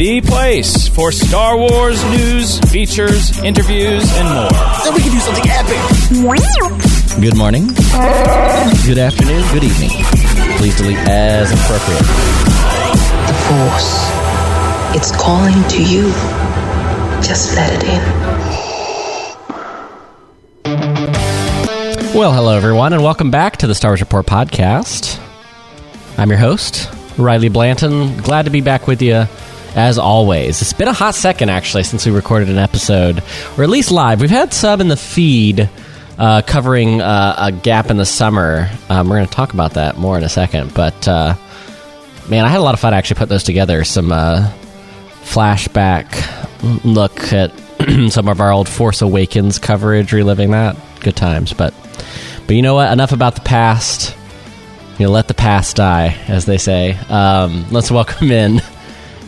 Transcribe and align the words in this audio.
The 0.00 0.22
place 0.22 0.88
for 0.88 1.12
Star 1.12 1.58
Wars 1.58 2.02
news, 2.04 2.58
features, 2.72 3.38
interviews, 3.42 4.10
and 4.16 4.28
more. 4.34 4.48
Then 4.82 4.94
we 4.94 5.02
can 5.02 5.12
do 5.12 5.20
something 5.20 5.44
epic. 5.46 5.76
Good 7.20 7.36
morning. 7.36 7.66
Good 8.86 8.96
afternoon. 8.96 9.44
Good 9.52 9.64
evening. 9.64 9.90
Please 10.56 10.74
delete 10.78 10.96
as 11.00 11.52
appropriate. 11.52 12.00
The 13.26 13.34
Force. 13.44 13.90
It's 14.96 15.14
calling 15.14 15.62
to 15.68 15.82
you. 15.84 16.04
Just 17.22 17.54
let 17.54 17.70
it 17.70 17.84
in. 17.84 18.00
Well, 22.18 22.32
hello, 22.32 22.56
everyone, 22.56 22.94
and 22.94 23.02
welcome 23.02 23.30
back 23.30 23.58
to 23.58 23.66
the 23.66 23.74
Star 23.74 23.90
Wars 23.90 24.00
Report 24.00 24.24
podcast. 24.24 25.20
I'm 26.16 26.30
your 26.30 26.38
host, 26.38 26.88
Riley 27.18 27.50
Blanton. 27.50 28.16
Glad 28.16 28.46
to 28.46 28.50
be 28.50 28.62
back 28.62 28.86
with 28.86 29.02
you 29.02 29.26
as 29.74 29.98
always. 29.98 30.60
It's 30.62 30.72
been 30.72 30.88
a 30.88 30.92
hot 30.92 31.14
second, 31.14 31.50
actually, 31.50 31.84
since 31.84 32.06
we 32.06 32.12
recorded 32.12 32.48
an 32.48 32.58
episode, 32.58 33.22
or 33.56 33.64
at 33.64 33.70
least 33.70 33.90
live. 33.90 34.20
We've 34.20 34.30
had 34.30 34.52
some 34.52 34.80
in 34.80 34.88
the 34.88 34.96
feed 34.96 35.68
uh, 36.18 36.42
covering 36.42 37.00
uh, 37.00 37.34
a 37.38 37.52
gap 37.52 37.90
in 37.90 37.96
the 37.96 38.04
summer. 38.04 38.70
Um, 38.88 39.08
we're 39.08 39.16
going 39.16 39.28
to 39.28 39.34
talk 39.34 39.52
about 39.54 39.74
that 39.74 39.96
more 39.96 40.18
in 40.18 40.24
a 40.24 40.28
second, 40.28 40.74
but 40.74 41.08
uh, 41.08 41.34
man, 42.28 42.44
I 42.44 42.48
had 42.48 42.58
a 42.58 42.62
lot 42.62 42.74
of 42.74 42.80
fun 42.80 42.94
actually 42.94 43.18
putting 43.18 43.30
those 43.30 43.44
together. 43.44 43.84
Some 43.84 44.12
uh, 44.12 44.50
flashback 45.22 46.04
look 46.84 47.32
at 47.32 47.52
some 48.10 48.28
of 48.28 48.40
our 48.40 48.52
old 48.52 48.68
Force 48.68 49.02
Awakens 49.02 49.58
coverage, 49.58 50.12
reliving 50.12 50.50
that. 50.50 50.76
Good 51.00 51.16
times, 51.16 51.52
but 51.54 51.72
but 52.46 52.56
you 52.56 52.62
know 52.62 52.74
what? 52.74 52.92
Enough 52.92 53.12
about 53.12 53.36
the 53.36 53.40
past. 53.40 54.16
You 54.98 55.06
know, 55.06 55.12
let 55.12 55.28
the 55.28 55.34
past 55.34 55.76
die, 55.76 56.14
as 56.28 56.44
they 56.44 56.58
say. 56.58 56.92
Um, 57.08 57.64
let's 57.70 57.90
welcome 57.90 58.30
in 58.30 58.60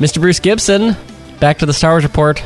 Mr. 0.03 0.20
Bruce 0.20 0.41
Gibson 0.41 0.97
back 1.39 1.58
to 1.58 1.67
the 1.67 1.72
Star 1.72 1.92
Wars 1.92 2.03
Report 2.03 2.42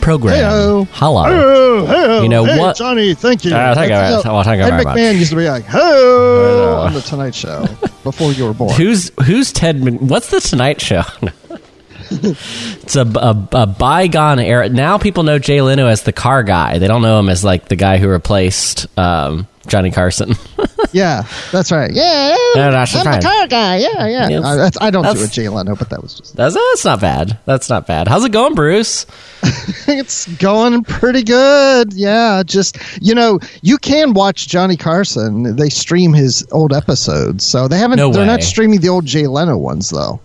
program. 0.00 0.34
Heyo. 0.36 0.88
Hello. 0.92 1.24
Oh, 1.26 1.86
hey, 1.86 2.22
You 2.22 2.28
know 2.30 2.44
hey, 2.46 2.58
what- 2.58 2.76
Johnny? 2.76 3.12
Thank 3.12 3.44
you. 3.44 3.54
Uh, 3.54 3.74
thank 3.74 3.90
you, 3.90 3.96
That's- 3.96 4.24
well, 4.24 4.42
thank 4.42 4.58
you 4.60 4.64
Ed 4.64 4.70
very 4.70 4.84
much. 4.84 4.98
Used 5.18 5.30
to 5.30 5.36
be 5.36 5.46
like, 5.48 5.64
"Hey," 5.64 5.78
on 5.78 6.94
the 6.94 7.02
Tonight 7.02 7.34
Show 7.34 7.66
before 8.02 8.32
you 8.32 8.46
were 8.46 8.54
born. 8.54 8.74
Who's 8.76 9.10
who's 9.26 9.52
Ted? 9.52 10.00
What's 10.00 10.30
the 10.30 10.40
Tonight 10.40 10.80
Show? 10.80 11.02
it's 12.10 12.96
a, 12.96 13.02
a, 13.02 13.48
a 13.52 13.66
bygone 13.66 14.38
era. 14.38 14.68
Now 14.70 14.96
people 14.96 15.22
know 15.22 15.38
Jay 15.38 15.60
Leno 15.60 15.86
as 15.88 16.02
the 16.04 16.12
car 16.12 16.42
guy. 16.44 16.78
They 16.78 16.86
don't 16.88 17.02
know 17.02 17.18
him 17.18 17.28
as 17.28 17.44
like 17.44 17.68
the 17.68 17.76
guy 17.76 17.98
who 17.98 18.08
replaced 18.08 18.86
um, 18.98 19.46
Johnny 19.68 19.90
Carson. 19.90 20.34
yeah, 20.92 21.24
that's 21.52 21.70
right. 21.72 21.90
Yeah, 21.92 22.34
No, 22.54 22.70
that's 22.70 22.94
I'm 22.94 23.04
fine. 23.04 23.20
the 23.20 23.26
car 23.26 23.46
guy. 23.48 23.76
Yeah, 23.78 24.06
yeah. 24.06 24.40
I, 24.44 24.56
that's- 24.56 24.78
I 24.80 24.90
don't 24.90 25.04
do 25.16 25.24
a 25.24 25.26
Jay 25.26 25.48
Leno, 25.48 25.74
but 25.76 25.90
that 25.90 26.02
was 26.02 26.14
just. 26.14 26.36
that's 26.36 26.54
that's 26.54 26.84
not 26.84 27.00
bad. 27.00 27.38
That's 27.44 27.68
not 27.68 27.86
bad. 27.86 28.08
How's 28.08 28.24
it 28.24 28.32
going, 28.32 28.54
Bruce? 28.54 29.06
it's 29.88 30.26
going 30.36 30.82
pretty 30.84 31.22
good. 31.22 31.92
Yeah, 31.92 32.42
just 32.44 32.78
you 33.00 33.14
know, 33.14 33.38
you 33.62 33.78
can 33.78 34.12
watch 34.14 34.48
Johnny 34.48 34.76
Carson. 34.76 35.56
They 35.56 35.68
stream 35.68 36.12
his 36.12 36.46
old 36.52 36.72
episodes, 36.72 37.44
so 37.44 37.68
they 37.68 37.78
haven't. 37.78 37.96
No 37.98 38.10
they're 38.12 38.22
way. 38.22 38.26
not 38.26 38.42
streaming 38.42 38.80
the 38.80 38.88
old 38.88 39.04
Jay 39.06 39.26
Leno 39.26 39.56
ones 39.56 39.90
though. 39.90 40.20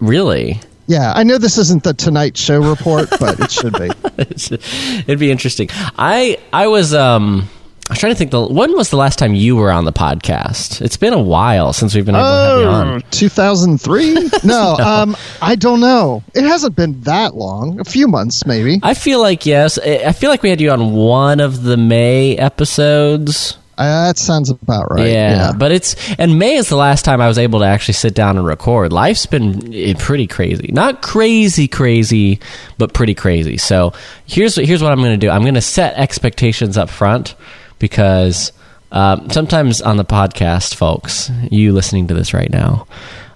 Really? 0.00 0.58
Yeah, 0.88 1.12
I 1.16 1.24
know 1.24 1.36
this 1.36 1.58
isn't 1.58 1.82
the 1.82 1.94
Tonight 1.94 2.36
Show 2.36 2.60
report, 2.60 3.08
but 3.18 3.40
it 3.40 3.50
should 3.50 3.72
be. 3.74 3.90
It'd 5.06 5.18
be 5.18 5.30
interesting. 5.32 5.68
I 5.98 6.38
I 6.52 6.68
was 6.68 6.94
um 6.94 7.48
I 7.88 7.92
was 7.92 8.00
trying 8.00 8.12
to 8.12 8.18
think. 8.18 8.32
The 8.32 8.44
when 8.44 8.72
was 8.76 8.90
the 8.90 8.96
last 8.96 9.16
time 9.16 9.34
you 9.36 9.54
were 9.54 9.70
on 9.70 9.84
the 9.84 9.92
podcast? 9.92 10.82
It's 10.82 10.96
been 10.96 11.12
a 11.12 11.22
while 11.22 11.72
since 11.72 11.94
we've 11.94 12.04
been 12.04 12.16
able 12.16 12.24
to 12.24 12.30
have 12.30 12.58
you 12.60 12.66
Oh, 12.66 12.70
on. 12.70 13.02
2003? 13.12 14.30
No, 14.44 14.76
um, 14.78 15.16
I 15.40 15.54
don't 15.54 15.78
know. 15.80 16.22
It 16.34 16.42
hasn't 16.42 16.74
been 16.74 17.00
that 17.02 17.36
long. 17.36 17.78
A 17.78 17.84
few 17.84 18.08
months, 18.08 18.44
maybe. 18.44 18.80
I 18.82 18.94
feel 18.94 19.20
like 19.20 19.46
yes. 19.46 19.78
I 19.78 20.10
feel 20.12 20.30
like 20.30 20.42
we 20.42 20.50
had 20.50 20.60
you 20.60 20.70
on 20.72 20.94
one 20.94 21.38
of 21.38 21.62
the 21.62 21.76
May 21.76 22.36
episodes. 22.36 23.56
Uh, 23.78 24.06
that 24.06 24.16
sounds 24.18 24.48
about 24.48 24.90
right. 24.90 25.06
yeah, 25.10 25.52
but 25.56 25.70
it's 25.70 25.96
and 26.18 26.38
May 26.38 26.56
is 26.56 26.68
the 26.70 26.76
last 26.76 27.04
time 27.04 27.20
I 27.20 27.28
was 27.28 27.36
able 27.38 27.58
to 27.60 27.66
actually 27.66 27.94
sit 27.94 28.14
down 28.14 28.38
and 28.38 28.46
record. 28.46 28.90
Life's 28.92 29.26
been 29.26 29.72
eh, 29.74 29.94
pretty 29.98 30.26
crazy, 30.26 30.70
not 30.72 31.02
crazy 31.02 31.68
crazy, 31.68 32.40
but 32.78 32.94
pretty 32.94 33.14
crazy. 33.14 33.58
So 33.58 33.92
here's 34.24 34.56
here's 34.56 34.82
what 34.82 34.92
I'm 34.92 34.98
going 34.98 35.12
to 35.20 35.24
do. 35.24 35.30
I'm 35.30 35.42
going 35.42 35.54
to 35.54 35.60
set 35.60 35.94
expectations 35.94 36.76
up 36.78 36.88
front 36.88 37.34
because 37.78 38.52
um, 38.92 39.30
sometimes 39.30 39.82
on 39.82 39.96
the 39.96 40.04
podcast, 40.04 40.74
folks, 40.74 41.30
you 41.50 41.72
listening 41.72 42.08
to 42.08 42.14
this 42.14 42.32
right 42.32 42.50
now, 42.50 42.86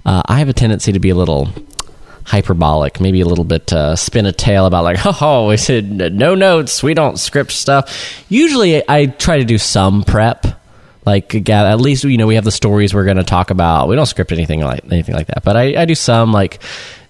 uh, 0.05 0.23
I 0.27 0.39
have 0.39 0.49
a 0.49 0.53
tendency 0.53 0.93
to 0.93 1.01
be 1.01 1.11
a 1.11 1.15
little 1.15 1.49
hyperbolic, 2.25 3.01
maybe 3.01 3.21
a 3.21 3.27
little 3.27 3.45
bit 3.45 3.73
uh, 3.73 3.97
spin 3.97 4.27
a 4.27 4.33
tale 4.33 4.67
about 4.67 4.85
like, 4.85 4.99
oh, 5.23 5.49
we 5.49 5.57
said 5.57 5.91
no 5.91 6.35
notes, 6.35 6.83
we 6.83 6.95
don't 6.95 7.19
script 7.19 7.53
stuff. 7.53 8.25
Usually, 8.29 8.89
I 8.89 9.07
try 9.07 9.39
to 9.39 9.45
do 9.45 9.59
some 9.59 10.05
prep, 10.05 10.47
like 11.05 11.35
at 11.49 11.81
least 11.81 12.05
you 12.05 12.19
know 12.19 12.27
we 12.27 12.37
have 12.37 12.45
the 12.45 12.53
stories 12.53 12.95
we're 12.95 13.05
going 13.05 13.17
to 13.17 13.25
talk 13.25 13.51
about. 13.51 13.89
We 13.89 13.97
don't 13.97 14.07
script 14.07 14.33
anything 14.33 14.61
like 14.61 14.85
anything 14.85 15.15
like 15.15 15.27
that, 15.29 15.43
but 15.45 15.57
I, 15.57 15.83
I 15.83 15.85
do 15.85 15.95
some 15.95 16.33
like 16.33 16.63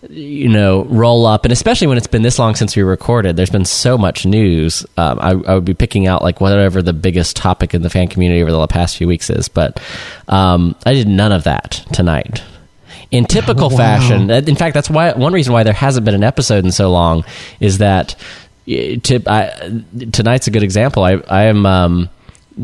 you 0.09 0.49
know 0.49 0.85
roll 0.85 1.27
up, 1.27 1.45
and 1.45 1.53
especially 1.53 1.87
when 1.87 1.99
it's 1.99 2.07
been 2.07 2.23
this 2.23 2.39
long 2.39 2.55
since 2.55 2.75
we 2.75 2.83
recorded. 2.83 3.37
There's 3.37 3.51
been 3.51 3.65
so 3.65 3.99
much 3.99 4.25
news. 4.25 4.87
Um, 4.97 5.19
I, 5.21 5.31
I 5.31 5.55
would 5.55 5.65
be 5.65 5.75
picking 5.75 6.07
out 6.07 6.23
like 6.23 6.41
whatever 6.41 6.83
the 6.83 6.93
biggest 6.93 7.37
topic 7.37 7.75
in 7.75 7.83
the 7.83 7.91
fan 7.91 8.09
community 8.09 8.43
over 8.43 8.51
the 8.51 8.67
past 8.67 8.97
few 8.97 9.07
weeks 9.07 9.31
is, 9.31 9.49
but 9.49 9.83
um, 10.29 10.75
I 10.87 10.95
did 10.95 11.09
none 11.09 11.33
of 11.33 11.45
that 11.45 11.85
tonight 11.93 12.43
in 13.11 13.25
typical 13.25 13.71
fashion. 13.77 14.31
In 14.31 14.57
fact, 14.57 14.75
that's 14.75 14.91
why 14.91 15.13
one 15.13 15.33
reason 15.33 15.53
why 15.53 15.63
there 15.63 15.73
hasn't 15.73 16.05
been 16.05 16.15
an 16.15 16.25
episode 16.25 16.65
in 16.65 16.73
so 16.73 16.91
long 16.91 17.25
is 17.59 17.79
that 17.79 18.15
to, 18.67 19.21
I, 19.27 19.83
tonight's 20.13 20.47
a 20.47 20.51
good 20.51 20.63
example. 20.63 21.03
I, 21.03 21.15
I 21.29 21.45
am 21.45 21.67
um, 21.67 22.09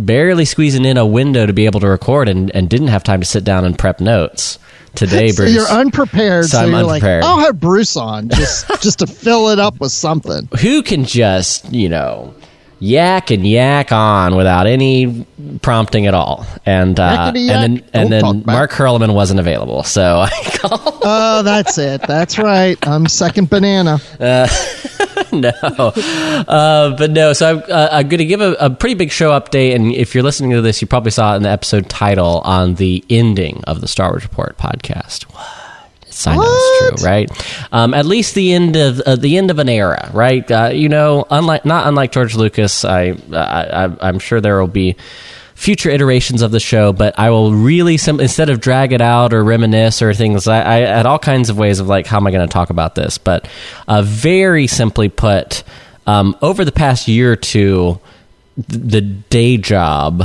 barely 0.05 0.45
squeezing 0.45 0.84
in 0.84 0.97
a 0.97 1.07
window 1.07 1.47
to 1.47 1.53
be 1.53 1.67
able 1.67 1.81
to 1.81 1.89
record 1.89 2.29
and, 2.29 2.51
and 2.55 2.69
didn't 2.69 2.89
have 2.89 3.03
time 3.03 3.21
to 3.21 3.27
sit 3.27 3.45
down 3.45 3.65
and 3.65 3.79
prep 3.79 4.01
notes 4.01 4.59
today. 4.95 5.29
So 5.31 5.43
Bruce. 5.45 5.55
you're 5.55 5.69
unprepared. 5.69 6.45
So 6.47 6.59
So, 6.59 6.65
I'm 6.67 6.75
unprepared. 6.75 7.23
like, 7.25 7.31
I'll 7.31 7.41
have 7.41 7.59
Bruce 7.61 7.97
on 7.97 8.29
just 8.29 8.67
just 8.83 8.99
to 9.01 9.07
fill 9.07 9.49
it 9.51 9.59
up 9.59 9.81
with 9.81 9.93
something. 9.93 10.49
who 10.61 10.83
can 10.83 11.05
just 11.05 11.73
you 11.73 11.89
know 11.89 12.34
yak 12.79 13.31
and 13.31 13.47
yak 13.47 13.91
on 13.91 14.37
without 14.37 14.67
any 14.67 15.27
prompting 15.62 16.07
at 16.07 16.13
all 16.13 16.45
and 16.67 17.01
uh, 17.01 17.33
and 17.34 17.49
then 17.49 17.84
and 17.95 18.11
Don't 18.11 18.11
then. 18.11 18.43
Mark 18.45 18.71
Hurlman 18.71 19.15
wasn't 19.15 19.41
available 19.41 19.83
so 19.83 20.19
I 20.19 20.31
called 20.59 21.01
Oh, 21.03 21.43
that's 21.43 21.78
it. 21.78 22.03
That's 22.03 22.37
right. 22.39 22.77
I'm 22.87 23.07
second 23.07 23.49
banana. 23.49 23.99
no, 25.32 25.50
uh, 25.50 26.97
but 26.97 27.10
no. 27.10 27.32
So 27.32 27.56
I'm, 27.56 27.62
uh, 27.70 27.88
I'm 27.92 28.09
going 28.09 28.19
to 28.19 28.26
give 28.26 28.41
a, 28.41 28.53
a 28.54 28.70
pretty 28.70 28.94
big 28.94 29.10
show 29.10 29.38
update, 29.38 29.75
and 29.75 29.92
if 29.92 30.14
you're 30.14 30.25
listening 30.25 30.50
to 30.53 30.62
this, 30.62 30.81
you 30.81 30.87
probably 30.88 31.10
saw 31.10 31.34
it 31.34 31.37
in 31.37 31.42
the 31.42 31.50
episode 31.50 31.88
title 31.88 32.41
on 32.44 32.75
the 32.75 33.04
ending 33.10 33.62
of 33.66 33.81
the 33.81 33.88
Star 33.88 34.10
Wars 34.10 34.22
Report 34.22 34.56
podcast. 34.59 35.25
What? 35.25 35.66
It's, 36.06 36.26
I 36.26 36.34
know 36.34 36.42
it's 36.47 37.03
true, 37.03 37.06
right? 37.06 37.31
Um, 37.72 37.92
at 37.92 38.06
least 38.06 38.34
the 38.34 38.54
end 38.54 38.76
of 38.76 39.00
uh, 39.00 39.16
the 39.16 39.36
end 39.36 39.50
of 39.50 39.59
an 39.59 39.69
era, 39.69 40.10
right? 40.15 40.50
Uh, 40.50 40.70
you 40.72 40.88
know, 40.88 41.26
unlike 41.31 41.66
not 41.66 41.86
unlike 41.86 42.10
George 42.12 42.34
Lucas, 42.34 42.86
I, 42.86 43.16
I 43.32 43.94
I'm 44.00 44.19
sure 44.19 44.41
there 44.41 44.59
will 44.59 44.66
be 44.66 44.97
future 45.56 45.88
iterations 45.88 46.42
of 46.42 46.50
the 46.50 46.60
show, 46.60 46.92
but 46.92 47.18
I 47.18 47.30
will 47.30 47.53
really 47.53 47.97
sim- 47.97 48.20
instead 48.20 48.50
of 48.50 48.60
drag 48.60 48.92
it 48.92 49.00
out 49.00 49.32
or 49.32 49.42
reminisce 49.42 50.03
or 50.03 50.12
things. 50.14 50.47
I, 50.47 50.60
I 50.60 50.76
had 50.80 51.06
all 51.06 51.18
kinds 51.18 51.48
of 51.48 51.58
ways 51.58 51.80
of 51.80 51.88
like 51.88 52.06
how 52.06 52.18
am 52.18 52.26
I 52.26 52.30
going 52.30 52.47
to 52.47 52.53
talk 52.53 52.70
about 52.70 52.94
this, 52.94 53.18
but 53.18 53.48
uh, 53.88 54.03
very 54.03 54.66
simply 54.66 55.08
put, 55.08 55.64
um, 56.06 56.36
over 56.42 56.64
the 56.64 56.72
past 56.72 57.08
year 57.08 57.32
or 57.32 57.36
two, 57.36 57.98
th- 58.68 58.82
the 58.82 59.00
day 59.00 59.56
job, 59.56 60.22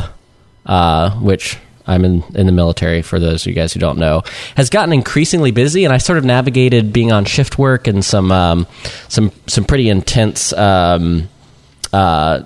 uh, 0.65 1.11
which 1.19 1.57
I'm 1.87 2.03
in, 2.03 2.23
in 2.35 2.45
the 2.45 2.51
military 2.51 3.01
for 3.01 3.17
those 3.17 3.43
of 3.43 3.47
you 3.47 3.53
guys 3.53 3.73
who 3.73 3.79
don't 3.79 3.97
know, 3.97 4.23
has 4.55 4.69
gotten 4.69 4.93
increasingly 4.93 5.51
busy, 5.51 5.85
and 5.85 5.93
I 5.93 5.97
sort 5.97 6.17
of 6.17 6.25
navigated 6.25 6.91
being 6.91 7.11
on 7.11 7.23
shift 7.25 7.57
work 7.57 7.87
and 7.87 8.03
some 8.03 8.31
um, 8.31 8.67
some 9.07 9.31
some 9.47 9.63
pretty 9.63 9.89
intense. 9.89 10.53
Um, 10.53 11.29
uh, 11.93 12.43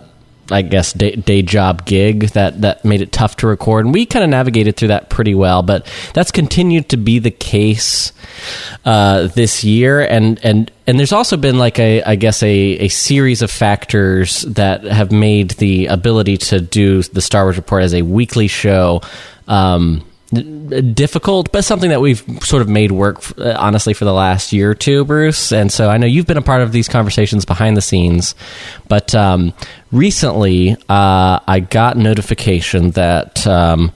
I 0.51 0.61
guess 0.61 0.93
day, 0.93 1.15
day 1.15 1.41
job 1.41 1.85
gig 1.85 2.29
that 2.29 2.61
that 2.61 2.85
made 2.85 3.01
it 3.01 3.11
tough 3.11 3.37
to 3.37 3.47
record, 3.47 3.85
and 3.85 3.93
we 3.93 4.05
kind 4.05 4.23
of 4.23 4.29
navigated 4.29 4.77
through 4.77 4.89
that 4.89 5.09
pretty 5.09 5.33
well. 5.33 5.63
But 5.63 5.91
that's 6.13 6.31
continued 6.31 6.89
to 6.89 6.97
be 6.97 7.19
the 7.19 7.31
case 7.31 8.13
uh, 8.85 9.27
this 9.27 9.63
year, 9.63 10.01
and 10.01 10.39
and 10.43 10.71
and 10.85 10.99
there's 10.99 11.13
also 11.13 11.37
been 11.37 11.57
like 11.57 11.79
a 11.79 12.03
I 12.03 12.15
guess 12.15 12.43
a 12.43 12.49
a 12.49 12.87
series 12.89 13.41
of 13.41 13.49
factors 13.49 14.41
that 14.43 14.83
have 14.83 15.11
made 15.11 15.51
the 15.51 15.87
ability 15.87 16.37
to 16.37 16.61
do 16.61 17.01
the 17.01 17.21
Star 17.21 17.45
Wars 17.45 17.57
report 17.57 17.83
as 17.83 17.93
a 17.93 18.03
weekly 18.03 18.47
show. 18.47 19.01
Um, 19.47 20.05
difficult, 20.93 21.51
but 21.51 21.63
something 21.63 21.89
that 21.89 22.01
we've 22.01 22.23
sort 22.41 22.61
of 22.61 22.69
made 22.69 22.91
work, 22.91 23.21
uh, 23.39 23.55
honestly, 23.57 23.93
for 23.93 24.05
the 24.05 24.13
last 24.13 24.53
year 24.53 24.71
or 24.71 24.75
two, 24.75 25.05
Bruce. 25.05 25.51
And 25.51 25.71
so 25.71 25.89
I 25.89 25.97
know 25.97 26.07
you've 26.07 26.27
been 26.27 26.37
a 26.37 26.41
part 26.41 26.61
of 26.61 26.71
these 26.71 26.87
conversations 26.87 27.45
behind 27.45 27.77
the 27.77 27.81
scenes, 27.81 28.35
but 28.87 29.13
um, 29.15 29.53
recently 29.91 30.73
uh, 30.89 31.39
I 31.47 31.59
got 31.59 31.97
notification 31.97 32.91
that. 32.91 33.45
Um, 33.47 33.91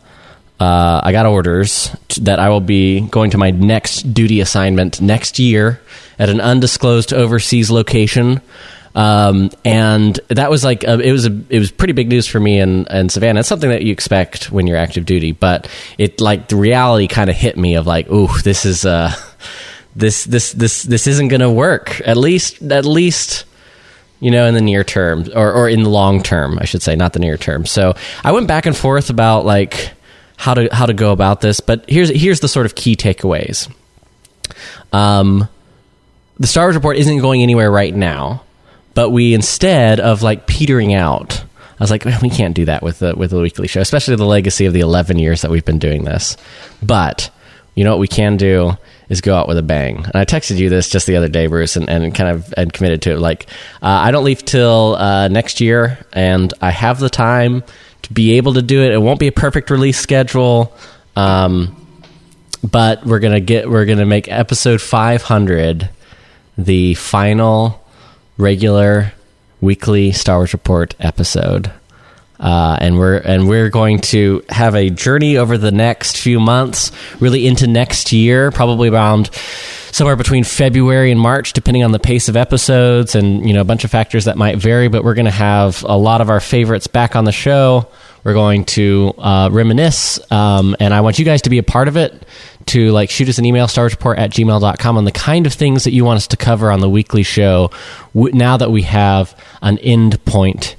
uh, 0.59 0.99
I 1.01 1.13
got 1.13 1.25
orders 1.25 1.89
that 2.19 2.37
I 2.37 2.49
will 2.49 2.59
be 2.59 2.99
going 2.99 3.31
to 3.31 3.37
my 3.37 3.49
next 3.49 4.13
duty 4.13 4.41
assignment 4.41 4.99
next 4.99 5.39
year 5.39 5.79
at 6.19 6.27
an 6.27 6.41
undisclosed 6.41 7.13
overseas 7.13 7.71
location. 7.71 8.41
Um, 8.95 9.51
and 9.63 10.19
that 10.29 10.49
was 10.49 10.63
like 10.63 10.83
a, 10.83 10.99
it 10.99 11.11
was 11.11 11.27
a, 11.27 11.41
it 11.49 11.59
was 11.59 11.71
pretty 11.71 11.93
big 11.93 12.09
news 12.09 12.27
for 12.27 12.39
me 12.39 12.59
and 12.59 12.89
and 12.89 13.11
Savannah. 13.11 13.41
It's 13.41 13.49
something 13.49 13.69
that 13.69 13.83
you 13.83 13.91
expect 13.91 14.51
when 14.51 14.67
you're 14.67 14.77
active 14.77 15.05
duty, 15.05 15.31
but 15.31 15.69
it 15.97 16.19
like 16.19 16.47
the 16.47 16.55
reality 16.55 17.07
kind 17.07 17.29
of 17.29 17.35
hit 17.35 17.57
me 17.57 17.75
of 17.75 17.85
like, 17.85 18.09
ooh, 18.09 18.29
this 18.43 18.65
is 18.65 18.85
uh, 18.85 19.13
this 19.95 20.23
this 20.23 20.51
this 20.53 20.83
this 20.83 21.07
isn't 21.07 21.29
to 21.29 21.49
work. 21.49 22.01
At 22.01 22.17
least 22.17 22.61
at 22.63 22.85
least 22.85 23.45
you 24.19 24.31
know, 24.31 24.45
in 24.45 24.53
the 24.53 24.61
near 24.61 24.83
term 24.83 25.25
or, 25.35 25.53
or 25.53 25.69
in 25.69 25.83
the 25.83 25.89
long 25.89 26.21
term, 26.21 26.59
I 26.59 26.65
should 26.65 26.81
say, 26.81 26.95
not 26.95 27.13
the 27.13 27.19
near 27.19 27.37
term. 27.37 27.65
So 27.65 27.93
I 28.23 28.31
went 28.31 28.47
back 28.47 28.65
and 28.65 28.75
forth 28.75 29.09
about 29.09 29.45
like 29.45 29.91
how 30.37 30.53
to 30.53 30.69
how 30.71 30.85
to 30.85 30.93
go 30.93 31.11
about 31.11 31.41
this, 31.41 31.59
but 31.59 31.85
here's 31.89 32.09
here's 32.09 32.39
the 32.39 32.47
sort 32.47 32.65
of 32.65 32.75
key 32.75 32.95
takeaways. 32.95 33.71
Um, 34.91 35.47
the 36.39 36.47
Star 36.47 36.65
Wars 36.65 36.75
report 36.75 36.97
isn't 36.97 37.19
going 37.19 37.43
anywhere 37.43 37.71
right 37.71 37.93
now, 37.93 38.43
but 38.99 39.11
we 39.11 39.33
instead 39.33 40.01
of 40.01 40.23
like 40.23 40.45
petering 40.45 40.93
out. 40.93 41.41
I 41.41 41.75
was 41.79 41.89
like, 41.89 42.03
"Man, 42.03 42.19
we 42.21 42.29
can't 42.29 42.53
do 42.53 42.65
that 42.65 42.83
with 42.83 42.99
the 42.99 43.15
with 43.15 43.31
the 43.31 43.39
weekly 43.39 43.65
show, 43.65 43.79
especially 43.79 44.17
the 44.17 44.25
legacy 44.25 44.65
of 44.65 44.73
the 44.73 44.81
eleven 44.81 45.17
years 45.17 45.41
that 45.41 45.49
we've 45.49 45.63
been 45.63 45.79
doing 45.79 46.03
this. 46.03 46.35
But 46.83 47.31
you 47.75 47.85
know 47.85 47.91
what 47.91 47.99
we 47.99 48.09
can 48.09 48.35
do 48.35 48.73
is 49.07 49.21
go 49.21 49.37
out 49.37 49.47
with 49.47 49.57
a 49.57 49.63
bang. 49.63 50.03
And 50.03 50.15
I 50.17 50.25
texted 50.25 50.57
you 50.57 50.67
this 50.67 50.89
just 50.89 51.07
the 51.07 51.15
other 51.15 51.29
day, 51.29 51.47
Bruce, 51.47 51.77
and, 51.77 51.89
and 51.89 52.13
kind 52.13 52.29
of 52.29 52.53
and 52.57 52.73
committed 52.73 53.03
to 53.03 53.11
it. 53.11 53.19
Like, 53.19 53.45
uh, 53.81 53.87
I 53.87 54.11
don't 54.11 54.25
leave 54.25 54.43
till 54.43 54.95
uh, 54.95 55.29
next 55.29 55.61
year, 55.61 56.05
and 56.11 56.53
I 56.59 56.71
have 56.71 56.99
the 56.99 57.09
time 57.09 57.63
to 58.01 58.11
be 58.11 58.33
able 58.33 58.55
to 58.55 58.61
do 58.61 58.83
it. 58.83 58.91
It 58.91 59.01
won't 59.01 59.21
be 59.21 59.27
a 59.27 59.31
perfect 59.31 59.69
release 59.69 59.97
schedule, 59.97 60.75
um, 61.15 61.87
but 62.69 63.05
we're 63.05 63.19
gonna 63.19 63.39
get 63.39 63.69
we're 63.69 63.85
gonna 63.85 64.05
make 64.05 64.29
episode 64.29 64.81
500 64.81 65.89
the 66.57 66.95
final 66.95 67.81
regular 68.39 69.13
weekly 69.61 70.11
Star 70.11 70.37
Wars 70.37 70.53
report 70.53 70.95
episode. 70.99 71.71
Uh, 72.39 72.77
and 72.79 72.97
we're 72.97 73.17
and 73.17 73.49
we're 73.49 73.69
going 73.69 73.99
to 73.99 74.41
have 74.47 74.73
a 74.73 74.89
journey 74.89 75.35
over 75.35 75.57
the 75.57 75.73
next 75.73 76.17
few 76.17 76.39
months, 76.39 76.93
really 77.19 77.45
into 77.45 77.67
next 77.67 78.13
year, 78.13 78.49
probably 78.49 78.87
around 78.87 79.29
somewhere 79.91 80.15
between 80.15 80.45
February 80.45 81.11
and 81.11 81.19
March, 81.19 81.51
depending 81.51 81.83
on 81.83 81.91
the 81.91 81.99
pace 81.99 82.29
of 82.29 82.37
episodes 82.37 83.13
and 83.13 83.45
you 83.45 83.53
know 83.53 83.59
a 83.59 83.65
bunch 83.65 83.83
of 83.83 83.91
factors 83.91 84.23
that 84.23 84.37
might 84.37 84.57
vary. 84.57 84.87
But 84.87 85.03
we're 85.03 85.15
going 85.15 85.25
to 85.25 85.31
have 85.31 85.83
a 85.83 85.97
lot 85.97 86.21
of 86.21 86.29
our 86.29 86.39
favorites 86.39 86.87
back 86.87 87.17
on 87.17 87.25
the 87.25 87.33
show. 87.33 87.89
We're 88.23 88.33
going 88.33 88.63
to 88.65 89.13
uh, 89.17 89.49
reminisce, 89.51 90.19
um, 90.31 90.77
and 90.79 90.93
I 90.93 91.01
want 91.01 91.19
you 91.19 91.25
guys 91.25 91.41
to 91.41 91.49
be 91.49 91.57
a 91.57 91.63
part 91.63 91.89
of 91.89 91.97
it. 91.97 92.25
To 92.69 92.91
like 92.91 93.09
shoot 93.09 93.27
us 93.29 93.39
an 93.39 93.45
email, 93.45 93.65
starsreport 93.65 94.19
at 94.19 94.29
gmail.com 94.29 94.97
on 94.97 95.03
the 95.03 95.11
kind 95.11 95.47
of 95.47 95.53
things 95.53 95.85
that 95.85 95.91
you 95.91 96.05
want 96.05 96.17
us 96.17 96.27
to 96.27 96.37
cover 96.37 96.71
on 96.71 96.81
the 96.81 96.89
weekly 96.89 97.23
show 97.23 97.71
now 98.13 98.57
that 98.57 98.69
we 98.69 98.83
have 98.83 99.35
an 99.63 99.79
end 99.79 100.23
point 100.25 100.75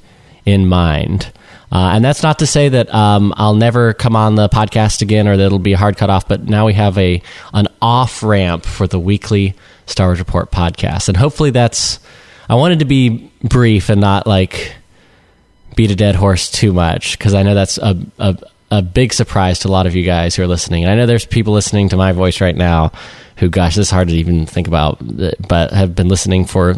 in 0.47 0.69
mind. 0.69 1.33
Uh, 1.73 1.93
and 1.95 2.05
that's 2.05 2.23
not 2.23 2.41
to 2.41 2.47
say 2.47 2.69
that 2.69 2.93
um, 2.93 3.33
I'll 3.37 3.55
never 3.55 3.93
come 3.93 4.17
on 4.17 4.35
the 4.35 4.49
podcast 4.49 5.03
again 5.03 5.29
or 5.29 5.37
that 5.37 5.45
it'll 5.45 5.59
be 5.59 5.73
a 5.73 5.79
hard 5.79 5.97
cut 5.97 6.11
off, 6.11 6.27
but 6.27 6.49
now 6.49 6.67
we 6.67 6.75
have 6.75 6.99
a 6.99 7.23
an 7.55 7.69
off 7.81 8.23
ramp 8.23 8.65
for 8.65 8.87
the 8.89 8.99
weekly 8.99 9.55
Star 9.87 10.09
Wars 10.09 10.19
Report 10.19 10.51
podcast. 10.51 11.09
And 11.09 11.17
hopefully 11.17 11.51
that's, 11.51 12.01
I 12.49 12.57
wanted 12.57 12.81
to 12.81 12.85
be 12.85 13.31
brief 13.43 13.89
and 13.89 14.01
not 14.01 14.27
like 14.27 14.75
beat 15.77 15.91
a 15.93 15.97
dead 15.97 16.17
horse 16.17 16.51
too 16.51 16.73
much 16.73 17.17
because 17.17 17.35
I 17.35 17.43
know 17.43 17.55
that's 17.55 17.79
a, 17.79 17.97
a, 18.19 18.37
a 18.71 18.83
big 18.83 19.13
surprise 19.13 19.61
to 19.61 19.69
a 19.69 19.71
lot 19.71 19.87
of 19.87 19.95
you 19.97 20.05
guys 20.05 20.37
who 20.37 20.43
are 20.43 20.47
listening. 20.47 20.85
And 20.85 20.93
I 20.93 20.97
know 20.97 21.07
there's 21.07 21.27
people 21.27 21.53
listening 21.53 21.89
to 21.89 21.97
my 21.97 22.13
voice 22.13 22.41
right 22.41 22.55
now 22.57 22.93
who, 23.37 23.49
gosh, 23.49 23.75
this 23.75 23.87
is 23.87 23.91
hard 23.91 24.09
to 24.09 24.15
even 24.15 24.47
think 24.47 24.69
about, 24.69 24.99
but 25.49 25.73
have 25.73 25.95
been 25.95 26.09
listening 26.09 26.45
for 26.45 26.77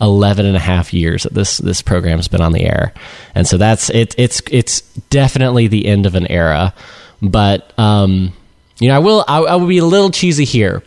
11 0.00 0.46
and 0.46 0.56
a 0.56 0.60
half 0.60 0.92
years 0.92 1.24
that 1.24 1.34
this 1.34 1.58
this 1.58 1.82
program 1.82 2.18
has 2.18 2.28
been 2.28 2.40
on 2.40 2.52
the 2.52 2.64
air. 2.64 2.92
And 3.34 3.46
so 3.46 3.56
that's 3.56 3.90
it 3.90 4.14
it's 4.18 4.42
it's 4.50 4.80
definitely 5.10 5.68
the 5.68 5.86
end 5.86 6.06
of 6.06 6.14
an 6.14 6.26
era. 6.26 6.74
But 7.22 7.78
um 7.78 8.32
you 8.78 8.88
know 8.88 8.96
i 8.96 8.98
will 8.98 9.24
i, 9.28 9.38
I 9.40 9.56
will 9.56 9.66
be 9.66 9.78
a 9.78 9.84
little 9.84 10.10
cheesy 10.10 10.44
here 10.44 10.82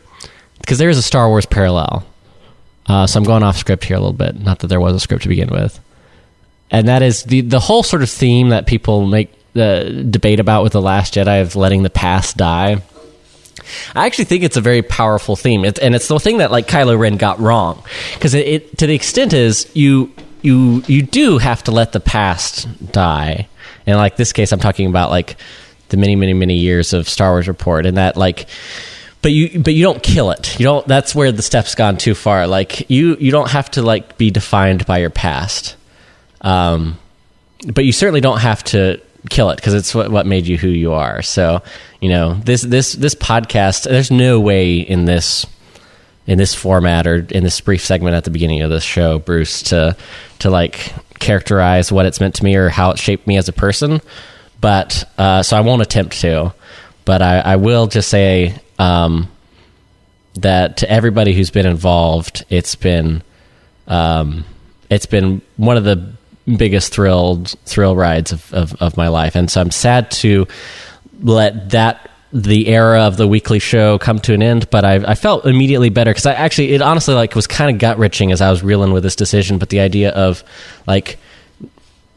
because 0.59 0.79
there 0.79 0.89
is 0.89 0.97
a 0.97 1.03
star 1.03 1.29
wars 1.29 1.45
parallel. 1.45 2.05
Uh, 2.85 3.07
so 3.07 3.19
i'm 3.19 3.23
going 3.23 3.43
off 3.43 3.57
script 3.57 3.85
here 3.85 3.97
a 3.97 3.99
little 3.99 4.13
bit. 4.13 4.39
Not 4.39 4.59
that 4.59 4.67
there 4.67 4.79
was 4.79 4.95
a 4.95 4.99
script 4.99 5.23
to 5.23 5.29
begin 5.29 5.49
with. 5.49 5.79
And 6.71 6.87
that 6.87 7.03
is 7.03 7.23
the 7.23 7.41
the 7.41 7.59
whole 7.59 7.83
sort 7.83 8.01
of 8.01 8.09
theme 8.09 8.49
that 8.49 8.65
people 8.65 9.05
make 9.05 9.31
the 9.53 10.05
debate 10.09 10.39
about 10.39 10.63
with 10.63 10.73
the 10.73 10.81
last 10.81 11.13
jedi 11.13 11.41
of 11.41 11.55
letting 11.55 11.83
the 11.83 11.89
past 11.89 12.37
die 12.37 12.81
I 13.95 14.05
actually 14.05 14.25
think 14.25 14.43
it's 14.43 14.57
a 14.57 14.61
very 14.61 14.81
powerful 14.81 15.35
theme, 15.35 15.63
and 15.63 15.95
it's 15.95 16.07
the 16.07 16.19
thing 16.19 16.39
that 16.39 16.51
like 16.51 16.67
Kylo 16.67 16.97
Ren 16.97 17.17
got 17.17 17.39
wrong 17.39 17.83
because 18.13 18.33
it, 18.33 18.47
it 18.47 18.77
to 18.79 18.87
the 18.87 18.95
extent 18.95 19.33
is 19.33 19.69
you 19.73 20.11
you 20.41 20.83
you 20.87 21.01
do 21.01 21.37
have 21.37 21.63
to 21.63 21.71
let 21.71 21.91
the 21.91 21.99
past 21.99 22.67
die, 22.91 23.47
and 23.85 23.97
like 23.97 24.17
this 24.17 24.33
case, 24.33 24.51
I'm 24.51 24.59
talking 24.59 24.87
about 24.87 25.09
like 25.09 25.37
the 25.89 25.97
many 25.97 26.15
many 26.15 26.33
many 26.33 26.57
years 26.57 26.93
of 26.93 27.07
Star 27.07 27.31
Wars 27.31 27.47
report, 27.47 27.85
and 27.85 27.97
that 27.97 28.17
like. 28.17 28.47
But 29.21 29.31
you, 29.31 29.61
but 29.61 29.73
you 29.73 29.83
don't 29.83 30.03
kill 30.03 30.31
it. 30.31 30.59
You 30.59 30.65
don't. 30.65 30.85
That's 30.85 31.15
where 31.15 31.31
the 31.31 31.41
step's 31.41 31.75
gone 31.75 31.95
too 31.95 32.13
far. 32.13 32.45
Like 32.45 32.89
you, 32.89 33.15
you 33.21 33.31
don't 33.31 33.49
have 33.49 33.71
to 33.71 33.81
like 33.81 34.17
be 34.17 34.31
defined 34.31 34.85
by 34.85 34.97
your 34.97 35.09
past. 35.09 35.77
Um, 36.41 36.99
but 37.73 37.85
you 37.85 37.93
certainly 37.93 38.19
don't 38.19 38.39
have 38.39 38.65
to 38.65 38.99
kill 39.29 39.49
it 39.49 39.55
because 39.55 39.73
it's 39.73 39.93
what, 39.95 40.11
what 40.11 40.25
made 40.25 40.47
you 40.47 40.57
who 40.57 40.67
you 40.67 40.93
are. 40.93 41.21
So, 41.21 41.61
you 42.01 42.09
know, 42.09 42.35
this 42.35 42.61
this 42.61 42.93
this 42.93 43.15
podcast, 43.15 43.83
there's 43.83 44.11
no 44.11 44.39
way 44.39 44.79
in 44.79 45.05
this 45.05 45.45
in 46.25 46.37
this 46.37 46.53
format 46.53 47.05
or 47.07 47.25
in 47.29 47.43
this 47.43 47.59
brief 47.61 47.83
segment 47.83 48.15
at 48.15 48.23
the 48.23 48.31
beginning 48.31 48.61
of 48.61 48.69
this 48.69 48.83
show, 48.83 49.19
Bruce, 49.19 49.63
to 49.63 49.95
to 50.39 50.49
like 50.49 50.93
characterize 51.19 51.91
what 51.91 52.05
it's 52.05 52.19
meant 52.19 52.35
to 52.35 52.43
me 52.43 52.55
or 52.55 52.69
how 52.69 52.91
it 52.91 52.99
shaped 52.99 53.27
me 53.27 53.37
as 53.37 53.47
a 53.47 53.53
person. 53.53 54.01
But 54.61 55.09
uh, 55.17 55.43
so 55.43 55.57
I 55.57 55.61
won't 55.61 55.81
attempt 55.81 56.19
to. 56.21 56.53
But 57.05 57.21
I, 57.21 57.39
I 57.39 57.55
will 57.57 57.87
just 57.87 58.07
say 58.07 58.55
um, 58.79 59.29
that 60.35 60.77
to 60.77 60.89
everybody 60.89 61.33
who's 61.33 61.51
been 61.51 61.65
involved, 61.65 62.45
it's 62.49 62.75
been 62.75 63.23
um, 63.87 64.45
it's 64.89 65.05
been 65.05 65.41
one 65.57 65.75
of 65.75 65.83
the 65.83 66.13
biggest 66.45 66.93
thrilled 66.93 67.55
thrill 67.65 67.95
rides 67.95 68.31
of, 68.31 68.53
of, 68.53 68.73
of 68.81 68.97
my 68.97 69.07
life. 69.07 69.35
And 69.35 69.49
so 69.49 69.61
I'm 69.61 69.71
sad 69.71 70.11
to 70.11 70.47
let 71.21 71.71
that 71.71 72.09
the 72.33 72.67
era 72.67 73.01
of 73.01 73.15
the 73.15 73.27
weekly 73.27 73.59
show 73.59 73.99
come 73.99 74.17
to 74.19 74.33
an 74.33 74.41
end, 74.41 74.67
but 74.71 74.83
I, 74.83 74.95
I 74.95 75.13
felt 75.13 75.45
immediately 75.45 75.89
better 75.89 76.09
because 76.09 76.25
I 76.25 76.33
actually 76.33 76.73
it 76.73 76.81
honestly 76.81 77.13
like 77.13 77.35
was 77.35 77.45
kind 77.45 77.73
of 77.73 77.79
gut 77.79 77.99
wrenching 77.99 78.31
as 78.31 78.41
I 78.41 78.49
was 78.49 78.63
reeling 78.63 78.91
with 78.91 79.03
this 79.03 79.15
decision. 79.15 79.59
But 79.59 79.69
the 79.69 79.79
idea 79.79 80.09
of 80.11 80.43
like 80.87 81.19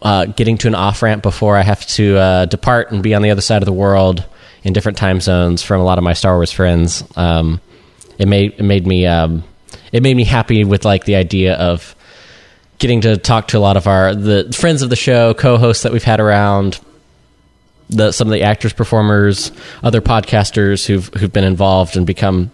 uh, 0.01 0.27
getting 0.27 0.57
to 0.59 0.69
an 0.69 0.75
off 0.75 1.03
ramp 1.03 1.23
before 1.23 1.57
I 1.57 1.63
have 1.63 1.85
to 1.89 2.17
uh, 2.17 2.45
depart 2.47 2.93
and 2.93 3.03
be 3.03 3.15
on 3.15 3.23
the 3.23 3.31
other 3.31 3.41
side 3.41 3.61
of 3.63 3.67
the 3.67 3.73
world 3.73 4.25
in 4.63 4.73
different 4.73 4.99
time 4.99 5.21
zones 5.21 5.63
from 5.63 5.81
a 5.81 5.85
lot 5.85 5.99
of 5.99 6.05
my 6.05 6.13
Star 6.13 6.37
Wars 6.37 6.53
friends, 6.53 7.05
um, 7.17 7.61
it 8.19 8.27
made 8.27 8.55
it 8.59 8.63
made 8.63 8.87
me 8.87 9.07
um, 9.07 9.45
it 9.93 10.03
made 10.03 10.17
me 10.17 10.25
happy 10.25 10.65
with 10.65 10.85
like 10.85 11.05
the 11.05 11.17
idea 11.17 11.55
of 11.55 11.96
getting 12.79 13.01
to 13.03 13.17
talk 13.17 13.49
to 13.49 13.59
a 13.59 13.61
lot 13.61 13.77
of 13.77 13.87
our 13.87 14.15
the 14.15 14.53
friends 14.57 14.83
of 14.83 14.91
the 14.91 14.97
show, 14.97 15.35
co-hosts 15.35 15.83
that 15.83 15.93
we've 15.93 16.03
had 16.05 16.21
around, 16.21 16.79
the 17.91 18.13
some 18.13 18.29
of 18.29 18.33
the 18.33 18.43
actors, 18.43 18.73
performers, 18.73 19.53
other 19.83 20.01
podcasters 20.01 20.87
who've 20.87 21.07
who've 21.15 21.33
been 21.33 21.45
involved 21.45 21.97
and 21.97 22.07
become 22.07 22.51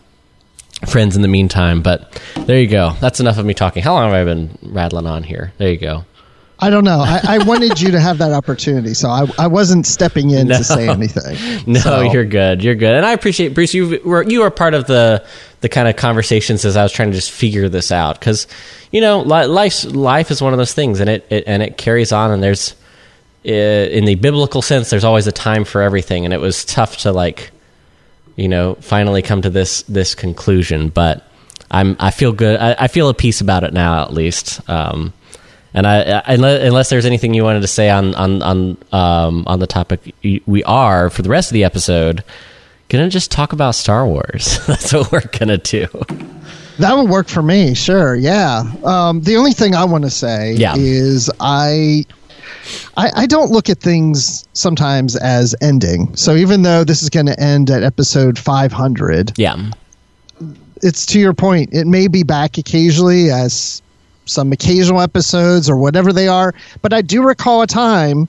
friends 0.87 1.17
in 1.17 1.23
the 1.23 1.29
meantime. 1.29 1.83
But 1.83 2.21
there 2.47 2.59
you 2.61 2.67
go. 2.69 2.93
That's 3.01 3.21
enough 3.21 3.39
of 3.39 3.47
me 3.47 3.55
talking. 3.55 3.83
How 3.83 3.95
long 3.95 4.11
have 4.11 4.15
I 4.15 4.25
been 4.25 4.59
rattling 4.63 5.07
on 5.07 5.23
here? 5.23 5.53
There 5.59 5.71
you 5.71 5.79
go. 5.79 6.05
I 6.59 6.71
don't 6.71 6.85
know. 6.85 7.01
I, 7.01 7.21
I 7.27 7.39
wanted 7.45 7.81
you 7.81 7.91
to 7.91 7.99
have 7.99 8.19
that 8.19 8.31
opportunity, 8.31 8.95
so 8.95 9.09
I, 9.09 9.27
I 9.37 9.47
wasn't 9.49 9.85
stepping 9.85 10.31
in 10.31 10.47
No. 10.49 10.59
to 10.59 10.65
say 10.65 10.89
anything. 10.89 11.37
No, 11.67 11.81
So- 11.81 12.01
you're 12.03 12.25
good. 12.25 12.63
You're 12.63 12.77
good, 12.77 12.95
and 12.95 13.05
I 13.05 13.13
appreciate 13.13 13.49
Bruce. 13.55 13.75
You 13.75 14.01
were 14.05 14.23
you 14.23 14.43
are 14.43 14.51
part 14.51 14.75
of 14.75 14.87
the 14.87 15.27
the 15.63 15.69
kind 15.69 15.89
of 15.89 15.97
conversations 15.97 16.65
as 16.65 16.77
I 16.77 16.83
was 16.83 16.93
trying 16.93 17.11
to 17.11 17.17
just 17.17 17.31
figure 17.31 17.69
this 17.69 17.91
out. 17.91 18.21
Because 18.21 18.47
you 18.93 19.01
know 19.01 19.21
life 19.21 19.85
life 19.87 20.31
is 20.31 20.41
one 20.41 20.53
of 20.53 20.59
those 20.59 20.75
things 20.75 21.01
and 21.01 21.11
it, 21.11 21.27
it 21.31 21.45
and 21.47 21.63
it 21.63 21.77
carries 21.79 22.13
on 22.13 22.31
and 22.31 22.43
there's 22.43 22.75
uh, 23.45 23.51
in 23.51 24.05
the 24.05 24.15
biblical 24.15 24.63
sense 24.63 24.91
there's 24.91 25.03
always 25.03 25.27
a 25.27 25.33
time 25.33 25.65
for 25.65 25.83
everything 25.83 26.25
and 26.25 26.33
it 26.33 26.41
was 26.41 26.65
tough 26.65 26.99
to 26.99 27.11
like 27.11 27.51
you 28.37 28.49
know 28.49 28.75
finally 28.77 29.23
come 29.23 29.43
to 29.43 29.51
this 29.51 29.83
this 29.85 30.15
conclusion 30.15 30.91
but 30.91 31.27
I'm 31.71 31.97
I 31.99 32.13
feel 32.13 32.33
good 32.33 32.61
I, 32.61 32.77
I 32.79 32.89
feel 32.89 33.09
a 33.09 33.15
peace 33.15 33.41
about 33.41 33.65
it 33.65 33.73
now 33.73 34.03
at 34.03 34.13
least 34.13 34.61
um, 34.69 35.13
and 35.75 35.87
I, 35.87 36.03
I 36.03 36.35
unless, 36.35 36.63
unless 36.63 36.91
there's 36.91 37.07
anything 37.07 37.33
you 37.33 37.43
wanted 37.43 37.63
to 37.63 37.67
say 37.67 37.89
on 37.89 38.15
on 38.15 38.43
on 38.43 38.77
um, 38.93 39.45
on 39.47 39.59
the 39.59 39.67
topic 39.67 40.15
we 40.23 40.63
are 40.65 41.11
for 41.11 41.23
the 41.23 41.31
rest 41.31 41.51
of 41.51 41.55
the 41.55 41.65
episode 41.65 42.23
gonna 42.93 43.09
just 43.11 43.31
talk 43.31 43.53
about 43.53 43.75
Star 43.75 44.07
Wars. 44.07 44.59
That's 44.67 44.93
what 44.93 45.11
we're 45.11 45.21
gonna 45.39 45.59
do. 45.59 45.87
That 46.79 46.97
would 46.97 47.09
work 47.11 47.29
for 47.29 47.43
me, 47.43 47.75
sure. 47.75 48.15
Yeah. 48.15 48.65
Um, 48.85 49.21
the 49.23 49.37
only 49.37 49.53
thing 49.53 49.75
I 49.75 49.85
want 49.85 50.05
to 50.05 50.11
say 50.11 50.55
Yeah. 50.55 50.75
is 50.77 51.31
I, 51.41 52.05
I 52.97 53.11
I 53.17 53.27
don't 53.27 53.51
look 53.51 53.69
at 53.69 53.79
things 53.81 54.47
sometimes 54.55 55.17
as 55.17 55.55
ending. 55.61 56.15
So 56.17 56.35
even 56.35 56.63
though 56.63 56.85
this 56.85 57.03
is 57.03 57.09
going 57.11 57.27
to 57.27 57.39
end 57.41 57.71
at 57.71 57.83
episode 57.83 58.39
500, 58.39 59.33
Yeah, 59.39 59.57
it's 60.83 61.05
to 61.07 61.21
your 61.21 61.35
point. 61.35 61.73
It 61.73 61.87
may 61.87 62.09
be 62.09 62.23
back 62.23 62.59
occasionally 62.59 63.31
as 63.31 63.83
some 64.25 64.53
occasional 64.53 65.01
episodes 65.01 65.69
or 65.69 65.77
whatever 65.77 66.13
they 66.13 66.29
are. 66.29 66.55
But 66.81 66.93
I 66.93 67.03
do 67.03 67.23
recall 67.23 67.63
a 67.63 67.67
time 67.67 68.29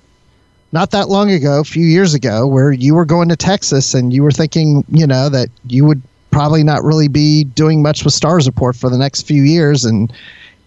not 0.73 0.89
that 0.91 1.07
long 1.07 1.31
ago, 1.31 1.59
a 1.59 1.63
few 1.63 1.85
years 1.85 2.15
ago, 2.15 2.47
where 2.47 2.71
you 2.71 2.95
were 2.95 3.05
going 3.05 3.29
to 3.29 3.35
Texas 3.35 3.93
and 3.93 4.11
you 4.11 4.23
were 4.23 4.31
thinking, 4.31 4.83
you 4.89 5.05
know, 5.05 5.29
that 5.29 5.49
you 5.67 5.85
would 5.85 6.01
probably 6.31 6.63
not 6.63 6.83
really 6.83 7.07
be 7.07 7.43
doing 7.43 7.83
much 7.83 8.03
with 8.03 8.13
Stars 8.13 8.47
Report 8.47 8.75
for 8.75 8.89
the 8.89 8.97
next 8.97 9.21
few 9.27 9.43
years. 9.43 9.85
And 9.85 10.11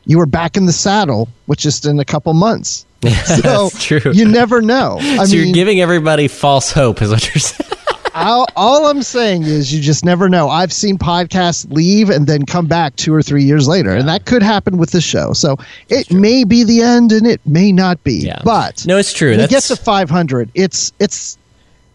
you 0.07 0.19
were 0.19 0.27
back 0.27 0.57
in 0.57 0.67
the 0.67 0.73
saddle, 0.73 1.29
which 1.47 1.67
is 1.67 1.85
in 1.85 1.99
a 1.99 2.05
couple 2.05 2.33
months. 2.33 2.87
So 3.27 3.69
That's 3.69 3.85
true. 3.85 4.13
you 4.13 4.27
never 4.27 4.63
know. 4.63 4.99
I 5.01 5.27
so 5.27 5.37
mean, 5.37 5.47
you're 5.47 5.55
giving 5.55 5.81
everybody 5.81 6.29
false 6.29 6.73
hope, 6.73 7.03
is 7.03 7.11
what 7.11 7.25
you're 7.27 7.41
saying. 7.41 7.71
All, 8.17 8.47
all 8.57 8.87
I'm 8.87 9.03
saying 9.03 9.43
is 9.45 9.73
you 9.73 9.81
just 9.81 10.05
never 10.05 10.29
know. 10.29 10.49
I've 10.49 10.73
seen 10.73 10.99
podcasts 10.99 11.71
leave 11.73 12.11
and 12.11 12.27
then 12.27 12.47
come 12.47 12.67
back 12.67 12.97
two 12.97 13.15
or 13.15 13.23
three 13.23 13.45
years 13.45 13.69
later, 13.69 13.91
and 13.91 14.09
that 14.09 14.25
could 14.27 14.43
happen 14.43 14.79
with 14.79 14.91
the 14.91 15.01
show. 15.01 15.33
So 15.33 15.57
it 15.89 16.11
may 16.13 16.45
be 16.45 16.65
the 16.65 16.81
end, 16.83 17.13
and 17.13 17.27
it 17.27 17.41
may 17.47 17.73
not 17.73 18.03
be. 18.05 18.15
Yeah. 18.27 18.41
But 18.45 18.85
No, 18.87 18.97
it's 18.99 19.13
true. 19.13 19.31
When 19.31 19.41
it 19.41 19.49
That's- 19.51 19.69
gets 19.69 19.69
to 19.69 19.77
500, 19.77 20.51
it's 20.55 20.93
it's 20.99 21.39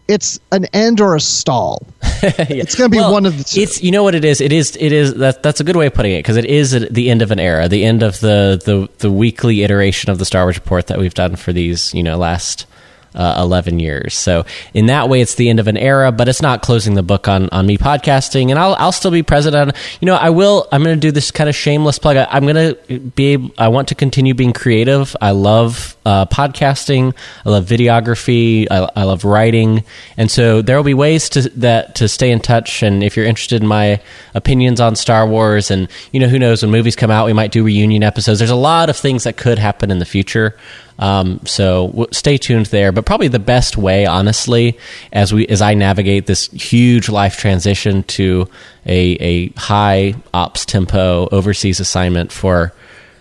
it's 0.08 0.38
an 0.50 0.66
end 0.72 1.00
or 1.00 1.14
a 1.16 1.20
stall. 1.20 1.86
It's 2.24 2.76
going 2.76 2.88
to 2.88 2.92
be 2.94 2.98
Well, 2.98 3.12
one 3.12 3.26
of 3.26 3.36
the 3.36 3.42
two. 3.42 3.60
It's 3.60 3.82
you 3.82 3.90
know 3.90 4.04
what 4.04 4.14
it 4.14 4.24
is. 4.24 4.40
It 4.40 4.52
is 4.52 4.76
it 4.78 4.92
is 4.92 5.14
that 5.14 5.42
that's 5.42 5.58
a 5.60 5.64
good 5.64 5.74
way 5.74 5.86
of 5.86 5.94
putting 5.94 6.12
it 6.12 6.20
because 6.20 6.36
it 6.36 6.44
is 6.44 6.70
the 6.88 7.10
end 7.10 7.20
of 7.20 7.32
an 7.32 7.40
era, 7.40 7.68
the 7.68 7.84
end 7.84 8.02
of 8.04 8.20
the 8.20 8.60
the 8.64 8.88
the 8.98 9.10
weekly 9.10 9.64
iteration 9.64 10.08
of 10.10 10.18
the 10.18 10.24
Star 10.24 10.44
Wars 10.44 10.56
report 10.56 10.86
that 10.86 10.98
we've 10.98 11.14
done 11.14 11.34
for 11.34 11.52
these 11.52 11.92
you 11.92 12.02
know 12.02 12.16
last. 12.16 12.66
Uh, 13.14 13.42
11 13.42 13.78
years. 13.78 14.14
So 14.14 14.46
in 14.72 14.86
that 14.86 15.10
way, 15.10 15.20
it's 15.20 15.34
the 15.34 15.50
end 15.50 15.60
of 15.60 15.68
an 15.68 15.76
era, 15.76 16.10
but 16.10 16.28
it's 16.28 16.40
not 16.40 16.62
closing 16.62 16.94
the 16.94 17.02
book 17.02 17.28
on, 17.28 17.50
on 17.50 17.66
me 17.66 17.76
podcasting. 17.76 18.48
And 18.48 18.58
I'll, 18.58 18.74
I'll 18.78 18.90
still 18.90 19.10
be 19.10 19.22
present 19.22 19.54
on, 19.54 19.72
you 20.00 20.06
know, 20.06 20.14
I 20.14 20.30
will, 20.30 20.66
I'm 20.72 20.82
going 20.82 20.96
to 20.96 21.00
do 21.00 21.12
this 21.12 21.30
kind 21.30 21.50
of 21.50 21.54
shameless 21.54 21.98
plug. 21.98 22.16
I, 22.16 22.26
I'm 22.30 22.44
going 22.44 22.74
to 22.74 23.00
be 23.00 23.26
able, 23.34 23.50
I 23.58 23.68
want 23.68 23.88
to 23.88 23.94
continue 23.94 24.32
being 24.32 24.54
creative. 24.54 25.14
I 25.20 25.32
love, 25.32 25.94
uh, 26.06 26.24
podcasting. 26.26 27.14
I 27.44 27.50
love 27.50 27.66
videography. 27.66 28.66
I, 28.70 28.88
I 28.96 29.04
love 29.04 29.24
writing. 29.26 29.84
And 30.16 30.30
so 30.30 30.62
there 30.62 30.76
will 30.78 30.84
be 30.84 30.94
ways 30.94 31.28
to, 31.30 31.42
that, 31.50 31.96
to 31.96 32.08
stay 32.08 32.30
in 32.30 32.40
touch. 32.40 32.82
And 32.82 33.04
if 33.04 33.14
you're 33.16 33.26
interested 33.26 33.60
in 33.60 33.68
my 33.68 34.00
opinions 34.34 34.80
on 34.80 34.96
Star 34.96 35.26
Wars 35.26 35.70
and, 35.70 35.88
you 36.12 36.20
know, 36.20 36.28
who 36.28 36.38
knows 36.38 36.62
when 36.62 36.70
movies 36.70 36.96
come 36.96 37.10
out, 37.10 37.26
we 37.26 37.34
might 37.34 37.52
do 37.52 37.62
reunion 37.62 38.02
episodes. 38.02 38.38
There's 38.38 38.50
a 38.50 38.56
lot 38.56 38.88
of 38.88 38.96
things 38.96 39.24
that 39.24 39.36
could 39.36 39.58
happen 39.58 39.90
in 39.90 39.98
the 39.98 40.06
future. 40.06 40.56
Um, 41.02 41.40
so 41.44 41.88
w- 41.88 42.06
stay 42.12 42.38
tuned 42.38 42.66
there. 42.66 42.92
But 42.92 43.04
probably 43.06 43.26
the 43.26 43.40
best 43.40 43.76
way, 43.76 44.06
honestly, 44.06 44.78
as 45.12 45.32
we 45.32 45.48
as 45.48 45.60
I 45.60 45.74
navigate 45.74 46.26
this 46.26 46.46
huge 46.50 47.08
life 47.08 47.36
transition 47.36 48.04
to 48.04 48.48
a 48.86 49.16
a 49.20 49.48
high 49.58 50.14
ops 50.32 50.64
tempo 50.64 51.28
overseas 51.32 51.80
assignment 51.80 52.30
for 52.30 52.72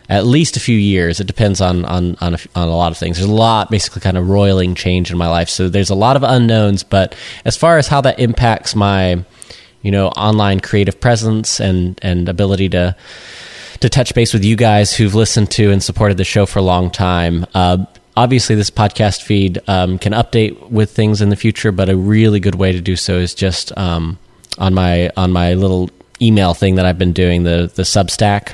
at 0.09 0.27
least 0.27 0.57
a 0.57 0.59
few 0.59 0.77
years. 0.77 1.19
It 1.19 1.25
depends 1.25 1.59
on 1.59 1.83
on 1.85 2.17
on 2.21 2.35
a, 2.35 2.39
on 2.55 2.67
a 2.67 2.77
lot 2.77 2.91
of 2.91 2.99
things. 2.99 3.17
There's 3.17 3.29
a 3.29 3.33
lot, 3.33 3.71
basically, 3.71 4.01
kind 4.01 4.17
of 4.17 4.29
roiling 4.29 4.75
change 4.75 5.09
in 5.09 5.17
my 5.17 5.27
life. 5.27 5.49
So 5.49 5.67
there's 5.67 5.89
a 5.89 5.95
lot 5.95 6.15
of 6.15 6.21
unknowns. 6.21 6.83
But 6.83 7.15
as 7.45 7.57
far 7.57 7.79
as 7.79 7.87
how 7.87 8.01
that 8.01 8.19
impacts 8.19 8.75
my 8.75 9.25
you 9.81 9.89
know 9.89 10.09
online 10.09 10.59
creative 10.59 11.01
presence 11.01 11.59
and 11.59 11.99
and 12.03 12.29
ability 12.29 12.69
to 12.69 12.95
to 13.81 13.89
touch 13.89 14.13
base 14.15 14.33
with 14.33 14.45
you 14.45 14.55
guys 14.55 14.95
who've 14.95 15.13
listened 15.13 15.51
to 15.51 15.71
and 15.71 15.83
supported 15.83 16.17
the 16.17 16.23
show 16.23 16.45
for 16.45 16.59
a 16.59 16.63
long 16.63 16.89
time. 16.89 17.45
Uh, 17.53 17.85
obviously, 18.15 18.55
this 18.55 18.69
podcast 18.69 19.23
feed 19.23 19.59
um, 19.67 19.97
can 19.97 20.13
update 20.13 20.69
with 20.69 20.91
things 20.91 21.21
in 21.21 21.29
the 21.29 21.35
future, 21.35 21.71
but 21.71 21.89
a 21.89 21.97
really 21.97 22.39
good 22.39 22.55
way 22.55 22.71
to 22.71 22.79
do 22.79 22.95
so 22.95 23.17
is 23.17 23.35
just 23.35 23.75
um, 23.77 24.17
on 24.57 24.73
my 24.73 25.11
on 25.17 25.31
my 25.31 25.55
little 25.55 25.89
email 26.21 26.53
thing 26.53 26.75
that 26.75 26.85
I've 26.85 26.99
been 26.99 27.13
doing 27.13 27.43
the 27.43 27.71
the 27.73 27.83
Substack, 27.83 28.53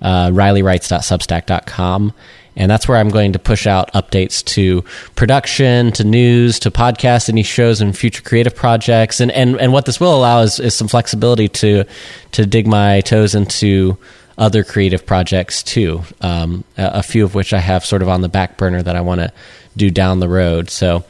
uh, 0.00 0.28
RileyWrites.substack.com. 0.28 2.14
And 2.54 2.70
that's 2.70 2.86
where 2.86 2.98
I'm 2.98 3.08
going 3.08 3.32
to 3.32 3.38
push 3.38 3.66
out 3.66 3.90
updates 3.94 4.44
to 4.44 4.82
production, 5.14 5.90
to 5.92 6.04
news, 6.04 6.58
to 6.60 6.70
podcasts, 6.70 7.30
any 7.30 7.42
shows 7.42 7.80
and 7.80 7.96
future 7.96 8.22
creative 8.22 8.54
projects. 8.54 9.20
And, 9.20 9.30
and, 9.32 9.58
and 9.58 9.72
what 9.72 9.86
this 9.86 9.98
will 9.98 10.14
allow 10.14 10.42
is, 10.42 10.60
is 10.60 10.74
some 10.74 10.86
flexibility 10.86 11.48
to, 11.48 11.84
to 12.32 12.44
dig 12.44 12.66
my 12.66 13.00
toes 13.00 13.34
into 13.34 13.96
other 14.38 14.64
creative 14.64 15.06
projects 15.06 15.62
too. 15.62 16.02
Um, 16.20 16.64
a, 16.76 16.90
a 16.94 17.02
few 17.02 17.24
of 17.24 17.34
which 17.34 17.52
I 17.52 17.58
have 17.58 17.84
sort 17.84 18.02
of 18.02 18.08
on 18.08 18.20
the 18.20 18.28
back 18.28 18.56
burner 18.56 18.82
that 18.82 18.96
I 18.96 19.00
want 19.00 19.20
to 19.20 19.32
do 19.76 19.90
down 19.90 20.20
the 20.20 20.28
road. 20.28 20.70
So, 20.70 21.04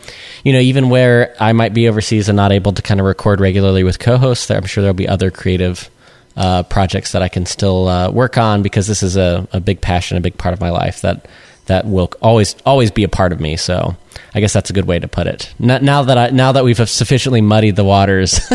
you 0.45 0.53
know, 0.53 0.61
even 0.61 0.89
where 0.89 1.35
I 1.41 1.53
might 1.53 1.75
be 1.75 1.89
overseas 1.89 2.29
and 2.29 2.37
not 2.37 2.53
able 2.53 2.73
to 2.73 2.83
kind 2.83 3.01
of 3.01 3.07
record 3.07 3.41
regularly 3.41 3.85
with 3.85 3.99
co-hosts, 3.99 4.51
I'm 4.51 4.67
sure 4.67 4.83
there'll 4.83 4.95
be 4.95 5.09
other 5.09 5.31
creative 5.31 5.91
uh, 6.37 6.63
projects 6.63 7.13
that 7.13 7.23
I 7.23 7.29
can 7.29 7.47
still 7.47 7.89
uh, 7.89 8.11
work 8.11 8.39
on 8.39 8.63
because 8.63 8.87
this 8.87 9.03
is 9.03 9.17
a, 9.17 9.47
a 9.53 9.61
big 9.61 9.81
passion, 9.81 10.17
a 10.17 10.21
big 10.21 10.39
part 10.39 10.53
of 10.53 10.61
my 10.61 10.71
life 10.71 11.03
that 11.03 11.27
that 11.67 11.87
will 11.87 12.11
always 12.21 12.57
always 12.67 12.91
be 12.91 13.05
a 13.05 13.09
part 13.09 13.33
of 13.33 13.41
me. 13.41 13.57
So 13.57 13.97
I 14.35 14.41
guess 14.41 14.53
that's 14.53 14.71
a 14.71 14.73
good 14.73 14.87
way 14.87 14.99
to 14.99 15.09
put 15.09 15.27
it. 15.27 15.53
Now, 15.59 15.79
now 15.79 16.03
that 16.03 16.19
I 16.19 16.31
now 16.31 16.53
that 16.53 16.65
we've 16.65 16.89
sufficiently 16.89 17.41
muddied 17.41 17.77
the 17.77 17.85
waters 17.85 18.33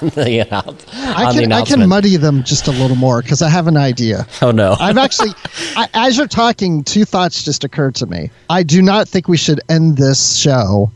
the, 0.00 0.46
announce- 0.46 0.86
I 0.94 1.26
on 1.26 1.36
the 1.36 1.42
can 1.42 1.52
I 1.52 1.62
can 1.64 1.88
muddy 1.88 2.16
them 2.16 2.42
just 2.42 2.68
a 2.68 2.70
little 2.72 2.96
more 2.96 3.22
because 3.22 3.42
I 3.42 3.48
have 3.48 3.66
an 3.66 3.76
idea. 3.76 4.26
Oh 4.42 4.50
no! 4.50 4.76
I've 4.78 4.98
actually, 4.98 5.30
I, 5.76 5.88
as 5.94 6.16
you're 6.16 6.26
talking, 6.26 6.84
two 6.84 7.04
thoughts 7.04 7.44
just 7.44 7.64
occurred 7.64 7.94
to 7.96 8.06
me. 8.06 8.30
I 8.48 8.62
do 8.62 8.82
not 8.82 9.08
think 9.08 9.28
we 9.28 9.36
should 9.36 9.60
end 9.68 9.96
this 9.96 10.36
show 10.36 10.90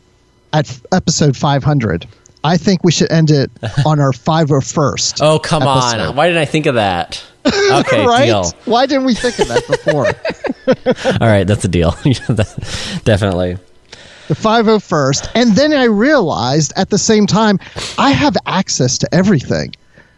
at 0.53 0.69
f- 0.69 0.81
episode 0.91 1.35
500. 1.35 2.07
I 2.43 2.57
think 2.57 2.83
we 2.83 2.91
should 2.91 3.11
end 3.11 3.31
it 3.31 3.49
on 3.85 3.99
our 3.99 4.11
501st. 4.11 5.19
oh 5.21 5.39
come 5.39 5.63
on! 5.63 6.15
Why 6.15 6.27
didn't 6.27 6.41
I 6.41 6.45
think 6.45 6.65
of 6.67 6.75
that? 6.75 7.23
Okay, 7.71 8.05
right? 8.05 8.25
deal. 8.25 8.51
Why 8.65 8.85
didn't 8.85 9.05
we 9.05 9.13
think 9.13 9.37
of 9.39 9.47
that 9.49 9.67
before? 9.67 10.07
All 11.21 11.27
right, 11.27 11.45
that's 11.45 11.63
a 11.65 11.67
deal. 11.67 11.91
Definitely. 13.03 13.57
the 14.27 14.33
501st. 14.33 15.29
And 15.35 15.51
then 15.55 15.71
I 15.73 15.83
realized 15.85 16.73
at 16.75 16.89
the 16.89 16.97
same 16.97 17.27
time, 17.27 17.59
I 17.97 18.11
have 18.11 18.35
access 18.45 18.97
to 18.99 19.13
everything. 19.13 19.75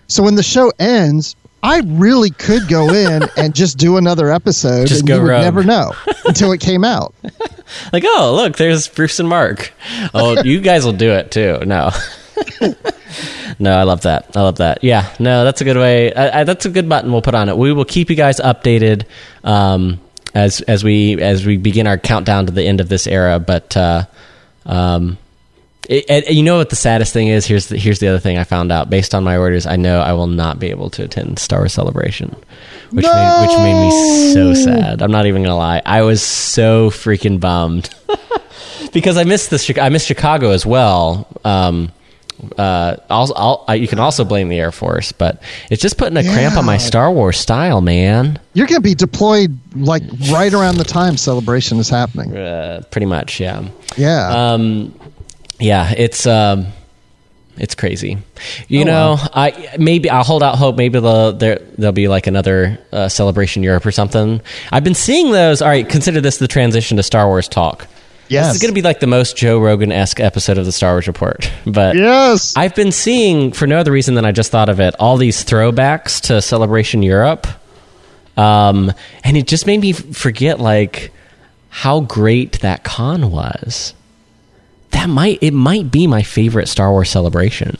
So 0.07 0.23
when 0.23 0.35
the 0.35 0.43
show 0.43 0.71
ends, 0.79 1.35
I 1.63 1.81
really 1.85 2.29
could 2.29 2.67
go 2.69 2.93
in 2.93 3.23
and 3.35 3.53
just 3.53 3.77
do 3.77 3.97
another 3.97 4.31
episode 4.31 4.87
Just 4.87 5.01
and 5.01 5.07
go 5.09 5.15
you 5.17 5.21
would 5.23 5.29
rogue. 5.29 5.41
never 5.43 5.63
know 5.63 5.91
until 6.25 6.51
it 6.53 6.61
came 6.61 6.85
out. 6.85 7.13
Like, 7.91 8.03
oh 8.05 8.33
look, 8.35 8.55
there's 8.55 8.87
Bruce 8.87 9.19
and 9.19 9.27
Mark. 9.27 9.73
Oh, 10.13 10.41
you 10.43 10.61
guys 10.61 10.85
will 10.85 10.93
do 10.93 11.11
it 11.11 11.31
too. 11.31 11.59
No. 11.65 11.89
no, 13.59 13.77
I 13.77 13.83
love 13.83 14.01
that. 14.01 14.35
I 14.35 14.41
love 14.41 14.57
that. 14.57 14.83
Yeah, 14.83 15.13
no, 15.19 15.43
that's 15.43 15.61
a 15.61 15.63
good 15.63 15.77
way. 15.77 16.13
I, 16.13 16.41
I, 16.41 16.43
that's 16.43 16.65
a 16.65 16.69
good 16.69 16.87
button 16.87 17.11
we'll 17.11 17.21
put 17.21 17.35
on 17.35 17.49
it. 17.49 17.57
We 17.57 17.73
will 17.73 17.85
keep 17.85 18.09
you 18.09 18.15
guys 18.15 18.39
updated 18.39 19.05
um, 19.43 19.99
as 20.33 20.61
as 20.61 20.83
we 20.83 21.21
as 21.21 21.45
we 21.45 21.57
begin 21.57 21.87
our 21.87 21.97
countdown 21.97 22.45
to 22.47 22.51
the 22.51 22.63
end 22.63 22.81
of 22.81 22.89
this 22.89 23.07
era. 23.07 23.39
But 23.39 23.75
uh, 23.75 24.05
um, 24.65 25.17
it, 25.89 26.05
and 26.09 26.35
you 26.35 26.43
know 26.43 26.57
what 26.57 26.69
the 26.69 26.75
saddest 26.75 27.13
thing 27.13 27.27
is? 27.27 27.45
Here's 27.45 27.67
the, 27.67 27.77
here's 27.77 27.99
the 27.99 28.07
other 28.07 28.19
thing 28.19 28.37
I 28.37 28.43
found 28.43 28.71
out. 28.71 28.89
Based 28.89 29.15
on 29.15 29.23
my 29.23 29.37
orders, 29.37 29.65
I 29.65 29.77
know 29.77 30.01
I 30.01 30.13
will 30.13 30.27
not 30.27 30.59
be 30.59 30.69
able 30.69 30.89
to 30.91 31.03
attend 31.03 31.39
Star 31.39 31.59
Wars 31.59 31.73
Celebration, 31.73 32.35
which 32.91 33.05
made, 33.05 33.41
which 33.41 33.57
made 33.57 33.81
me 33.81 34.33
so 34.33 34.53
sad. 34.53 35.01
I'm 35.01 35.11
not 35.11 35.25
even 35.25 35.43
gonna 35.43 35.55
lie. 35.55 35.81
I 35.85 36.01
was 36.01 36.21
so 36.21 36.89
freaking 36.89 37.39
bummed 37.39 37.89
because 38.93 39.17
I 39.17 39.23
missed 39.23 39.49
the 39.49 39.79
I 39.81 39.89
missed 39.89 40.07
Chicago 40.07 40.51
as 40.51 40.65
well. 40.65 41.27
Um, 41.45 41.91
uh, 42.57 42.97
I'll, 43.09 43.33
I'll, 43.35 43.65
I, 43.67 43.75
you 43.75 43.87
can 43.87 43.99
also 43.99 44.23
blame 44.23 44.49
the 44.49 44.59
Air 44.59 44.71
Force, 44.71 45.11
but 45.11 45.41
it's 45.69 45.81
just 45.81 45.97
putting 45.97 46.17
a 46.17 46.23
cramp 46.23 46.55
on 46.57 46.65
my 46.65 46.77
Star 46.77 47.11
Wars 47.11 47.37
style, 47.39 47.81
man. 47.81 48.39
You're 48.53 48.67
going 48.67 48.77
to 48.81 48.83
be 48.83 48.95
deployed 48.95 49.57
like 49.75 50.03
right 50.31 50.53
around 50.53 50.77
the 50.77 50.83
time 50.83 51.17
celebration 51.17 51.79
is 51.79 51.89
happening. 51.89 52.35
Uh, 52.37 52.81
pretty 52.91 53.05
much, 53.07 53.39
yeah. 53.39 53.67
Yeah. 53.95 54.51
Um, 54.53 54.97
yeah, 55.59 55.91
it's 55.97 56.27
um, 56.27 56.67
It's 57.57 57.73
crazy. 57.73 58.19
You 58.67 58.81
Oh, 58.81 58.85
know, 58.85 59.15
wow. 59.17 59.29
I 59.33 59.75
maybe 59.79 60.09
I'll 60.11 60.23
hold 60.23 60.43
out 60.43 60.57
hope. 60.59 60.75
Maybe 60.77 60.99
the 60.99 61.31
there 61.31 61.57
there'll 61.77 61.91
be 61.91 62.07
like 62.07 62.27
another 62.27 62.77
uh, 62.91 63.09
celebration 63.09 63.63
Europe 63.63 63.83
or 63.83 63.91
something. 63.91 64.41
I've 64.71 64.83
been 64.83 64.93
seeing 64.93 65.31
those. 65.31 65.63
All 65.63 65.67
right, 65.69 65.89
consider 65.89 66.21
this 66.21 66.37
the 66.37 66.47
transition 66.47 66.97
to 66.97 67.03
Star 67.03 67.25
Wars 67.25 67.47
talk. 67.47 67.87
This 68.27 68.33
Yes. 68.33 68.55
is 68.55 68.61
going 68.61 68.69
to 68.71 68.75
be 68.75 68.81
like 68.81 68.99
the 68.99 69.07
most 69.07 69.37
Joe 69.37 69.57
Rogan 69.59 69.91
esque 69.91 70.19
episode 70.19 70.57
of 70.57 70.65
the 70.65 70.71
Star 70.71 70.93
Wars 70.93 71.07
Report. 71.07 71.49
But 71.65 71.95
Yes. 71.95 72.53
I've 72.57 72.75
been 72.75 72.91
seeing, 72.91 73.51
for 73.53 73.67
no 73.67 73.77
other 73.79 73.91
reason 73.91 74.15
than 74.15 74.25
I 74.25 74.31
just 74.31 74.51
thought 74.51 74.69
of 74.69 74.79
it, 74.79 74.95
all 74.99 75.17
these 75.17 75.43
throwbacks 75.45 76.19
to 76.27 76.41
Celebration 76.41 77.03
Europe. 77.03 77.47
Um, 78.35 78.91
and 79.23 79.35
it 79.37 79.47
just 79.47 79.65
made 79.65 79.79
me 79.81 79.93
forget, 79.93 80.59
like, 80.59 81.11
how 81.69 82.01
great 82.01 82.59
that 82.61 82.83
con 82.83 83.31
was. 83.31 83.93
That 84.91 85.09
might, 85.09 85.39
it 85.41 85.53
might 85.53 85.91
be 85.91 86.05
my 86.07 86.21
favorite 86.23 86.67
Star 86.67 86.91
Wars 86.91 87.09
celebration. 87.09 87.77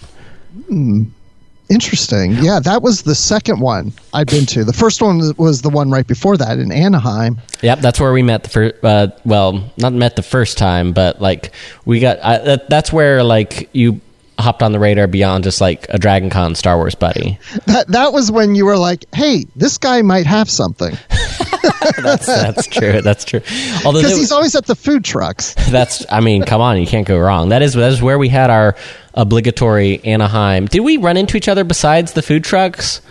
Interesting. 1.70 2.34
Yeah, 2.34 2.60
that 2.60 2.82
was 2.82 3.02
the 3.02 3.16
second 3.16 3.60
one 3.60 3.92
I'd 4.14 4.28
been 4.28 4.46
to. 4.48 4.64
The 4.64 4.74
first 4.74 5.02
one 5.02 5.20
was 5.38 5.62
the 5.62 5.70
one 5.70 5.92
right 5.92 6.08
before 6.08 6.38
that 6.38 6.60
in 6.60 6.72
Anaheim. 6.72 7.40
Yep, 7.62 7.80
that's 7.80 8.00
where 8.00 8.14
we 8.14 8.24
met 8.24 8.44
the 8.44 8.50
first. 8.50 8.76
Uh, 8.84 9.08
well, 9.26 9.70
not 9.78 9.92
met 9.94 10.16
the 10.16 10.24
first 10.24 10.58
time, 10.58 10.94
but 10.94 11.22
like 11.22 11.52
we 11.86 12.00
got. 12.00 12.24
I, 12.24 12.38
that, 12.40 12.70
that's 12.70 12.94
where 12.94 13.24
like 13.24 13.70
you 13.74 14.00
hopped 14.40 14.62
on 14.62 14.72
the 14.72 14.80
radar 14.80 15.08
beyond 15.08 15.44
just 15.44 15.60
like 15.60 15.88
a 15.90 15.98
Dragon 15.98 16.30
Con 16.30 16.56
Star 16.56 16.78
Wars 16.78 16.96
buddy. 16.96 17.40
That 17.66 17.88
that 17.90 18.14
was 18.14 18.32
when 18.32 18.56
you 18.56 18.66
were 18.66 18.78
like, 18.78 19.04
"Hey, 19.14 19.46
this 19.56 19.78
guy 19.78 20.02
might 20.02 20.26
have 20.26 20.50
something," 20.50 20.98
That's 21.98 22.25
that's 22.25 22.68
true. 22.68 23.01
That's 23.01 23.25
true. 23.25 23.42
Although 23.86 24.01
because 24.01 24.18
he's 24.18 24.32
always 24.32 24.56
at 24.56 24.66
the 24.66 24.75
food 24.75 25.04
trucks. 25.04 25.54
That's 25.70 26.06
I 26.12 26.20
mean, 26.20 26.44
come 26.44 26.62
on, 26.62 26.80
you 26.80 26.88
can't 26.88 27.08
go 27.08 27.18
wrong. 27.20 27.50
That 27.50 27.62
is 27.62 27.74
that 27.74 27.92
is 27.92 28.01
where 28.01 28.18
we 28.18 28.30
had 28.30 28.50
our 28.50 28.75
obligatory 29.13 30.04
Anaheim. 30.04 30.66
Did 30.66 30.82
we 30.82 30.98
run 30.98 31.18
into 31.18 31.38
each 31.38 31.48
other 31.48 31.63
besides 31.63 32.13
the 32.13 32.22
food 32.22 32.44
trucks? 32.44 33.01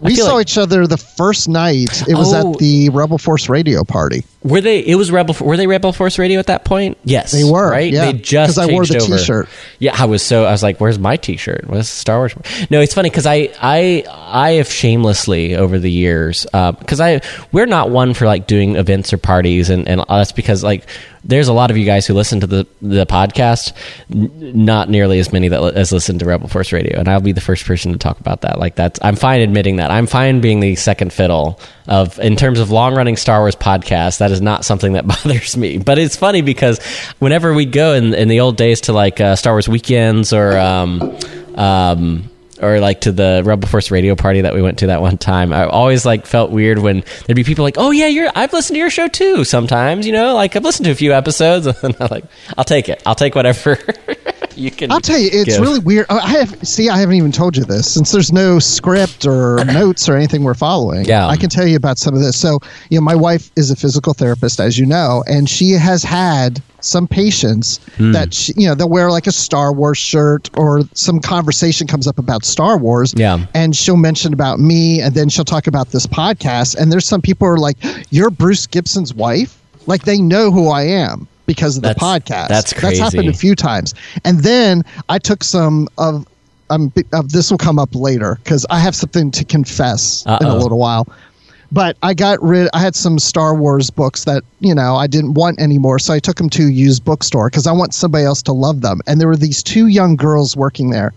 We 0.00 0.14
saw 0.14 0.34
like- 0.34 0.46
each 0.48 0.58
other 0.58 0.86
the 0.86 0.96
first 0.96 1.48
night. 1.48 2.06
It 2.08 2.14
was 2.14 2.32
Oh. 2.32 2.52
at 2.52 2.58
the 2.58 2.88
Rebel 2.90 3.18
Force 3.18 3.48
radio 3.48 3.84
party. 3.84 4.24
Were 4.42 4.62
they? 4.62 4.78
It 4.80 4.94
was 4.94 5.10
Rebel. 5.10 5.36
Were 5.40 5.58
they 5.58 5.66
Rebel 5.66 5.92
Force 5.92 6.18
Radio 6.18 6.38
at 6.38 6.46
that 6.46 6.64
point? 6.64 6.96
Yes, 7.04 7.32
They 7.32 7.44
were, 7.44 7.70
Right? 7.70 7.92
yeah, 7.92 8.06
they 8.06 8.18
just 8.18 8.56
'cause 8.56 8.58
I 8.58 8.72
wore 8.72 8.86
the 8.86 8.98
over. 8.98 9.18
t-shirt. 9.18 9.48
Yeah, 9.78 9.94
I 9.98 10.06
was 10.06 10.22
so. 10.22 10.44
I 10.46 10.50
was 10.52 10.62
like, 10.62 10.80
"Where's 10.80 10.98
my 10.98 11.16
T-shirt? 11.16 11.64
Where's 11.66 11.90
Star 11.90 12.18
Wars?" 12.18 12.32
No, 12.70 12.80
it's 12.80 12.94
funny 12.94 13.10
because 13.10 13.26
I 13.26 13.50
I 13.60 14.04
I 14.08 14.50
have 14.52 14.72
shamelessly 14.72 15.56
over 15.56 15.78
the 15.78 15.90
years 15.90 16.46
uh, 16.54 16.72
because 16.72 17.00
I 17.02 17.20
we're 17.52 17.66
not 17.66 17.90
one 17.90 18.14
for 18.14 18.24
like 18.26 18.46
doing 18.46 18.76
events 18.76 19.12
or 19.12 19.18
parties 19.18 19.68
and 19.68 19.86
and 19.86 20.02
that's 20.08 20.32
because 20.32 20.64
like 20.64 20.86
there's 21.22 21.48
a 21.48 21.52
lot 21.52 21.70
of 21.70 21.76
you 21.76 21.84
guys 21.84 22.06
who 22.06 22.14
listen 22.14 22.40
to 22.40 22.46
the 22.46 22.66
the 22.80 23.04
podcast, 23.04 23.72
n- 24.10 24.30
not 24.40 24.88
nearly 24.88 25.18
as 25.18 25.34
many 25.34 25.48
that 25.48 25.62
li- 25.62 25.72
as 25.74 25.92
listen 25.92 26.18
to 26.18 26.24
Rebel 26.24 26.48
Force 26.48 26.72
Radio, 26.72 26.98
and 26.98 27.08
I'll 27.10 27.20
be 27.20 27.32
the 27.32 27.42
first 27.42 27.66
person 27.66 27.92
to 27.92 27.98
talk 27.98 28.18
about 28.20 28.40
that. 28.40 28.58
Like 28.58 28.74
that's 28.74 28.98
I'm 29.02 29.16
fine 29.16 29.42
admitting 29.42 29.76
that. 29.76 29.90
I'm 29.90 30.06
fine 30.06 30.40
being 30.40 30.60
the 30.60 30.76
second 30.76 31.12
fiddle 31.12 31.60
of 31.88 32.18
in 32.20 32.36
terms 32.36 32.58
of 32.58 32.70
long 32.70 32.94
running 32.94 33.16
Star 33.18 33.40
Wars 33.40 33.54
podcasts. 33.54 34.16
That 34.18 34.29
is 34.30 34.40
not 34.40 34.64
something 34.64 34.94
that 34.94 35.06
bothers 35.24 35.56
me. 35.56 35.78
But 35.78 35.98
it's 35.98 36.16
funny 36.16 36.42
because 36.42 36.82
whenever 37.18 37.52
we 37.52 37.66
go 37.66 37.94
in 37.94 38.14
in 38.14 38.28
the 38.28 38.40
old 38.40 38.56
days 38.56 38.82
to 38.82 38.92
like 38.92 39.20
uh, 39.20 39.36
Star 39.36 39.54
Wars 39.54 39.68
weekends 39.68 40.32
or 40.32 40.58
um 40.58 41.16
um 41.54 42.30
or 42.62 42.80
like 42.80 43.02
to 43.02 43.12
the 43.12 43.42
Rebel 43.44 43.68
Force 43.68 43.90
radio 43.90 44.14
party 44.14 44.42
that 44.42 44.54
we 44.54 44.62
went 44.62 44.78
to 44.78 44.88
that 44.88 45.00
one 45.00 45.18
time. 45.18 45.52
I 45.52 45.64
always 45.64 46.04
like 46.04 46.26
felt 46.26 46.50
weird 46.50 46.78
when 46.78 47.04
there'd 47.26 47.36
be 47.36 47.44
people 47.44 47.64
like, 47.64 47.76
"Oh 47.78 47.90
yeah, 47.90 48.06
you're 48.06 48.30
I've 48.34 48.52
listened 48.52 48.74
to 48.76 48.78
your 48.78 48.90
show 48.90 49.08
too." 49.08 49.44
Sometimes, 49.44 50.06
you 50.06 50.12
know, 50.12 50.34
like 50.34 50.56
I've 50.56 50.64
listened 50.64 50.84
to 50.86 50.90
a 50.90 50.94
few 50.94 51.12
episodes, 51.12 51.66
and 51.82 51.96
I'm 52.00 52.08
like, 52.10 52.24
"I'll 52.56 52.64
take 52.64 52.88
it. 52.88 53.02
I'll 53.06 53.14
take 53.14 53.34
whatever 53.34 53.78
you 54.54 54.70
can." 54.70 54.90
I'll 54.90 55.00
tell 55.00 55.18
you, 55.18 55.30
it's 55.32 55.56
give." 55.56 55.60
really 55.60 55.78
weird. 55.78 56.06
I 56.10 56.28
have 56.28 56.66
see, 56.66 56.88
I 56.88 56.98
haven't 56.98 57.16
even 57.16 57.32
told 57.32 57.56
you 57.56 57.64
this 57.64 57.92
since 57.92 58.12
there's 58.12 58.32
no 58.32 58.58
script 58.58 59.26
or 59.26 59.64
notes 59.64 60.08
or 60.08 60.16
anything 60.16 60.44
we're 60.44 60.54
following. 60.54 61.04
Yeah. 61.04 61.26
I 61.26 61.36
can 61.36 61.50
tell 61.50 61.66
you 61.66 61.76
about 61.76 61.98
some 61.98 62.14
of 62.14 62.20
this. 62.20 62.38
So, 62.38 62.58
you 62.90 62.98
know, 62.98 63.04
my 63.04 63.14
wife 63.14 63.50
is 63.56 63.70
a 63.70 63.76
physical 63.76 64.14
therapist, 64.14 64.60
as 64.60 64.78
you 64.78 64.86
know, 64.86 65.24
and 65.26 65.48
she 65.48 65.70
has 65.70 66.02
had 66.02 66.62
some 66.84 67.06
patients 67.06 67.78
Hmm. 67.96 68.12
that 68.12 68.32
she, 68.34 68.52
you 68.56 68.66
know 68.68 68.74
they'll 68.74 68.88
wear 68.88 69.10
like 69.10 69.26
a 69.26 69.32
Star 69.32 69.72
Wars 69.72 69.98
shirt 69.98 70.50
or 70.56 70.82
some 70.94 71.20
conversation 71.20 71.86
comes 71.86 72.06
up 72.06 72.18
about 72.18 72.44
Star 72.44 72.78
Wars. 72.78 73.14
Yeah. 73.16 73.46
and 73.54 73.74
she'll 73.76 73.96
mention 73.96 74.32
about 74.32 74.60
me, 74.60 75.00
and 75.00 75.14
then 75.14 75.28
she'll 75.28 75.44
talk 75.44 75.66
about 75.66 75.90
this 75.90 76.06
podcast. 76.06 76.76
And 76.76 76.90
there's 76.92 77.06
some 77.06 77.20
people 77.22 77.46
who 77.46 77.54
are 77.54 77.58
like, 77.58 77.76
"You're 78.10 78.30
Bruce 78.30 78.66
Gibson's 78.66 79.12
wife," 79.14 79.58
like 79.86 80.04
they 80.04 80.18
know 80.20 80.50
who 80.50 80.68
I 80.68 80.82
am 80.82 81.26
because 81.46 81.76
of 81.76 81.82
the 81.82 81.94
podcast. 81.94 82.48
that's 82.48 82.72
That's 82.72 82.98
happened 82.98 83.28
a 83.28 83.32
few 83.32 83.54
times. 83.54 83.94
And 84.24 84.40
then 84.40 84.82
I 85.08 85.18
took 85.18 85.42
some 85.44 85.88
of 85.98 86.26
um 86.70 86.92
of 87.12 87.32
this 87.32 87.50
will 87.50 87.58
come 87.58 87.78
up 87.80 87.94
later 87.94 88.38
because 88.44 88.64
I 88.70 88.78
have 88.78 88.94
something 88.94 89.30
to 89.32 89.44
confess 89.44 90.24
in 90.40 90.46
a 90.46 90.56
little 90.56 90.78
while. 90.78 91.08
But 91.72 91.96
I 92.02 92.14
got 92.14 92.42
rid. 92.42 92.68
I 92.72 92.80
had 92.80 92.96
some 92.96 93.18
Star 93.18 93.54
Wars 93.54 93.90
books 93.90 94.24
that 94.24 94.42
you 94.58 94.74
know 94.74 94.96
I 94.96 95.06
didn't 95.06 95.34
want 95.34 95.60
anymore, 95.60 95.98
so 95.98 96.12
I 96.12 96.18
took 96.18 96.36
them 96.36 96.50
to 96.50 96.66
a 96.66 96.70
used 96.70 97.04
bookstore 97.04 97.48
because 97.48 97.66
I 97.66 97.72
want 97.72 97.94
somebody 97.94 98.24
else 98.24 98.42
to 98.42 98.52
love 98.52 98.80
them. 98.80 99.00
And 99.06 99.20
there 99.20 99.28
were 99.28 99.36
these 99.36 99.62
two 99.62 99.86
young 99.86 100.16
girls 100.16 100.56
working 100.56 100.90
there, 100.90 101.12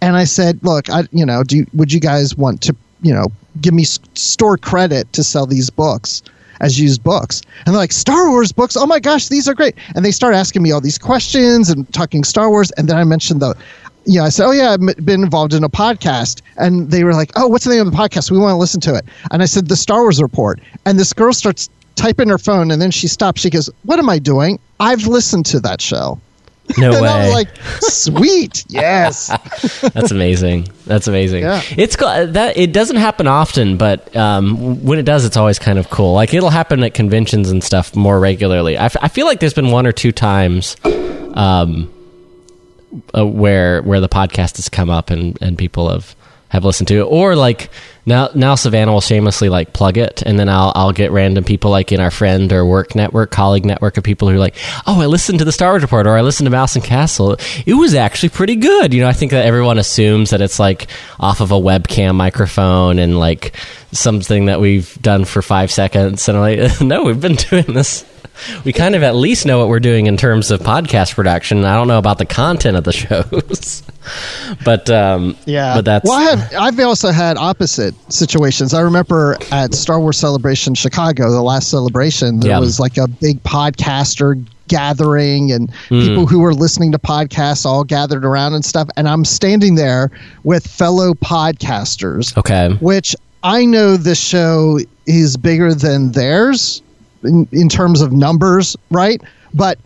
and 0.00 0.16
I 0.16 0.24
said, 0.24 0.58
"Look, 0.62 0.88
I 0.88 1.04
you 1.12 1.26
know, 1.26 1.42
do 1.42 1.66
would 1.74 1.92
you 1.92 2.00
guys 2.00 2.34
want 2.34 2.62
to 2.62 2.74
you 3.02 3.12
know 3.12 3.26
give 3.60 3.74
me 3.74 3.84
store 3.84 4.56
credit 4.56 5.12
to 5.12 5.22
sell 5.22 5.46
these 5.46 5.70
books?" 5.70 6.22
As 6.62 6.78
used 6.78 7.02
books, 7.02 7.40
and 7.64 7.74
they're 7.74 7.80
like 7.80 7.90
Star 7.90 8.28
Wars 8.28 8.52
books. 8.52 8.76
Oh 8.76 8.84
my 8.84 9.00
gosh, 9.00 9.28
these 9.28 9.48
are 9.48 9.54
great! 9.54 9.74
And 9.94 10.04
they 10.04 10.10
start 10.10 10.34
asking 10.34 10.62
me 10.62 10.72
all 10.72 10.82
these 10.82 10.98
questions 10.98 11.70
and 11.70 11.90
talking 11.94 12.22
Star 12.22 12.50
Wars. 12.50 12.70
And 12.72 12.86
then 12.86 12.98
I 12.98 13.04
mentioned 13.04 13.40
the, 13.40 13.56
you 14.04 14.18
know, 14.18 14.24
I 14.24 14.28
said, 14.28 14.46
"Oh 14.46 14.52
yeah, 14.52 14.70
I've 14.72 15.04
been 15.04 15.22
involved 15.22 15.54
in 15.54 15.64
a 15.64 15.68
podcast," 15.68 16.40
and 16.56 16.90
they 16.90 17.04
were 17.04 17.14
like, 17.14 17.30
"Oh, 17.36 17.46
what's 17.48 17.64
the 17.64 17.70
name 17.70 17.86
of 17.86 17.92
the 17.92 17.96
podcast? 17.98 18.30
We 18.30 18.38
want 18.38 18.52
to 18.52 18.56
listen 18.56 18.80
to 18.82 18.94
it." 18.94 19.04
And 19.30 19.42
I 19.42 19.46
said, 19.46 19.68
"The 19.68 19.76
Star 19.76 20.02
Wars 20.02 20.20
Report." 20.20 20.60
And 20.86 20.98
this 20.98 21.12
girl 21.12 21.32
starts 21.32 21.68
typing 21.96 22.28
her 22.28 22.38
phone, 22.38 22.70
and 22.70 22.80
then 22.80 22.90
she 22.90 23.08
stops. 23.08 23.40
She 23.40 23.50
goes, 23.50 23.70
"What 23.84 23.98
am 23.98 24.08
I 24.08 24.18
doing? 24.18 24.58
I've 24.78 25.06
listened 25.06 25.46
to 25.46 25.60
that 25.60 25.80
show." 25.80 26.18
no 26.78 26.92
and 26.92 27.02
way. 27.02 27.08
I 27.08 27.24
was 27.24 27.34
like, 27.34 27.48
"Sweet, 27.80 28.64
yes." 28.68 29.28
That's 29.92 30.10
amazing. 30.10 30.68
That's 30.86 31.06
amazing. 31.06 31.42
Yeah. 31.42 31.62
It's 31.76 31.96
cool. 31.96 32.08
That 32.26 32.56
it 32.56 32.72
doesn't 32.72 32.96
happen 32.96 33.26
often, 33.26 33.76
but 33.76 34.14
um, 34.16 34.82
when 34.82 34.98
it 34.98 35.04
does, 35.04 35.24
it's 35.24 35.36
always 35.36 35.58
kind 35.58 35.78
of 35.78 35.90
cool. 35.90 36.14
Like 36.14 36.32
it'll 36.34 36.50
happen 36.50 36.82
at 36.84 36.94
conventions 36.94 37.50
and 37.50 37.62
stuff 37.62 37.94
more 37.94 38.18
regularly. 38.20 38.76
I, 38.76 38.86
f- 38.86 38.96
I 39.02 39.08
feel 39.08 39.26
like 39.26 39.40
there's 39.40 39.54
been 39.54 39.70
one 39.70 39.86
or 39.86 39.92
two 39.92 40.12
times 40.12 40.76
um, 41.34 41.92
uh, 43.16 43.26
where 43.26 43.82
where 43.82 44.00
the 44.00 44.08
podcast 44.08 44.56
has 44.56 44.68
come 44.68 44.90
up 44.90 45.10
and, 45.10 45.38
and 45.40 45.56
people 45.58 45.90
have 45.90 46.14
have 46.48 46.64
listened 46.64 46.88
to 46.88 46.96
it, 46.96 47.04
or 47.04 47.36
like 47.36 47.70
now 48.06 48.28
now 48.34 48.56
Savannah 48.56 48.92
will 48.92 49.00
shamelessly 49.00 49.48
like 49.48 49.72
plug 49.72 49.96
it, 49.96 50.22
and 50.26 50.36
then 50.36 50.48
I'll 50.48 50.72
I'll 50.74 50.92
get 50.92 51.12
random 51.12 51.44
people 51.44 51.70
like 51.70 51.92
in 51.92 52.00
our 52.00 52.10
friend 52.10 52.52
or 52.52 52.66
work 52.66 52.96
network, 52.96 53.30
colleague 53.30 53.64
network 53.64 53.96
of 53.96 54.02
people 54.02 54.28
who 54.28 54.34
are 54.34 54.38
like, 54.40 54.56
oh, 54.84 55.00
I 55.00 55.06
listened 55.06 55.38
to 55.38 55.44
the 55.44 55.52
Star 55.52 55.70
Wars 55.70 55.82
Report, 55.82 56.08
or 56.08 56.16
I 56.16 56.22
listened 56.22 56.46
to 56.46 56.50
Mouse 56.50 56.74
and 56.74 56.84
Castle. 56.84 57.36
It 57.66 57.74
was 57.74 57.94
actually 57.94 58.30
pretty 58.30 58.56
good. 58.56 58.92
You 58.92 59.02
know, 59.02 59.08
I 59.08 59.12
think 59.12 59.30
that 59.30 59.46
everyone 59.46 59.78
assumes 59.78 60.30
that 60.30 60.40
it's 60.40 60.58
like 60.58 60.88
off 61.20 61.40
of 61.40 61.52
a 61.52 61.54
webcam 61.54 62.16
microphone 62.16 62.98
and 62.98 63.16
like 63.16 63.54
something 63.92 64.46
that 64.46 64.60
we've 64.60 65.00
done 65.00 65.24
for 65.24 65.42
five 65.42 65.70
seconds, 65.70 66.28
and 66.28 66.36
I'm 66.36 66.58
like, 66.58 66.80
no, 66.80 67.04
we've 67.04 67.20
been 67.20 67.36
doing 67.36 67.72
this 67.72 68.04
we 68.64 68.72
kind 68.72 68.94
of 68.94 69.02
at 69.02 69.14
least 69.14 69.46
know 69.46 69.58
what 69.58 69.68
we're 69.68 69.80
doing 69.80 70.06
in 70.06 70.16
terms 70.16 70.50
of 70.50 70.60
podcast 70.60 71.14
production. 71.14 71.64
I 71.64 71.74
don't 71.74 71.88
know 71.88 71.98
about 71.98 72.18
the 72.18 72.26
content 72.26 72.76
of 72.76 72.84
the 72.84 72.92
shows, 72.92 73.82
but 74.64 74.88
um, 74.90 75.36
Yeah. 75.46 75.74
but 75.74 75.84
that's 75.84 76.04
well. 76.08 76.18
I 76.18 76.36
have. 76.36 76.54
I've 76.58 76.80
also 76.80 77.10
had 77.10 77.36
opposite 77.36 77.94
situations. 78.12 78.74
I 78.74 78.80
remember 78.80 79.36
at 79.52 79.74
Star 79.74 80.00
Wars 80.00 80.18
Celebration 80.18 80.74
Chicago, 80.74 81.30
the 81.30 81.42
last 81.42 81.68
celebration, 81.70 82.40
there 82.40 82.50
Yeah. 82.50 82.58
was 82.60 82.80
like 82.80 82.96
a 82.96 83.08
big 83.08 83.42
podcaster 83.42 84.42
gathering 84.68 85.50
and 85.50 85.68
Hmm. 85.88 86.00
people 86.00 86.26
who 86.26 86.38
were 86.38 86.54
listening 86.54 86.92
to 86.92 86.98
podcasts 86.98 87.66
all 87.66 87.82
gathered 87.82 88.24
around 88.24 88.54
and 88.54 88.64
stuff. 88.64 88.88
And 88.96 89.08
I'm 89.08 89.24
standing 89.24 89.74
there 89.74 90.12
with 90.44 90.64
fellow 90.66 91.14
podcasters, 91.14 92.36
okay. 92.36 92.76
which 92.80 93.16
I 93.42 93.64
know 93.64 93.96
this 93.96 94.20
show 94.20 94.78
is 95.06 95.36
bigger 95.36 95.74
than 95.74 96.12
theirs 96.12 96.82
in, 97.24 97.48
in 97.52 97.68
terms 97.68 98.00
of 98.00 98.12
numbers, 98.12 98.76
right? 98.90 99.20
But 99.54 99.78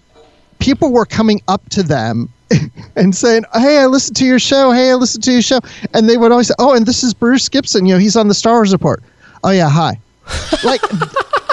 people 0.59 0.93
were 0.93 1.07
coming 1.07 1.41
up 1.49 1.69
to 1.71 1.83
them 1.83 2.29
and 2.97 3.15
saying, 3.15 3.45
"Hey, 3.53 3.79
I 3.79 3.87
listened 3.87 4.17
to 4.17 4.25
your 4.25 4.39
show. 4.39 4.73
Hey, 4.73 4.91
I 4.91 4.95
listened 4.95 5.25
to 5.25 5.33
your 5.33 5.43
show," 5.43 5.61
and 5.93 6.09
they 6.09 6.17
would 6.17 6.33
always 6.33 6.49
say, 6.49 6.55
"Oh, 6.59 6.75
and 6.75 6.87
this 6.87 7.03
is 7.03 7.15
Bruce 7.15 7.49
Gibson. 7.49 7.87
You 7.87 7.95
know, 7.95 8.01
he's 8.01 8.17
on 8.17 8.29
the 8.29 8.35
Star 8.35 8.55
Wars 8.55 8.73
Report." 8.73 9.03
Oh 9.43 9.51
yeah, 9.51 9.69
hi. 9.69 9.99
like 10.65 10.81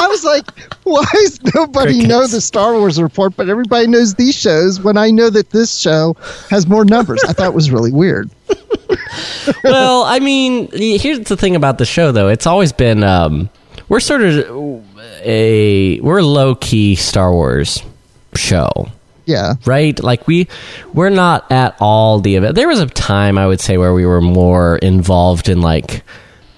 I 0.01 0.07
was 0.07 0.23
like, 0.23 0.49
why 0.83 1.05
does 1.13 1.43
nobody 1.53 1.93
Crickets. 1.93 2.09
know 2.09 2.25
the 2.25 2.41
Star 2.41 2.73
Wars 2.73 2.99
Report, 2.99 3.35
but 3.35 3.49
everybody 3.49 3.85
knows 3.85 4.15
these 4.15 4.35
shows 4.35 4.81
when 4.81 4.97
I 4.97 5.11
know 5.11 5.29
that 5.29 5.51
this 5.51 5.77
show 5.77 6.15
has 6.49 6.67
more 6.67 6.85
numbers? 6.85 7.21
I 7.27 7.33
thought 7.33 7.47
it 7.47 7.53
was 7.53 7.69
really 7.69 7.91
weird. 7.91 8.31
well, 9.63 10.03
I 10.03 10.19
mean, 10.19 10.69
here's 10.71 11.19
the 11.19 11.37
thing 11.37 11.55
about 11.55 11.77
the 11.77 11.85
show, 11.85 12.11
though. 12.11 12.29
It's 12.29 12.47
always 12.47 12.71
been 12.71 13.03
um, 13.03 13.49
we're 13.89 13.99
sort 13.99 14.21
of 14.21 14.90
a 15.23 15.99
we're 16.01 16.19
a 16.19 16.25
low 16.25 16.55
key 16.55 16.95
Star 16.95 17.31
Wars 17.31 17.81
show. 18.36 18.89
Yeah. 19.25 19.53
right? 19.65 19.97
Like 20.01 20.27
we 20.27 20.47
we're 20.93 21.10
not 21.10 21.49
at 21.51 21.75
all 21.79 22.19
the 22.19 22.36
event. 22.36 22.55
There 22.55 22.67
was 22.67 22.79
a 22.79 22.88
time 22.88 23.38
I 23.38 23.47
would 23.47 23.62
say 23.62 23.77
where 23.77 23.93
we 23.93 24.05
were 24.05 24.19
more 24.21 24.77
involved 24.77 25.47
in 25.47 25.62
like 25.62 26.03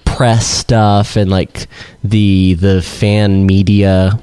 press 0.04 0.46
stuff 0.46 1.16
and 1.16 1.30
like 1.30 1.66
the 2.02 2.54
the 2.54 2.82
fan 2.82 3.46
media 3.46 4.18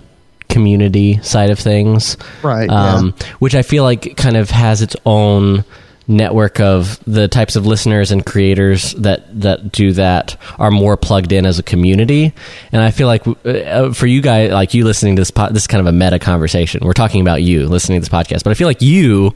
community 0.49 1.21
side 1.21 1.49
of 1.49 1.59
things. 1.59 2.17
Right, 2.43 2.69
Um, 2.69 3.13
which 3.39 3.55
I 3.55 3.61
feel 3.61 3.83
like 3.83 4.17
kind 4.17 4.35
of 4.35 4.49
has 4.49 4.81
its 4.81 4.95
own 5.05 5.63
network 6.11 6.59
of 6.59 6.99
the 7.05 7.27
types 7.27 7.55
of 7.55 7.65
listeners 7.65 8.11
and 8.11 8.25
creators 8.25 8.93
that 8.93 9.41
that 9.41 9.71
do 9.71 9.93
that 9.93 10.37
are 10.59 10.69
more 10.69 10.97
plugged 10.97 11.31
in 11.31 11.45
as 11.45 11.57
a 11.57 11.63
community. 11.63 12.33
And 12.71 12.81
i 12.81 12.91
feel 12.91 13.07
like 13.07 13.25
uh, 13.45 13.93
for 13.93 14.07
you 14.07 14.21
guys 14.21 14.51
like 14.51 14.73
you 14.73 14.83
listening 14.83 15.15
to 15.15 15.21
this 15.21 15.31
pod, 15.31 15.53
this 15.53 15.63
is 15.63 15.67
kind 15.67 15.79
of 15.79 15.87
a 15.87 15.97
meta 15.97 16.19
conversation. 16.19 16.81
We're 16.83 16.93
talking 16.93 17.21
about 17.21 17.41
you 17.41 17.67
listening 17.67 18.01
to 18.01 18.07
this 18.07 18.13
podcast. 18.13 18.43
But 18.43 18.51
i 18.51 18.53
feel 18.53 18.67
like 18.67 18.81
you 18.81 19.33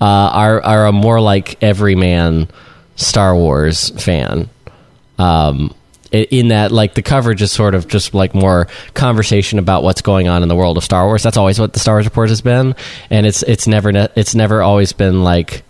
uh, 0.00 0.04
are 0.04 0.62
are 0.62 0.86
a 0.86 0.92
more 0.92 1.20
like 1.20 1.62
everyman 1.62 2.48
star 2.96 3.34
wars 3.36 3.90
fan. 3.90 4.48
Um 5.18 5.74
in 6.12 6.48
that 6.48 6.70
like 6.72 6.94
the 6.94 7.02
coverage 7.02 7.42
is 7.42 7.52
sort 7.52 7.74
of 7.74 7.88
just 7.88 8.14
like 8.14 8.34
more 8.34 8.68
conversation 8.94 9.58
about 9.58 9.82
what's 9.82 10.00
going 10.00 10.28
on 10.28 10.42
in 10.42 10.48
the 10.48 10.56
world 10.56 10.78
of 10.78 10.84
Star 10.84 11.04
Wars. 11.04 11.22
That's 11.22 11.36
always 11.36 11.58
what 11.58 11.72
the 11.72 11.80
Star 11.80 11.96
Wars 11.96 12.04
report 12.04 12.28
has 12.28 12.40
been, 12.40 12.74
and 13.10 13.26
it's 13.26 13.42
it's 13.42 13.66
never 13.66 13.92
ne- 13.92 14.08
it's 14.14 14.34
never 14.34 14.62
always 14.62 14.92
been 14.92 15.24
like 15.24 15.64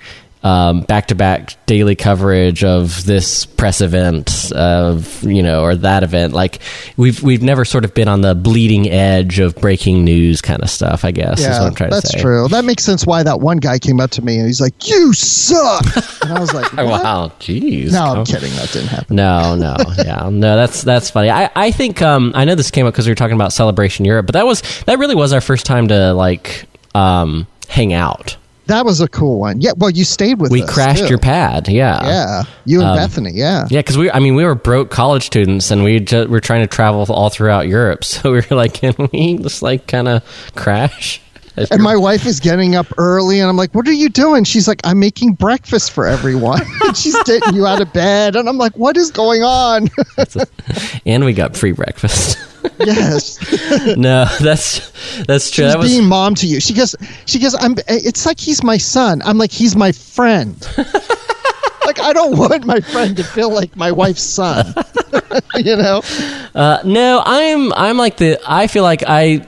back 0.87 1.09
to 1.09 1.15
back 1.15 1.55
daily 1.67 1.97
coverage 1.97 2.63
of 2.63 3.05
this 3.05 3.47
press 3.47 3.81
event 3.81 4.53
of 4.53 5.23
you 5.25 5.43
know 5.43 5.63
or 5.63 5.75
that 5.75 6.03
event. 6.03 6.33
Like 6.33 6.61
we've 6.97 7.23
we've 7.23 7.43
never 7.43 7.65
sort 7.65 7.85
of 7.85 7.95
been 7.95 8.09
on 8.09 8.21
the 8.21 8.35
bleeding 8.35 8.89
edge 8.89 9.39
of 9.39 9.57
breaking 9.57 10.05
news 10.05 10.41
kind 10.41 10.63
of 10.63 10.71
stuff. 10.71 11.05
I 11.05 11.11
guess 11.11 11.41
is 11.41 11.49
what 11.49 11.63
I'm 11.63 11.75
trying 11.75 11.91
that's 11.91 12.13
to 12.13 12.19
say. 12.19 12.23
true. 12.23 12.49
That 12.49 12.65
makes 12.65 12.85
sense 12.85 13.07
why 13.07 13.23
that 13.23 13.41
one 13.41 13.59
guy 13.59 13.79
came 13.79 14.01
up 14.01 14.11
to 14.13 14.23
me 14.23 14.39
and 14.39 14.47
he's 14.47 14.61
like, 14.61 14.89
"You 14.89 15.13
suck," 15.13 15.85
and 16.23 16.33
I 16.33 16.41
was 16.41 16.55
like, 16.55 16.73
what? 16.77 16.87
Wow, 16.87 17.33
jeez. 17.41 17.93
No, 17.93 18.05
I'm 18.05 18.25
kidding. 18.25 18.53
That 18.55 18.71
didn't 18.73 18.89
happen. 18.89 19.17
No, 19.17 19.57
no, 19.57 19.77
yeah, 19.99 20.29
no. 20.31 20.57
That's 20.57 20.83
that's 20.83 21.11
funny. 21.11 21.31
I 21.31 21.51
I 21.57 21.71
think 21.71 22.03
um 22.03 22.33
I 22.35 22.45
know 22.45 22.55
this 22.55 22.71
came 22.71 22.87
up 22.87 22.95
because 22.95 23.07
we 23.07 23.11
were 23.11 23.17
talking 23.17 23.35
about 23.37 23.53
Celebration 23.53 24.05
Europe, 24.05 24.27
but 24.27 24.35
that 24.35 24.47
was 24.47 24.63
that 24.85 24.99
really 24.99 25.15
was 25.15 25.33
our 25.33 25.41
first 25.41 25.67
time 25.67 25.89
to 25.89 26.13
like 26.13 26.67
um 26.95 27.47
hang 27.69 27.93
out. 27.93 28.37
That 28.67 28.85
was 28.85 29.01
a 29.01 29.09
cool 29.09 29.39
one. 29.39 29.61
Yeah. 29.61 29.73
Well, 29.77 29.91
you 29.91 30.05
stayed 30.05 30.41
with 30.41 30.51
us. 30.51 30.53
We 30.53 30.63
us, 30.63 30.73
crashed 30.73 31.05
too. 31.05 31.09
your 31.09 31.19
pad, 31.19 31.69
yeah, 31.69 32.05
Yeah. 32.05 32.43
You 32.65 32.81
and 32.81 32.89
Um, 32.91 32.97
Bethany. 32.97 33.31
Yeah. 33.33 33.67
yeah. 33.71 33.81
Because 33.81 33.97
we, 33.97 34.11
I 34.11 34.19
mean, 34.19 34.35
we 34.35 34.45
were 34.45 34.55
broke 34.57 34.91
college 34.91 35.25
students, 35.25 35.71
and 35.71 35.85
we 35.85 36.01
ju- 36.01 36.27
were 36.27 36.41
trying 36.41 36.63
to 36.63 36.67
travel 36.67 37.05
all 37.13 37.31
throughout 37.31 37.69
Europe. 37.69 38.05
So 38.05 38.33
we 38.33 38.43
were 38.51 38.57
like, 38.57 38.75
can 38.75 38.95
we 39.13 39.39
just 39.39 39.63
like 39.63 39.87
kind 39.87 40.09
of 40.09 40.23
crash? 40.55 41.21
And 41.71 41.83
my 41.83 41.97
wife 41.97 42.27
is 42.27 42.38
getting 42.38 42.75
up 42.75 42.87
early, 42.99 43.40
and 43.40 43.49
I'm 43.49 43.57
like, 43.57 43.75
"What 43.75 43.88
are 43.88 43.92
you 43.92 44.09
doing?" 44.09 44.45
She's 44.45 44.69
like, 44.69 44.81
"I'm 44.85 44.99
making 44.99 45.35
breakfast 45.35 45.90
for 45.90 46.07
everyone." 46.07 46.61
and 46.87 46.97
she's 46.97 47.21
getting 47.25 47.55
you 47.55 47.66
out 47.66 47.81
of 47.81 47.92
bed, 47.92 48.37
and 48.37 48.49
I'm 48.49 48.59
like, 48.59 48.77
"What 48.77 48.97
is 48.97 49.11
going 49.11 49.42
on?" 49.42 49.88
and 51.07 51.25
we 51.25 51.33
got 51.33 51.57
free 51.57 51.73
breakfast. 51.73 52.38
yes, 52.81 53.38
no, 53.97 54.27
that's 54.40 54.90
that's 55.25 55.51
true. 55.51 55.64
she's 55.64 55.73
That 55.73 55.79
was 55.79 55.90
being 55.90 56.07
mom 56.07 56.35
to 56.37 56.47
you. 56.47 56.61
She 56.61 56.75
goes, 56.75 56.95
"She 57.25 57.38
goes, 57.38 57.55
I'm." 57.59 57.77
It's 57.88 58.27
like 58.27 58.38
he's 58.38 58.62
my 58.62 58.77
son. 58.77 59.23
I'm 59.25 59.38
like, 59.38 59.53
he's 59.53 59.75
my 59.75 59.92
friend. 59.92 60.57
like 61.87 62.01
I 62.01 62.12
don't 62.12 62.37
want 62.37 62.66
my 62.66 62.81
friend 62.81 63.16
to 63.16 63.25
feel 63.25 63.51
like 63.51 63.77
my 63.77 63.92
wife's 63.92 64.23
son. 64.23 64.75
you 65.57 65.77
know? 65.77 66.03
Uh, 66.55 66.81
no, 66.85 67.23
I'm 67.25 67.73
I'm 67.73 67.97
like 67.97 68.19
the 68.19 68.38
I 68.47 68.66
feel 68.66 68.83
like 68.83 69.05
I 69.07 69.47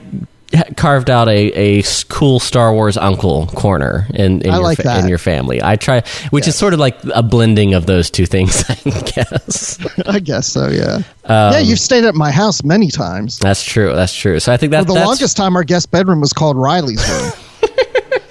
carved 0.76 1.10
out 1.10 1.28
a, 1.28 1.78
a 1.80 1.82
cool 2.08 2.40
Star 2.40 2.72
Wars 2.72 2.96
uncle 2.96 3.46
corner 3.48 4.06
in, 4.14 4.40
in 4.42 4.52
your 4.52 4.62
like 4.62 4.78
fa- 4.78 4.98
in 4.98 5.08
your 5.08 5.18
family. 5.18 5.62
I 5.62 5.76
try, 5.76 6.02
which 6.30 6.48
is 6.48 6.56
sort 6.56 6.74
of 6.74 6.80
like 6.80 6.96
a 7.14 7.22
blending 7.22 7.74
of 7.74 7.86
those 7.86 8.10
two 8.10 8.26
things, 8.26 8.64
I 8.68 8.74
guess. 8.74 9.78
I 10.06 10.18
guess 10.20 10.46
so. 10.46 10.68
Yeah. 10.68 11.02
Um, 11.24 11.52
yeah, 11.52 11.58
you've 11.58 11.80
stayed 11.80 12.04
at 12.04 12.14
my 12.14 12.30
house 12.30 12.62
many 12.64 12.88
times. 12.88 13.38
That's 13.38 13.64
true. 13.64 13.94
That's 13.94 14.14
true. 14.14 14.40
So 14.40 14.52
I 14.52 14.56
think 14.56 14.72
that, 14.72 14.86
For 14.86 14.94
the 14.94 15.04
longest 15.04 15.36
time, 15.36 15.56
our 15.56 15.64
guest 15.64 15.90
bedroom 15.90 16.20
was 16.20 16.32
called 16.32 16.56
Riley's 16.56 17.06
room. 17.08 17.32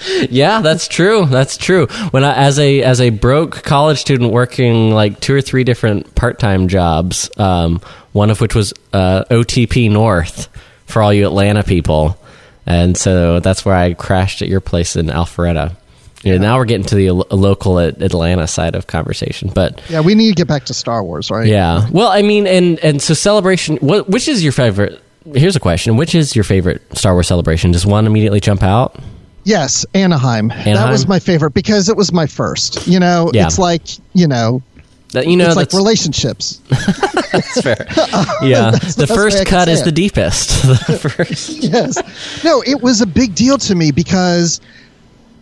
yeah, 0.30 0.62
that's 0.62 0.88
true. 0.88 1.26
That's 1.26 1.58
true. 1.58 1.88
When 2.12 2.24
I 2.24 2.36
as 2.36 2.60
a 2.60 2.82
as 2.84 3.02
a 3.02 3.10
broke 3.10 3.64
college 3.64 4.00
student 4.00 4.32
working 4.32 4.92
like 4.92 5.20
two 5.20 5.34
or 5.34 5.42
three 5.42 5.64
different 5.64 6.16
part 6.16 6.40
time 6.40 6.68
jobs, 6.68 7.30
um, 7.38 7.82
one 8.14 8.30
of 8.30 8.42
which 8.42 8.56
was 8.56 8.74
uh, 8.94 9.26
OTP 9.30 9.92
North 9.92 10.50
for 10.88 11.02
all 11.04 11.14
you 11.14 11.26
Atlanta 11.28 11.64
people, 11.64 12.18
and 12.66 12.98
so 12.98 13.40
that's 13.40 13.64
where 13.64 13.76
I 13.76 13.94
crashed 13.94 14.42
at 14.42 14.48
your 14.48 14.60
place 14.62 14.96
in 14.96 15.08
Alpharetta. 15.08 15.76
Yeah, 16.24 16.40
now 16.40 16.58
we're 16.58 16.66
getting 16.66 16.86
to 16.88 16.96
the 16.96 17.12
lo- 17.12 17.28
local 17.30 17.80
at 17.80 18.02
Atlanta 18.02 18.48
side 18.48 18.74
of 18.74 18.88
conversation, 18.88 19.52
but 19.54 19.80
yeah, 19.88 20.02
we 20.02 20.16
need 20.16 20.30
to 20.30 20.36
get 20.36 20.48
back 20.48 20.66
to 20.66 20.74
Star 20.74 21.04
Wars, 21.04 21.30
right? 21.30 21.46
yeah. 21.48 21.88
Well, 21.92 22.08
I 22.08 22.24
mean, 22.24 22.48
and 22.48 22.80
and 22.80 23.00
so 23.02 23.14
celebration. 23.14 23.78
What 23.78 24.10
which 24.10 24.28
is 24.28 24.44
your 24.44 24.52
favorite? 24.52 25.00
Here's 25.36 25.56
a 25.56 25.60
question: 25.60 25.96
Which 25.96 26.16
is 26.16 26.36
your 26.36 26.44
favorite 26.44 26.82
Star 26.98 27.14
Wars 27.14 27.28
celebration? 27.28 27.72
Does 27.72 27.86
one 27.86 28.08
immediately 28.08 28.40
jump 28.40 28.64
out? 28.64 28.98
Yes, 29.44 29.86
Anaheim. 29.94 30.48
That 30.50 30.68
Anaheim? 30.68 30.90
was 30.92 31.08
my 31.08 31.20
favorite 31.20 31.54
because 31.54 31.88
it 31.88 31.96
was 31.96 32.12
my 32.12 32.26
first. 32.26 32.86
You 32.88 33.00
know, 33.00 33.30
Yeah. 33.34 33.46
it's 33.46 33.60
like 33.60 33.84
you 34.14 34.28
know, 34.28 34.62
That 35.14 35.28
you 35.28 35.38
know, 35.38 35.48
it's 35.48 35.56
like 35.56 35.72
relationships. 35.74 36.60
That's 37.32 37.62
fair. 37.62 37.88
Yeah, 38.42 38.72
That's 38.72 38.96
the 38.96 39.06
the 39.06 39.08
best 39.08 39.10
way 39.10 39.26
I 39.26 39.30
first 39.30 39.46
cut 39.48 39.68
is 39.70 39.82
it. 39.82 39.86
the 39.86 39.92
deepest. 39.92 40.50
The 40.88 41.10
first. 41.16 41.50
yes. 41.50 42.44
No, 42.44 42.62
it 42.66 42.82
was 42.82 43.02
a 43.02 43.08
big 43.08 43.34
deal 43.34 43.58
to 43.60 43.76
me 43.76 43.92
because 43.92 44.60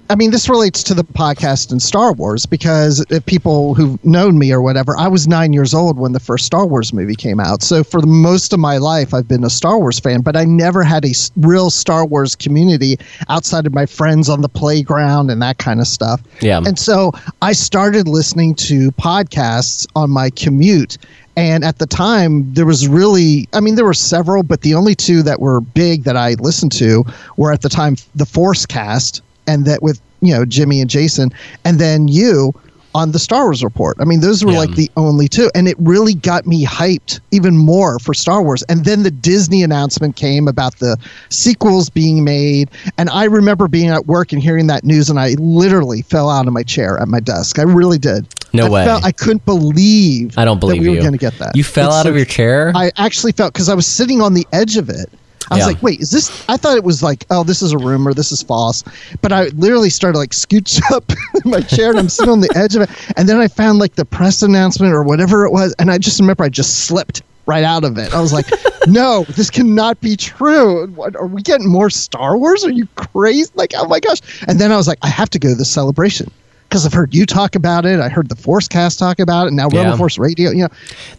I 0.07 0.15
mean, 0.15 0.29
this 0.29 0.47
relates 0.47 0.83
to 0.83 0.93
the 0.93 1.03
podcast 1.03 1.71
and 1.71 1.81
Star 1.81 2.13
Wars 2.13 2.45
because 2.45 3.03
if 3.09 3.25
people 3.25 3.73
who've 3.73 4.03
known 4.05 4.37
me 4.37 4.51
or 4.51 4.61
whatever, 4.61 4.95
I 4.97 5.07
was 5.07 5.27
nine 5.27 5.51
years 5.51 5.73
old 5.73 5.97
when 5.97 6.11
the 6.11 6.19
first 6.19 6.45
Star 6.45 6.67
Wars 6.67 6.93
movie 6.93 7.15
came 7.15 7.39
out. 7.39 7.63
So 7.63 7.83
for 7.83 8.01
the 8.01 8.07
most 8.07 8.53
of 8.53 8.59
my 8.59 8.77
life, 8.77 9.15
I've 9.15 9.27
been 9.27 9.43
a 9.43 9.49
Star 9.49 9.79
Wars 9.79 9.99
fan, 9.99 10.21
but 10.21 10.35
I 10.35 10.45
never 10.45 10.83
had 10.83 11.05
a 11.05 11.13
real 11.37 11.71
Star 11.71 12.05
Wars 12.05 12.35
community 12.35 12.99
outside 13.29 13.65
of 13.65 13.73
my 13.73 13.87
friends 13.87 14.29
on 14.29 14.41
the 14.41 14.49
playground 14.49 15.31
and 15.31 15.41
that 15.41 15.57
kind 15.57 15.79
of 15.79 15.87
stuff. 15.87 16.21
Yeah. 16.39 16.61
And 16.63 16.77
so 16.77 17.11
I 17.41 17.53
started 17.53 18.07
listening 18.07 18.53
to 18.55 18.91
podcasts 18.91 19.87
on 19.95 20.11
my 20.11 20.29
commute. 20.29 20.99
And 21.37 21.65
at 21.65 21.79
the 21.79 21.87
time, 21.87 22.53
there 22.53 22.65
was 22.65 22.87
really, 22.87 23.49
I 23.53 23.59
mean, 23.59 23.75
there 23.75 23.83
were 23.83 23.93
several, 23.93 24.43
but 24.43 24.61
the 24.61 24.73
only 24.73 24.95
two 24.95 25.21
that 25.23 25.41
were 25.41 25.59
big 25.59 26.03
that 26.03 26.15
I 26.15 26.35
listened 26.35 26.71
to 26.73 27.03
were 27.37 27.51
at 27.51 27.61
the 27.61 27.69
time 27.69 27.97
the 28.13 28.25
Force 28.25 28.65
Cast, 28.65 29.21
and 29.47 29.65
that 29.65 29.81
with, 29.83 30.01
you 30.21 30.33
know, 30.33 30.45
Jimmy 30.45 30.81
and 30.81 30.89
Jason, 30.89 31.31
and 31.63 31.79
then 31.79 32.07
you 32.07 32.53
on 32.93 33.11
the 33.11 33.19
Star 33.19 33.43
Wars 33.43 33.61
Report. 33.61 33.97
I 33.99 34.05
mean, 34.05 34.21
those 34.21 34.45
were 34.45 34.53
Yeah. 34.53 34.59
like 34.59 34.75
the 34.75 34.89
only 34.95 35.27
two. 35.27 35.51
And 35.53 35.67
it 35.67 35.75
really 35.79 36.13
got 36.13 36.47
me 36.47 36.65
hyped 36.65 37.19
even 37.31 37.57
more 37.57 37.99
for 37.99 38.13
Star 38.13 38.41
Wars. 38.41 38.63
And 38.69 38.85
then 38.85 39.03
the 39.03 39.11
Disney 39.11 39.63
announcement 39.63 40.15
came 40.15 40.47
about 40.47 40.79
the 40.79 40.95
sequels 41.27 41.89
being 41.89 42.23
made. 42.23 42.69
And 42.97 43.09
I 43.09 43.25
remember 43.25 43.67
being 43.67 43.89
at 43.89 44.07
work 44.07 44.31
and 44.31 44.41
hearing 44.41 44.67
that 44.67 44.85
news, 44.85 45.09
and 45.09 45.19
I 45.19 45.35
literally 45.39 46.03
fell 46.03 46.29
out 46.29 46.47
of 46.47 46.53
my 46.53 46.63
chair 46.63 46.97
at 46.97 47.09
my 47.09 47.19
desk. 47.19 47.59
I 47.59 47.63
really 47.63 47.97
did. 47.97 48.27
No 48.53 48.67
I 48.67 48.69
way. 48.69 48.85
Felt, 48.85 49.03
I 49.03 49.11
couldn't 49.11 49.43
believe. 49.43 50.37
I 50.37 50.45
don't 50.45 50.61
believe 50.61 50.77
that 50.77 50.79
we 50.81 50.85
you. 50.91 50.95
were 50.95 51.01
going 51.01 51.11
to 51.11 51.17
get 51.17 51.37
that. 51.39 51.53
You 51.57 51.65
fell 51.65 51.89
It's 51.89 51.97
out 51.97 52.03
so 52.03 52.11
of 52.11 52.15
your 52.15 52.23
chair. 52.23 52.71
I 52.75 52.93
actually 52.95 53.33
felt 53.33 53.51
because 53.51 53.67
I 53.67 53.73
was 53.73 53.85
sitting 53.85 54.21
on 54.21 54.35
the 54.35 54.47
edge 54.53 54.77
of 54.77 54.87
it. 54.89 55.09
I 55.51 55.55
was 55.55 55.59
Yeah. 55.59 55.65
like, 55.67 55.83
wait, 55.83 55.99
is 56.01 56.11
this? 56.11 56.43
I 56.49 56.57
thought 56.57 56.77
it 56.77 56.83
was 56.83 57.03
like, 57.03 57.25
oh, 57.29 57.43
this 57.43 57.61
is 57.61 57.71
a 57.71 57.77
rumor, 57.77 58.13
this 58.13 58.31
is 58.31 58.41
false. 58.41 58.83
But 59.21 59.31
I 59.31 59.45
literally 59.55 59.89
started 59.89 60.17
like 60.17 60.31
scooch 60.31 60.81
up 60.91 61.11
in 61.43 61.51
my 61.51 61.61
chair 61.61 61.89
and 61.91 61.99
I'm 61.99 62.09
sitting 62.09 62.31
on 62.31 62.39
the 62.41 62.51
edge 62.55 62.75
of 62.75 62.81
it. 62.83 62.89
And 63.17 63.27
then 63.29 63.37
I 63.37 63.47
found 63.47 63.79
like 63.79 63.95
the 63.95 64.05
press 64.05 64.41
announcement 64.41 64.93
or 64.93 65.03
whatever 65.03 65.45
it 65.45 65.51
was. 65.51 65.73
And 65.79 65.91
I 65.91 65.97
just 65.97 66.19
remember 66.19 66.43
I 66.43 66.49
just 66.49 66.85
slipped 66.85 67.21
right 67.47 67.63
out 67.63 67.83
of 67.83 67.97
it. 67.99 68.11
I 68.13 68.19
was 68.21 68.33
like, 68.33 68.47
no, 68.87 69.23
this 69.35 69.49
cannot 69.51 70.01
be 70.01 70.15
true. 70.15 70.87
What, 70.87 71.15
are 71.15 71.27
we 71.27 71.41
getting 71.43 71.67
more 71.67 71.89
Star 71.91 72.37
Wars? 72.37 72.65
Are 72.65 72.71
you 72.71 72.87
crazy? 72.95 73.51
Like, 73.55 73.73
oh 73.77 73.87
my 73.87 73.99
gosh. 73.99 74.19
And 74.47 74.59
then 74.59 74.71
I 74.71 74.77
was 74.77 74.87
like, 74.87 74.97
I 75.03 75.09
have 75.09 75.29
to 75.31 75.39
go 75.39 75.49
to 75.49 75.55
the 75.55 75.65
celebration. 75.65 76.31
Because 76.67 76.83
I've 76.87 76.93
heard 76.93 77.13
you 77.13 77.27
talk 77.27 77.53
about 77.55 77.85
it, 77.85 77.99
I 77.99 78.09
heard 78.09 78.27
the 78.27 78.35
Force 78.35 78.67
Cast 78.67 78.97
talk 78.97 79.19
about 79.19 79.43
it, 79.43 79.47
and 79.49 79.55
now 79.57 79.69
Yeah. 79.71 79.83
Rebel 79.83 79.97
Force 79.97 80.17
Radio. 80.17 80.49
You 80.49 80.63
know, 80.63 80.67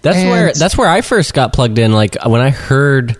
That's 0.03 0.17
And- 0.19 0.29
where 0.29 0.53
that's 0.53 0.77
where 0.77 0.89
I 0.89 1.01
first 1.03 1.33
got 1.35 1.53
plugged 1.53 1.79
in. 1.79 1.93
Like 1.93 2.17
when 2.27 2.41
I 2.41 2.51
heard 2.51 3.17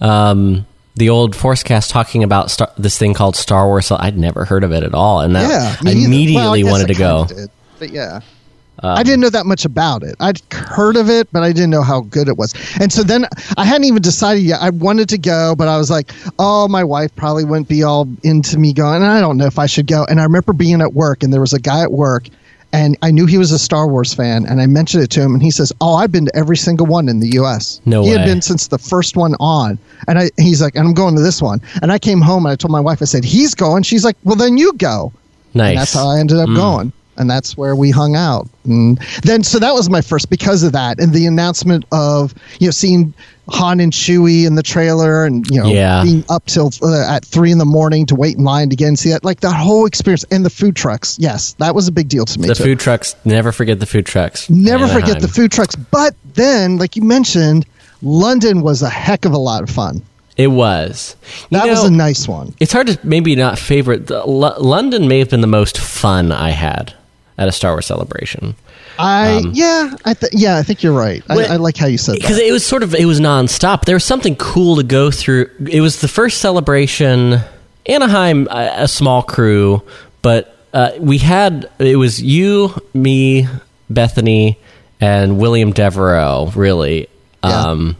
um, 0.00 0.66
the 0.96 1.08
old 1.10 1.34
Forcecast 1.34 1.90
talking 1.90 2.24
about 2.24 2.50
star- 2.50 2.72
this 2.76 2.98
thing 2.98 3.14
called 3.14 3.36
Star 3.36 3.66
Wars, 3.66 3.90
I'd 3.90 4.18
never 4.18 4.44
heard 4.44 4.64
of 4.64 4.72
it 4.72 4.82
at 4.82 4.94
all, 4.94 5.20
and 5.20 5.34
that 5.36 5.48
yeah, 5.48 5.76
I 5.88 5.92
immediately 5.92 6.34
Well, 6.64 6.68
I 6.68 6.70
wanted 6.70 6.90
I 6.90 6.92
to 6.94 6.98
go. 6.98 7.24
did, 7.28 7.50
but 7.78 7.90
yeah. 7.90 8.20
I 8.80 9.02
didn't 9.02 9.18
know 9.18 9.30
that 9.30 9.44
much 9.44 9.64
about 9.64 10.04
it. 10.04 10.14
I'd 10.20 10.40
heard 10.52 10.94
of 10.94 11.10
it, 11.10 11.26
but 11.32 11.42
I 11.42 11.50
didn't 11.52 11.70
know 11.70 11.82
how 11.82 12.02
good 12.02 12.28
it 12.28 12.36
was. 12.36 12.54
And 12.80 12.92
so 12.92 13.02
then 13.02 13.26
I 13.56 13.64
hadn't 13.64 13.86
even 13.88 14.00
decided 14.00 14.44
yet. 14.44 14.60
I 14.62 14.70
wanted 14.70 15.08
to 15.08 15.18
go, 15.18 15.56
but 15.56 15.66
I 15.66 15.76
was 15.78 15.90
like, 15.90 16.12
oh, 16.38 16.68
my 16.68 16.84
wife 16.84 17.12
probably 17.16 17.44
wouldn't 17.44 17.66
be 17.68 17.82
all 17.82 18.06
into 18.22 18.56
me 18.56 18.72
going. 18.72 19.02
I 19.02 19.18
don't 19.18 19.36
know 19.36 19.46
if 19.46 19.58
I 19.58 19.66
should 19.66 19.88
go. 19.88 20.04
And 20.08 20.20
I 20.20 20.22
remember 20.22 20.52
being 20.52 20.80
at 20.80 20.94
work, 20.94 21.24
and 21.24 21.32
there 21.32 21.40
was 21.40 21.52
a 21.52 21.58
guy 21.58 21.82
at 21.82 21.90
work, 21.90 22.28
and 22.72 22.98
I 23.02 23.10
knew 23.10 23.26
he 23.26 23.38
was 23.38 23.50
a 23.50 23.58
Star 23.58 23.88
Wars 23.88 24.12
fan, 24.12 24.44
and 24.46 24.60
I 24.60 24.66
mentioned 24.66 25.02
it 25.02 25.10
to 25.10 25.22
him, 25.22 25.32
and 25.32 25.42
he 25.42 25.50
says, 25.50 25.72
"Oh, 25.80 25.94
I've 25.94 26.12
been 26.12 26.26
to 26.26 26.36
every 26.36 26.56
single 26.56 26.86
one 26.86 27.08
in 27.08 27.20
the 27.20 27.28
U.S. 27.30 27.80
No 27.86 28.02
he 28.02 28.10
way. 28.10 28.18
had 28.18 28.26
been 28.26 28.42
since 28.42 28.68
the 28.68 28.78
first 28.78 29.16
one 29.16 29.34
on." 29.40 29.78
And 30.06 30.18
I, 30.18 30.30
he's 30.36 30.60
like, 30.60 30.74
"And 30.74 30.86
I'm 30.86 30.94
going 30.94 31.16
to 31.16 31.22
this 31.22 31.40
one." 31.40 31.60
And 31.80 31.90
I 31.90 31.98
came 31.98 32.20
home 32.20 32.44
and 32.44 32.52
I 32.52 32.56
told 32.56 32.70
my 32.70 32.80
wife, 32.80 33.00
I 33.00 33.06
said, 33.06 33.24
"He's 33.24 33.54
going." 33.54 33.84
She's 33.84 34.04
like, 34.04 34.16
"Well, 34.24 34.36
then 34.36 34.58
you 34.58 34.72
go." 34.74 35.12
Nice. 35.54 35.70
And 35.70 35.78
that's 35.78 35.94
how 35.94 36.08
I 36.08 36.18
ended 36.18 36.38
up 36.38 36.48
mm. 36.48 36.56
going. 36.56 36.92
And 37.16 37.28
that's 37.28 37.56
where 37.56 37.74
we 37.74 37.90
hung 37.90 38.14
out. 38.14 38.48
And 38.64 38.98
then, 39.22 39.42
so 39.42 39.58
that 39.58 39.74
was 39.74 39.90
my 39.90 40.00
first 40.00 40.30
because 40.30 40.62
of 40.62 40.70
that. 40.72 41.00
And 41.00 41.12
the 41.12 41.26
announcement 41.26 41.84
of, 41.90 42.32
you 42.60 42.68
know, 42.68 42.70
seeing 42.70 43.12
Han 43.50 43.80
and 43.80 43.92
Chewie 43.92 44.46
in 44.46 44.54
the 44.56 44.62
trailer 44.62 45.24
and, 45.24 45.48
you 45.50 45.60
know, 45.62 45.68
Yeah. 45.68 46.02
being 46.04 46.24
up 46.28 46.44
till 46.46 46.70
uh, 46.82 47.08
at 47.08 47.24
three 47.24 47.50
in 47.50 47.58
the 47.58 47.64
morning 47.64 48.04
to 48.06 48.14
wait 48.14 48.36
in 48.36 48.44
line 48.44 48.68
to 48.70 48.76
get 48.76 48.88
and 48.88 48.98
see 48.98 49.10
it. 49.10 49.24
Like 49.24 49.40
that 49.40 49.54
whole 49.54 49.86
experience. 49.86 50.24
And 50.30 50.44
the 50.44 50.50
food 50.50 50.76
trucks. 50.76 51.16
Yes, 51.18 51.54
that 51.54 51.74
was 51.74 51.88
a 51.88 51.92
big 51.92 52.08
deal 52.08 52.24
to 52.26 52.38
me. 52.40 52.48
the 52.48 52.54
too. 52.54 52.64
food 52.64 52.80
trucks. 52.80 53.14
Never 53.24 53.50
forget 53.52 53.80
the 53.80 53.86
food 53.86 54.06
trucks. 54.06 54.48
Never 54.50 54.84
Anaheim. 54.84 55.00
forget 55.00 55.20
the 55.22 55.28
food 55.28 55.50
trucks. 55.52 55.74
But 55.76 56.14
then, 56.34 56.76
like 56.78 56.96
you 56.96 57.02
mentioned, 57.02 57.64
London 58.02 58.62
was 58.62 58.82
a 58.82 58.88
heck 58.90 59.24
of 59.24 59.32
a 59.32 59.38
lot 59.38 59.62
of 59.62 59.70
fun. 59.70 60.02
It 60.36 60.48
was. 60.48 61.16
You 61.50 61.58
That 61.58 61.66
was 61.68 61.82
a 61.84 61.90
nice 61.90 62.28
one. 62.28 62.54
It's 62.60 62.72
hard 62.72 62.86
to 62.86 62.98
maybe 63.02 63.34
not 63.34 63.58
favorite. 63.58 64.06
The, 64.06 64.18
L- 64.20 64.56
London 64.60 65.08
may 65.08 65.18
have 65.18 65.30
been 65.30 65.40
the 65.40 65.48
most 65.48 65.78
fun 65.78 66.30
I 66.30 66.50
had 66.50 66.94
at 67.36 67.48
a 67.48 67.52
Star 67.52 67.72
Wars 67.72 67.86
celebration 67.86 68.54
I 68.98 69.42
yeah, 69.52 69.94
I 70.04 70.14
th- 70.14 70.32
yeah, 70.34 70.56
I 70.58 70.62
think 70.62 70.82
you're 70.82 70.92
right. 70.92 71.22
I, 71.28 71.34
Um, 71.34 71.52
I 71.52 71.56
like 71.56 71.76
how 71.76 71.86
you 71.86 71.98
said 71.98 72.14
that 72.16 72.20
because 72.20 72.38
it 72.38 72.52
was 72.52 72.66
sort 72.66 72.82
of 72.82 72.94
it 72.94 73.04
was 73.04 73.20
nonstop. 73.20 73.84
There 73.84 73.94
was 73.96 74.04
something 74.04 74.34
cool 74.36 74.76
to 74.76 74.82
go 74.82 75.10
through. 75.10 75.50
It 75.70 75.80
was 75.80 76.00
the 76.00 76.08
first 76.08 76.38
celebration. 76.40 77.38
Anaheim, 77.86 78.48
a, 78.50 78.82
a 78.82 78.88
small 78.88 79.22
crew, 79.22 79.82
but 80.20 80.54
uh, 80.74 80.90
we 80.98 81.18
had 81.18 81.70
it 81.78 81.96
was 81.96 82.20
you, 82.20 82.74
me, 82.92 83.46
Bethany, 83.88 84.58
and 85.00 85.38
William 85.38 85.72
Devereaux. 85.72 86.52
Really, 86.54 87.08
Yeah. 87.42 87.50
um, 87.70 87.96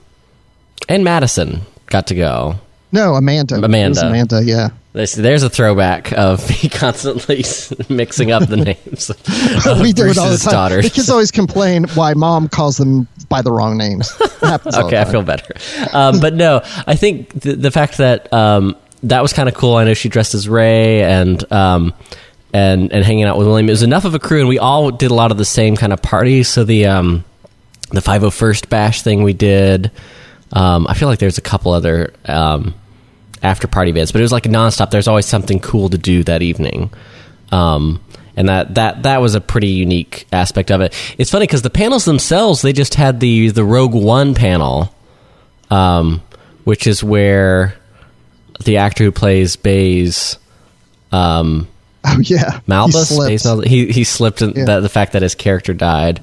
and 0.89 1.05
Madison 1.05 1.63
got 1.87 2.09
to 2.09 2.15
go. 2.15 2.57
No, 2.93 3.15
Amanda. 3.15 3.55
It 3.55 3.59
was 3.59 3.65
Amanda. 3.65 4.07
Amanda, 4.09 4.43
yeah. 4.45 4.69
There's, 4.99 5.15
there's 5.15 5.45
a 5.45 5.49
throwback 5.49 6.11
of 6.11 6.51
me 6.65 6.69
constantly 6.69 7.45
mixing 7.89 8.33
up 8.33 8.49
the 8.49 8.57
names. 8.89 9.11
Of 9.11 9.81
we 9.81 9.93
do 9.93 10.07
it 10.07 10.19
all 10.19 10.29
the 10.29 10.41
time. 10.43 10.53
Daughters. 10.53 10.87
The 10.87 10.91
kids 10.91 11.09
always 11.09 11.31
complain 11.31 11.85
why 11.95 12.15
mom 12.15 12.49
calls 12.49 12.79
them 12.79 13.07
by 13.29 13.41
the 13.41 13.53
wrong 13.53 13.79
names. 13.79 14.13
It 14.21 14.33
happens 14.41 14.75
all 14.75 14.83
the 14.83 14.87
okay, 14.89 15.01
I 15.01 15.05
feel 15.05 15.23
better. 15.23 15.55
Um, 15.93 16.19
but 16.19 16.35
no, 16.35 16.63
I 16.85 16.97
think 16.97 17.31
the, 17.31 17.55
the 17.55 17.71
fact 17.71 17.99
that 17.99 18.33
um, 18.33 18.75
that 19.05 19.23
was 19.23 19.33
kind 19.33 19.49
of 19.49 19.55
cool. 19.55 19.77
I 19.77 19.85
know 19.85 19.95
she 19.95 20.09
dressed 20.09 20.35
as 20.35 20.49
Rey 20.49 21.05
and 21.05 21.53
um, 21.53 21.95
and 22.53 22.93
and 22.93 23.05
hanging 23.05 23.23
out 23.23 23.39
with 23.39 23.47
William. 23.47 23.69
It 23.69 23.73
was 23.73 23.85
enough 23.85 24.05
of 24.05 24.17
a 24.17 24.19
crew, 24.19 24.41
and 24.41 24.49
we 24.49 24.59
all 24.59 24.91
did 24.91 25.13
a 25.13 25.15
lot 25.15 25.31
of 25.31 25.39
the 25.39 25.45
same 25.45 25.77
kind 25.77 25.93
of 25.93 26.03
parties. 26.03 26.49
So 26.49 26.65
the 26.65 26.87
um, 26.87 27.25
the 27.91 28.01
501st 28.01 28.69
bash 28.69 29.03
thing 29.03 29.23
we 29.23 29.33
did. 29.33 29.93
Um, 30.53 30.89
I 30.89 30.95
feel 30.95 31.09
like 31.09 31.21
there's 31.21 31.39
a 31.39 31.43
couple 31.43 31.73
other 31.73 32.15
um, 32.25 32.75
after 33.43 33.67
party 33.67 33.91
events, 33.91 34.13
but 34.13 34.21
it 34.21 34.23
was 34.23 34.33
like 34.33 34.47
a 34.47 34.49
nonstop. 34.49 34.91
There's 34.91 35.09
always 35.09 35.27
something 35.27 35.61
cool 35.61 35.89
to 35.91 35.99
do 35.99 36.23
that 36.25 36.43
evening. 36.43 36.91
Um, 37.53 38.03
and 38.37 38.49
that, 38.49 38.75
that 38.77 39.03
that 39.03 39.21
was 39.21 39.35
a 39.35 39.41
pretty 39.41 39.69
unique 39.69 40.27
aspect 40.33 40.71
of 40.71 40.81
it. 40.81 40.95
It's 41.19 41.31
funny 41.31 41.45
because 41.47 41.63
the 41.63 41.71
panels 41.71 42.05
themselves, 42.05 42.63
they 42.63 42.73
just 42.73 42.95
had 42.95 43.19
the 43.21 43.49
the 43.51 43.65
Rogue 43.65 43.95
One 43.95 44.35
panel, 44.35 44.95
um, 45.71 46.23
which 46.65 46.87
is 46.87 47.03
where 47.03 47.75
the 48.65 48.77
actor 48.79 49.05
who 49.05 49.13
plays 49.13 49.57
Baze, 49.57 50.39
um, 51.13 51.67
Oh 52.05 52.21
yeah, 52.21 52.61
Malbus, 52.69 53.29
He 53.29 53.39
slipped. 53.39 53.63
Baze 53.63 53.71
he 53.71 53.93
he 53.93 54.05
slipped 54.05 54.41
in 54.41 54.53
Yeah. 54.55 54.65
the, 54.67 54.81
the 54.83 54.89
fact 54.89 55.13
that 55.15 55.23
his 55.23 55.35
character 55.35 55.75
died, 55.75 56.21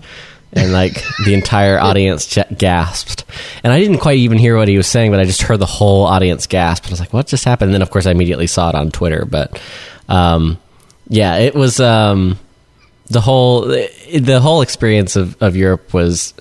and 0.55 0.71
like 0.71 1.03
the 1.25 1.33
entire 1.33 1.79
audience 1.79 2.37
gasped. 2.57 3.25
And 3.63 3.73
I 3.73 3.79
didn't 3.79 3.99
quite 3.99 4.17
even 4.17 4.37
hear 4.37 4.57
what 4.57 4.67
he 4.67 4.77
was 4.77 4.87
saying, 4.87 5.11
but 5.11 5.19
I 5.19 5.25
just 5.25 5.41
heard 5.41 5.59
the 5.59 5.65
whole 5.65 6.05
audience 6.05 6.47
gasp. 6.47 6.85
And 6.85 6.91
I 6.91 6.93
was 6.93 6.99
like, 6.99 7.13
"What 7.13 7.27
just 7.27 7.43
happened?" 7.43 7.69
And 7.69 7.75
then, 7.75 7.81
of 7.81 7.91
course, 7.91 8.05
I 8.05 8.11
immediately 8.11 8.47
saw 8.47 8.69
it 8.69 8.75
on 8.75 8.91
Twitter. 8.91 9.25
But 9.25 9.61
um, 10.07 10.57
yeah, 11.07 11.37
it 11.37 11.55
was 11.55 11.79
um, 11.79 12.39
the 13.07 13.21
whole 13.21 13.61
the 13.61 14.39
whole 14.41 14.61
experience 14.61 15.15
of, 15.15 15.41
of 15.41 15.55
Europe 15.55 15.93
was 15.93 16.33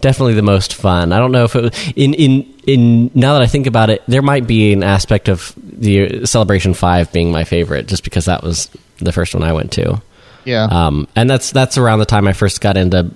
definitely 0.00 0.34
the 0.34 0.42
most 0.42 0.74
fun. 0.74 1.12
I 1.12 1.18
don't 1.18 1.32
know 1.32 1.44
if 1.44 1.56
it 1.56 1.62
was 1.62 1.92
in 1.96 2.14
in 2.14 2.54
in 2.66 3.10
now 3.14 3.34
that 3.34 3.42
I 3.42 3.46
think 3.46 3.66
about 3.66 3.90
it, 3.90 4.02
there 4.06 4.22
might 4.22 4.46
be 4.46 4.72
an 4.72 4.82
aspect 4.82 5.28
of 5.28 5.52
the 5.56 6.24
Celebration 6.26 6.74
Five 6.74 7.12
being 7.12 7.30
my 7.30 7.44
favorite, 7.44 7.86
just 7.86 8.04
because 8.04 8.26
that 8.26 8.42
was 8.42 8.70
the 8.98 9.12
first 9.12 9.34
one 9.34 9.42
I 9.42 9.52
went 9.52 9.72
to. 9.72 10.00
Yeah, 10.46 10.64
Um, 10.64 11.08
and 11.14 11.28
that's 11.28 11.50
that's 11.50 11.76
around 11.76 11.98
the 11.98 12.06
time 12.06 12.26
I 12.28 12.32
first 12.32 12.60
got 12.60 12.76
into 12.76 13.10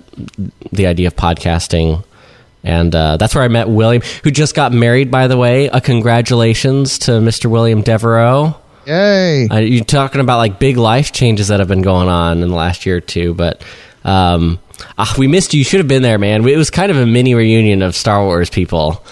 the 0.71 0.85
idea 0.85 1.07
of 1.07 1.15
podcasting, 1.15 2.03
and 2.63 2.93
uh, 2.93 3.17
that's 3.17 3.33
where 3.33 3.43
I 3.43 3.47
met 3.47 3.69
William, 3.69 4.03
who 4.23 4.31
just 4.31 4.53
got 4.53 4.71
married. 4.73 5.09
By 5.09 5.27
the 5.27 5.37
way, 5.37 5.67
a 5.67 5.79
congratulations 5.81 6.99
to 6.99 7.11
Mr. 7.11 7.49
William 7.49 7.81
Devereaux. 7.81 8.55
yay! 8.85 9.47
Uh, 9.49 9.57
you're 9.59 9.85
talking 9.85 10.21
about 10.21 10.37
like 10.37 10.59
big 10.59 10.77
life 10.77 11.11
changes 11.11 11.47
that 11.47 11.59
have 11.59 11.69
been 11.69 11.81
going 11.81 12.09
on 12.09 12.43
in 12.43 12.49
the 12.49 12.55
last 12.55 12.85
year 12.85 12.97
or 12.97 13.01
two, 13.01 13.33
but 13.33 13.63
um, 14.03 14.59
ah, 14.97 15.13
we 15.17 15.27
missed 15.27 15.53
you. 15.53 15.59
You 15.59 15.63
should 15.63 15.79
have 15.79 15.87
been 15.87 16.03
there, 16.03 16.19
man. 16.19 16.45
It 16.47 16.57
was 16.57 16.69
kind 16.69 16.91
of 16.91 16.97
a 16.97 17.05
mini 17.05 17.33
reunion 17.33 17.81
of 17.81 17.95
Star 17.95 18.23
Wars 18.23 18.49
people. 18.49 19.03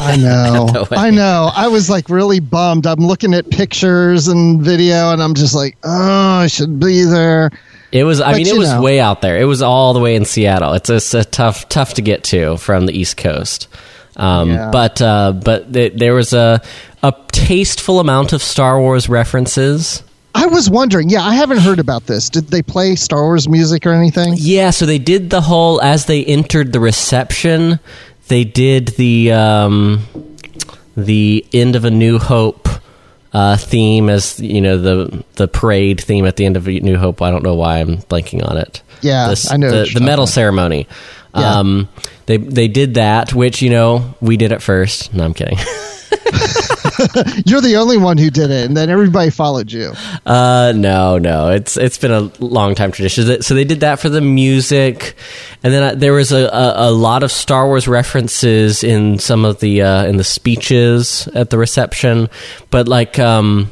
I 0.00 0.16
know. 0.16 0.86
I 0.90 1.10
know. 1.10 1.50
I 1.54 1.68
was 1.68 1.88
like 1.90 2.08
really 2.08 2.40
bummed. 2.40 2.86
I'm 2.86 3.00
looking 3.00 3.34
at 3.34 3.48
pictures 3.50 4.28
and 4.28 4.60
video, 4.60 5.12
and 5.12 5.22
I'm 5.22 5.34
just 5.34 5.54
like, 5.54 5.76
oh, 5.84 6.38
I 6.42 6.46
should 6.46 6.78
be 6.80 7.04
there. 7.04 7.50
It 7.92 8.04
was. 8.04 8.20
I 8.20 8.32
But 8.32 8.36
mean, 8.38 8.46
it 8.48 8.58
was 8.58 8.70
know. 8.70 8.82
way 8.82 9.00
out 9.00 9.22
there. 9.22 9.38
It 9.38 9.44
was 9.44 9.62
all 9.62 9.94
the 9.94 10.00
way 10.00 10.14
in 10.14 10.24
Seattle. 10.24 10.74
It's 10.74 10.90
it's 10.90 11.14
a 11.14 11.24
tough 11.24 11.68
tough 11.68 11.94
to 11.94 12.02
get 12.02 12.24
to 12.24 12.56
from 12.58 12.86
the 12.86 12.92
East 12.98 13.16
Coast. 13.16 13.68
Um, 14.16 14.50
Yeah. 14.50 14.70
But 14.70 15.00
uh, 15.00 15.32
but 15.32 15.72
th- 15.72 15.94
there 15.94 16.14
was 16.14 16.32
a 16.32 16.60
a 17.02 17.14
tasteful 17.32 18.00
amount 18.00 18.32
of 18.32 18.42
Star 18.42 18.78
Wars 18.80 19.08
references. 19.08 20.02
I 20.34 20.46
was 20.46 20.68
wondering. 20.68 21.08
Yeah, 21.08 21.22
I 21.22 21.34
haven't 21.34 21.58
heard 21.58 21.78
about 21.80 22.06
this. 22.06 22.28
Did 22.28 22.48
they 22.48 22.62
play 22.62 22.94
Star 22.94 23.22
Wars 23.22 23.48
music 23.48 23.86
or 23.86 23.92
anything? 23.92 24.34
Yeah, 24.36 24.70
so 24.70 24.84
they 24.86 24.98
did 24.98 25.30
the 25.30 25.40
whole 25.40 25.80
as 25.80 26.04
they 26.06 26.24
entered 26.24 26.72
the 26.72 26.80
reception. 26.80 27.80
They 28.28 28.44
did 28.44 28.88
the 28.88 29.32
um, 29.32 30.02
the 30.96 31.44
end 31.52 31.76
of 31.76 31.84
a 31.84 31.90
New 31.90 32.18
Hope 32.18 32.68
uh, 33.32 33.56
theme 33.56 34.08
as 34.08 34.38
you 34.40 34.60
know 34.60 34.76
the 34.78 35.24
the 35.34 35.48
parade 35.48 36.00
theme 36.00 36.24
at 36.26 36.36
the 36.36 36.44
end 36.46 36.56
of 36.56 36.68
a 36.68 36.80
New 36.80 36.96
Hope. 36.98 37.22
I 37.22 37.30
don't 37.30 37.42
know 37.42 37.54
why 37.54 37.78
I'm 37.78 37.98
blanking 37.98 38.46
on 38.48 38.56
it. 38.58 38.82
Yeah, 39.00 39.28
The- 39.28 39.48
I 39.52 39.56
know 39.56 39.70
the, 39.70 39.90
the 39.92 40.00
medal 40.00 40.26
ceremony. 40.26 40.86
Yeah. 41.34 41.58
Um, 41.58 41.88
they 42.26 42.36
they 42.38 42.68
did 42.68 42.94
that, 42.94 43.32
which 43.34 43.62
you 43.62 43.70
know 43.70 44.14
we 44.20 44.36
did 44.36 44.52
it 44.52 44.62
first. 44.62 45.12
No, 45.14 45.24
I'm 45.24 45.34
kidding. 45.34 45.58
You're 47.46 47.60
the 47.60 47.76
only 47.76 47.96
one 47.96 48.18
who 48.18 48.30
did 48.30 48.50
it, 48.50 48.66
and 48.66 48.76
then 48.76 48.90
everybody 48.90 49.30
followed 49.30 49.70
you. 49.70 49.92
Uh, 50.26 50.72
no, 50.74 51.18
no. 51.18 51.50
It's 51.50 51.76
it's 51.76 51.98
been 51.98 52.10
a 52.10 52.30
long 52.40 52.74
time 52.74 52.92
tradition. 52.92 53.42
So 53.42 53.54
they 53.54 53.64
did 53.64 53.80
that 53.80 54.00
for 54.00 54.08
the 54.08 54.20
music, 54.20 55.14
and 55.62 55.72
then 55.72 55.82
uh, 55.82 55.94
there 55.94 56.12
was 56.12 56.32
a, 56.32 56.46
a, 56.46 56.88
a 56.88 56.90
lot 56.90 57.22
of 57.22 57.30
Star 57.30 57.66
Wars 57.66 57.86
references 57.86 58.82
in 58.82 59.18
some 59.18 59.44
of 59.44 59.60
the 59.60 59.82
uh, 59.82 60.04
in 60.06 60.16
the 60.16 60.24
speeches 60.24 61.28
at 61.34 61.50
the 61.50 61.58
reception, 61.58 62.28
but 62.70 62.88
like 62.88 63.18
um, 63.18 63.70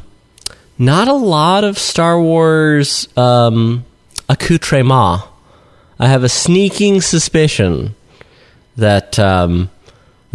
not 0.78 1.08
a 1.08 1.14
lot 1.14 1.64
of 1.64 1.78
Star 1.78 2.20
Wars 2.20 3.08
um, 3.16 3.84
accoutrement. 4.28 5.22
I 5.98 6.08
have 6.08 6.24
a 6.24 6.28
sneaking 6.28 7.00
suspicion 7.00 7.94
that 8.76 9.18
um, 9.18 9.70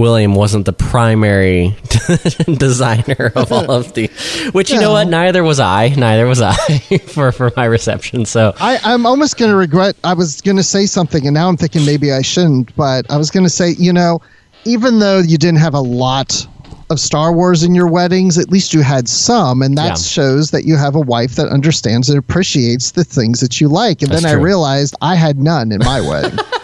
William 0.01 0.33
wasn't 0.35 0.65
the 0.65 0.73
primary 0.73 1.75
designer 2.57 3.31
of 3.35 3.51
all 3.51 3.69
of 3.71 3.93
the. 3.93 4.07
Which 4.51 4.71
you 4.71 4.79
know 4.79 4.91
what? 4.91 5.07
Neither 5.07 5.43
was 5.43 5.59
I. 5.59 5.89
Neither 5.89 6.25
was 6.25 6.41
I 6.41 6.55
for 7.07 7.31
for 7.31 7.51
my 7.55 7.65
reception. 7.65 8.25
So 8.25 8.53
I, 8.59 8.79
I'm 8.83 9.05
almost 9.05 9.37
going 9.37 9.51
to 9.51 9.57
regret. 9.57 9.95
I 10.03 10.13
was 10.13 10.41
going 10.41 10.57
to 10.57 10.63
say 10.63 10.85
something, 10.85 11.25
and 11.27 11.33
now 11.33 11.47
I'm 11.47 11.57
thinking 11.57 11.85
maybe 11.85 12.11
I 12.11 12.21
shouldn't. 12.21 12.75
But 12.75 13.09
I 13.09 13.17
was 13.17 13.29
going 13.31 13.43
to 13.45 13.49
say, 13.49 13.75
you 13.77 13.93
know, 13.93 14.19
even 14.65 14.99
though 14.99 15.19
you 15.19 15.37
didn't 15.37 15.59
have 15.59 15.73
a 15.75 15.79
lot 15.81 16.45
of 16.89 16.99
Star 16.99 17.31
Wars 17.31 17.63
in 17.63 17.73
your 17.73 17.87
weddings, 17.87 18.37
at 18.37 18.49
least 18.51 18.73
you 18.73 18.81
had 18.81 19.07
some, 19.07 19.61
and 19.61 19.77
that 19.77 19.87
Yeah. 19.87 19.95
shows 19.95 20.51
that 20.51 20.65
you 20.65 20.75
have 20.75 20.93
a 20.95 20.99
wife 20.99 21.35
that 21.35 21.47
understands 21.47 22.09
and 22.09 22.19
appreciates 22.19 22.91
the 22.91 23.03
things 23.05 23.39
that 23.39 23.61
you 23.61 23.69
like. 23.69 24.01
And 24.01 24.11
That's 24.11 24.23
then 24.23 24.31
I 24.31 24.41
realized 24.41 24.93
I 25.01 25.15
had 25.15 25.37
none 25.39 25.71
in 25.71 25.79
my 25.79 26.01
wedding. 26.01 26.37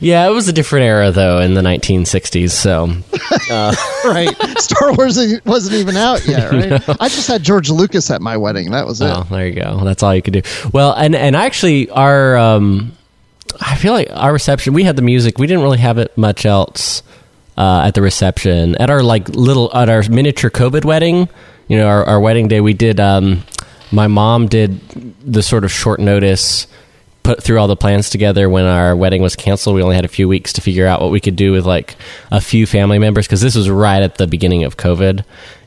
yeah, 0.00 0.26
it 0.26 0.30
was 0.30 0.48
a 0.48 0.52
different 0.52 0.84
era 0.84 1.10
though 1.10 1.40
in 1.40 1.54
the 1.54 1.62
1960s. 1.62 2.50
So 2.50 2.86
right? 4.10 4.34
Star 4.58 4.92
Wars 4.94 5.18
wasn't 5.44 5.76
even 5.76 5.96
out 5.96 6.26
yet, 6.26 6.52
right? 6.88 7.00
I 7.00 7.08
just 7.08 7.28
had 7.28 7.42
George 7.42 7.70
Lucas 7.70 8.10
at 8.10 8.20
my 8.20 8.36
wedding. 8.36 8.70
That 8.70 8.86
was 8.86 9.00
it. 9.00 9.06
Oh, 9.06 9.26
there 9.30 9.46
you 9.46 9.60
go. 9.60 9.84
That's 9.84 10.02
all 10.02 10.14
you 10.14 10.22
could 10.22 10.34
do. 10.34 10.42
Well, 10.72 10.92
and 10.92 11.14
and 11.14 11.36
actually, 11.36 11.90
our 11.90 12.36
um, 12.36 12.92
I 13.60 13.76
feel 13.76 13.92
like 13.92 14.08
our 14.12 14.32
reception. 14.32 14.74
We 14.74 14.84
had 14.84 14.96
the 14.96 15.02
music. 15.02 15.38
We 15.38 15.46
didn't 15.46 15.62
really 15.62 15.78
have 15.78 15.98
it 15.98 16.16
much 16.16 16.46
else 16.46 17.02
uh, 17.56 17.84
at 17.86 17.94
the 17.94 18.02
reception. 18.02 18.76
At 18.76 18.90
our 18.90 19.02
like 19.02 19.28
little 19.28 19.74
at 19.74 19.88
our 19.88 20.02
miniature 20.08 20.50
COVID 20.50 20.84
wedding. 20.84 21.28
You 21.68 21.78
know, 21.78 21.88
our, 21.88 22.04
our 22.04 22.20
wedding 22.20 22.48
day. 22.48 22.60
We 22.60 22.74
did. 22.74 23.00
Um, 23.00 23.42
my 23.92 24.06
mom 24.06 24.48
did 24.48 24.80
the 25.20 25.42
sort 25.42 25.64
of 25.64 25.72
short 25.72 26.00
notice 26.00 26.66
put 27.26 27.42
through 27.42 27.58
all 27.58 27.66
the 27.66 27.76
plans 27.76 28.08
together 28.08 28.48
when 28.48 28.64
our 28.64 28.94
wedding 28.94 29.20
was 29.20 29.34
canceled. 29.34 29.74
We 29.74 29.82
only 29.82 29.96
had 29.96 30.04
a 30.04 30.08
few 30.08 30.28
weeks 30.28 30.52
to 30.52 30.60
figure 30.60 30.86
out 30.86 31.00
what 31.00 31.10
we 31.10 31.18
could 31.18 31.34
do 31.34 31.50
with 31.50 31.66
like 31.66 31.96
a 32.30 32.40
few 32.40 32.66
family 32.66 33.00
members 33.00 33.26
because 33.26 33.40
this 33.40 33.56
was 33.56 33.68
right 33.68 34.00
at 34.00 34.14
the 34.14 34.28
beginning 34.28 34.62
of 34.62 34.76
covid. 34.76 35.24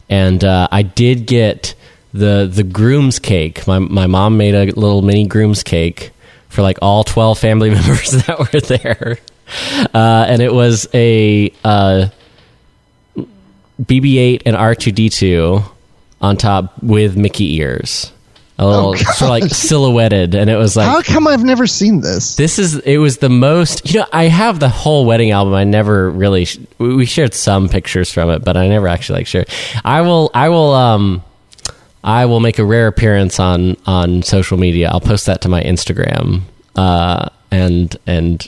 And 0.07 0.41
uh, 0.41 0.69
i 0.71 0.83
did 0.83 1.27
get 1.27 1.75
the 2.13 2.49
the 2.51 2.63
groom's 2.63 3.19
cake. 3.19 3.67
My, 3.67 3.77
my 3.79 4.07
mom 4.07 4.37
made 4.37 4.55
a 4.55 4.71
little 4.71 5.01
mini 5.01 5.27
groom's 5.27 5.61
cake 5.61 6.11
for 6.47 6.61
like 6.61 6.77
all 6.81 7.03
12 7.03 7.37
family 7.37 7.69
members 7.75 8.11
that 8.11 8.39
were 8.39 8.61
there. 8.61 9.17
Uh, 9.93 10.25
and 10.29 10.41
it 10.41 10.53
was 10.53 10.87
a 10.93 11.51
uh, 11.65 12.07
BB-8 13.81 14.43
and 14.45 14.55
R2D2 14.55 15.69
on 16.21 16.37
top 16.37 16.81
with 16.81 17.17
Mickey 17.17 17.55
ears, 17.55 18.13
a 18.63 18.67
little 18.67 18.95
sort 18.95 19.21
of 19.21 19.29
like 19.29 19.43
silhouetted, 19.45 20.35
and 20.35 20.49
it 20.49 20.57
was 20.57 20.75
like 20.75 20.85
How 20.87 21.01
come 21.01 21.27
I've 21.27 21.43
never 21.43 21.65
seen 21.65 22.01
this? 22.01 22.35
this 22.35 22.59
is 22.59 22.77
it 22.79 22.97
was 22.97 23.19
the 23.19 23.29
most 23.29 23.91
you 23.93 24.01
know 24.01 24.05
I 24.11 24.25
have 24.25 24.59
the 24.59 24.67
whole 24.69 25.05
wedding 25.05 25.31
album. 25.31 25.53
I 25.53 25.63
never 25.63 26.09
really 26.09 26.45
sh- 26.45 26.59
we 26.77 26.93
we 26.95 27.05
shared 27.05 27.33
some 27.33 27.69
pictures 27.69 28.11
from 28.11 28.29
it, 28.29 28.43
but 28.43 28.57
I 28.57 28.67
never 28.67 28.87
actually 28.87 29.19
like 29.19 29.27
shared. 29.27 29.49
I 29.85 30.01
will 30.01 30.29
I 30.33 30.49
will 30.49 30.73
um 30.73 31.23
I 32.03 32.25
will 32.25 32.39
make 32.41 32.59
a 32.59 32.65
rare 32.65 32.87
appearance 32.87 33.39
on 33.39 33.77
on 33.85 34.23
social 34.23 34.57
media. 34.57 34.89
I'll 34.91 35.01
post 35.01 35.25
that 35.27 35.41
to 35.41 35.49
my 35.49 35.63
Instagram 35.63 36.41
uh 36.75 37.29
and 37.51 37.95
and 38.05 38.47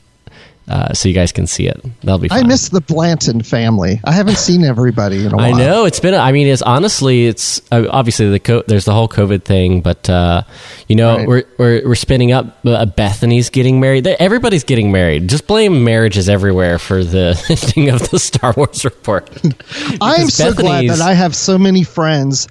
uh, 0.72 0.94
so 0.94 1.10
you 1.10 1.14
guys 1.14 1.34
can 1.34 1.48
see 1.48 1.68
it. 1.68 1.80
That'll 2.02 2.18
be. 2.18 2.30
I 2.32 2.44
miss 2.44 2.70
the 2.70 2.80
Blanton 2.80 3.44
family. 3.44 4.00
I 4.06 4.14
haven't 4.14 4.38
seen 4.48 4.64
everybody 4.64 5.26
in 5.26 5.34
a 5.34 5.36
while. 5.36 5.54
I 5.54 5.58
know 5.58 5.84
it's 5.86 6.00
been. 6.00 6.14
I 6.14 6.32
mean, 6.32 6.48
it's 6.48 6.62
honestly, 6.62 7.28
it's 7.28 7.62
uh, 7.72 7.86
obviously 7.90 8.30
the 8.30 8.40
co- 8.40 8.64
there's 8.68 8.86
the 8.86 8.94
whole 8.94 9.10
COVID 9.10 9.44
thing, 9.44 9.82
but 9.82 10.10
uh, 10.10 10.44
you 10.88 10.96
know, 10.96 11.18
Right. 11.18 11.28
we're, 11.28 11.44
we're 11.58 11.88
we're 11.90 11.96
spinning 11.96 12.32
up. 12.32 12.66
Uh, 12.66 12.86
Bethany's 12.86 13.50
getting 13.50 13.80
married. 13.82 14.08
Everybody's 14.08 14.64
getting 14.64 14.92
married. 14.92 15.28
Just 15.28 15.46
blame 15.48 15.84
marriages 15.84 16.30
everywhere 16.30 16.80
for 16.80 17.04
the 17.04 17.36
ending 17.76 17.94
of 17.94 18.10
the 18.10 18.20
Star 18.20 18.54
Wars 18.56 18.86
report. 18.86 19.30
I 20.02 20.16
am 20.16 20.30
so 20.30 20.54
glad 20.54 20.88
that 20.90 21.02
I 21.02 21.14
have 21.14 21.36
so 21.36 21.58
many 21.58 21.84
friends 21.84 22.48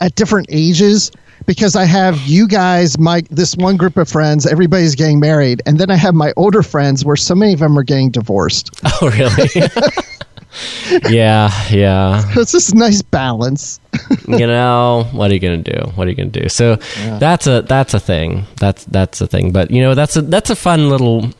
at 0.00 0.14
different 0.14 0.46
ages 0.50 1.10
because 1.46 1.76
I 1.76 1.84
have 1.84 2.18
you 2.26 2.46
guys, 2.48 2.98
my 2.98 3.22
this 3.30 3.56
one 3.56 3.76
group 3.76 3.96
of 3.96 4.08
friends, 4.08 4.46
everybody's 4.46 4.94
getting 4.94 5.20
married, 5.20 5.62
and 5.66 5.78
then 5.78 5.90
I 5.90 5.96
have 5.96 6.14
my 6.14 6.32
older 6.36 6.62
friends 6.62 7.04
where 7.04 7.16
so 7.16 7.34
many 7.34 7.52
of 7.52 7.60
them 7.60 7.78
are 7.78 7.82
getting 7.82 8.10
divorced. 8.10 8.70
oh, 8.84 9.10
really? 9.10 9.48
yeah, 11.14 11.50
yeah. 11.70 12.22
It's 12.36 12.52
this 12.52 12.72
nice 12.74 13.02
balance. 13.02 13.80
you 14.28 14.46
know 14.46 15.06
what 15.12 15.30
are 15.30 15.34
you 15.34 15.40
gonna 15.40 15.56
do 15.56 15.78
what 15.94 16.06
are 16.06 16.10
you 16.10 16.16
gonna 16.16 16.28
do 16.28 16.48
so 16.48 16.74
that's 17.20 17.46
a 17.46 17.62
that's 17.62 17.94
a 17.94 18.00
thing 18.00 18.44
that's 18.56 18.84
that's 18.86 19.20
a 19.20 19.26
thing 19.26 19.52
but 19.52 19.70
you 19.70 19.80
know 19.80 19.94
that's 19.94 20.16
a 20.16 20.22
that's 20.22 20.50
a 20.50 20.56
fun 20.56 20.88
little 20.90 21.30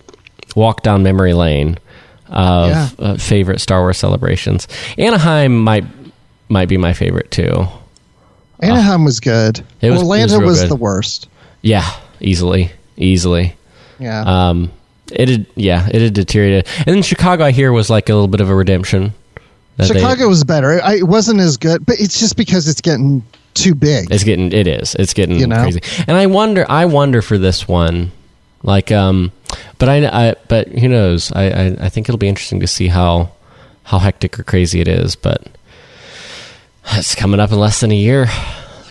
walk 0.55 0.83
down 0.83 1.03
memory 1.03 1.35
lane 1.35 1.77
of 2.29 2.69
Yeah. 2.71 2.89
uh, 3.01 3.17
favorite 3.17 3.61
star 3.61 3.81
wars 3.81 3.99
celebrations 3.99 4.69
anaheim 4.99 5.59
might 5.59 5.85
might 6.49 6.69
be 6.69 6.77
my 6.77 6.93
favorite 6.93 7.31
too 7.33 7.67
Anaheim 8.61 9.05
was 9.05 9.21
good. 9.21 9.59
It 9.81 9.91
was- 9.91 10.03
it 10.03 10.07
was 10.07 10.61
was, 10.61 10.69
the 10.69 10.77
worst. 10.77 11.29
yeah 11.63 11.89
easily 12.21 12.71
easily 12.97 13.55
Yeah. 13.99 14.23
um 14.49 14.71
it 15.13 15.29
had 15.29 15.47
yeah 15.57 15.89
it 15.93 16.01
had 16.01 16.15
deteriorated 16.15 16.67
and 16.79 16.95
then 16.95 17.03
chicago 17.03 17.45
i 17.45 17.51
hear 17.51 17.73
was 17.73 17.91
like 17.91 18.09
a 18.09 18.15
little 18.15 18.29
bit 18.29 18.41
of 18.41 18.49
a 18.49 18.55
redemption 18.55 19.13
that 19.77 19.89
they- 19.89 19.95
Chicago 19.99 20.29
was 20.29 20.45
better. 20.45 20.81
I, 20.85 20.99
it 20.99 21.09
wasn't 21.09 21.41
as 21.41 21.57
good, 21.57 21.85
but 21.85 21.97
it's 21.99 22.21
just 22.21 22.37
because 22.37 22.69
it's 22.69 22.81
getting 22.81 23.25
too 23.55 23.75
big. 23.75 24.07
It's 24.13 24.23
getting 24.23 24.53
it 24.53 24.69
is. 24.69 24.95
It's 24.95 25.13
getting 25.13 25.37
You 25.41 25.49
know? 25.49 25.61
crazy. 25.63 25.81
And 26.07 26.17
I 26.17 26.27
wonder 26.27 26.65
I 26.69 26.85
wonder 26.85 27.21
for 27.23 27.39
this 27.39 27.67
one 27.67 28.13
like 28.63 28.93
um 28.93 29.33
but 29.79 29.89
I, 29.89 30.07
I 30.29 30.35
but 30.47 30.69
who 30.69 30.87
knows? 30.89 31.33
I, 31.33 31.45
I 31.51 31.77
I 31.87 31.89
think 31.89 32.09
it'll 32.09 32.19
be 32.19 32.29
interesting 32.29 32.61
to 32.61 32.69
see 32.69 32.87
how 32.87 33.33
how 33.83 33.99
hectic 33.99 34.39
or 34.39 34.45
crazy 34.45 34.81
it 34.81 34.87
is, 34.87 35.17
but 35.17 35.43
it's 36.93 37.15
coming 37.15 37.41
up 37.41 37.51
in 37.53 37.59
less 37.59 37.81
than 37.81 37.91
a 37.91 37.97
year. 37.97 38.27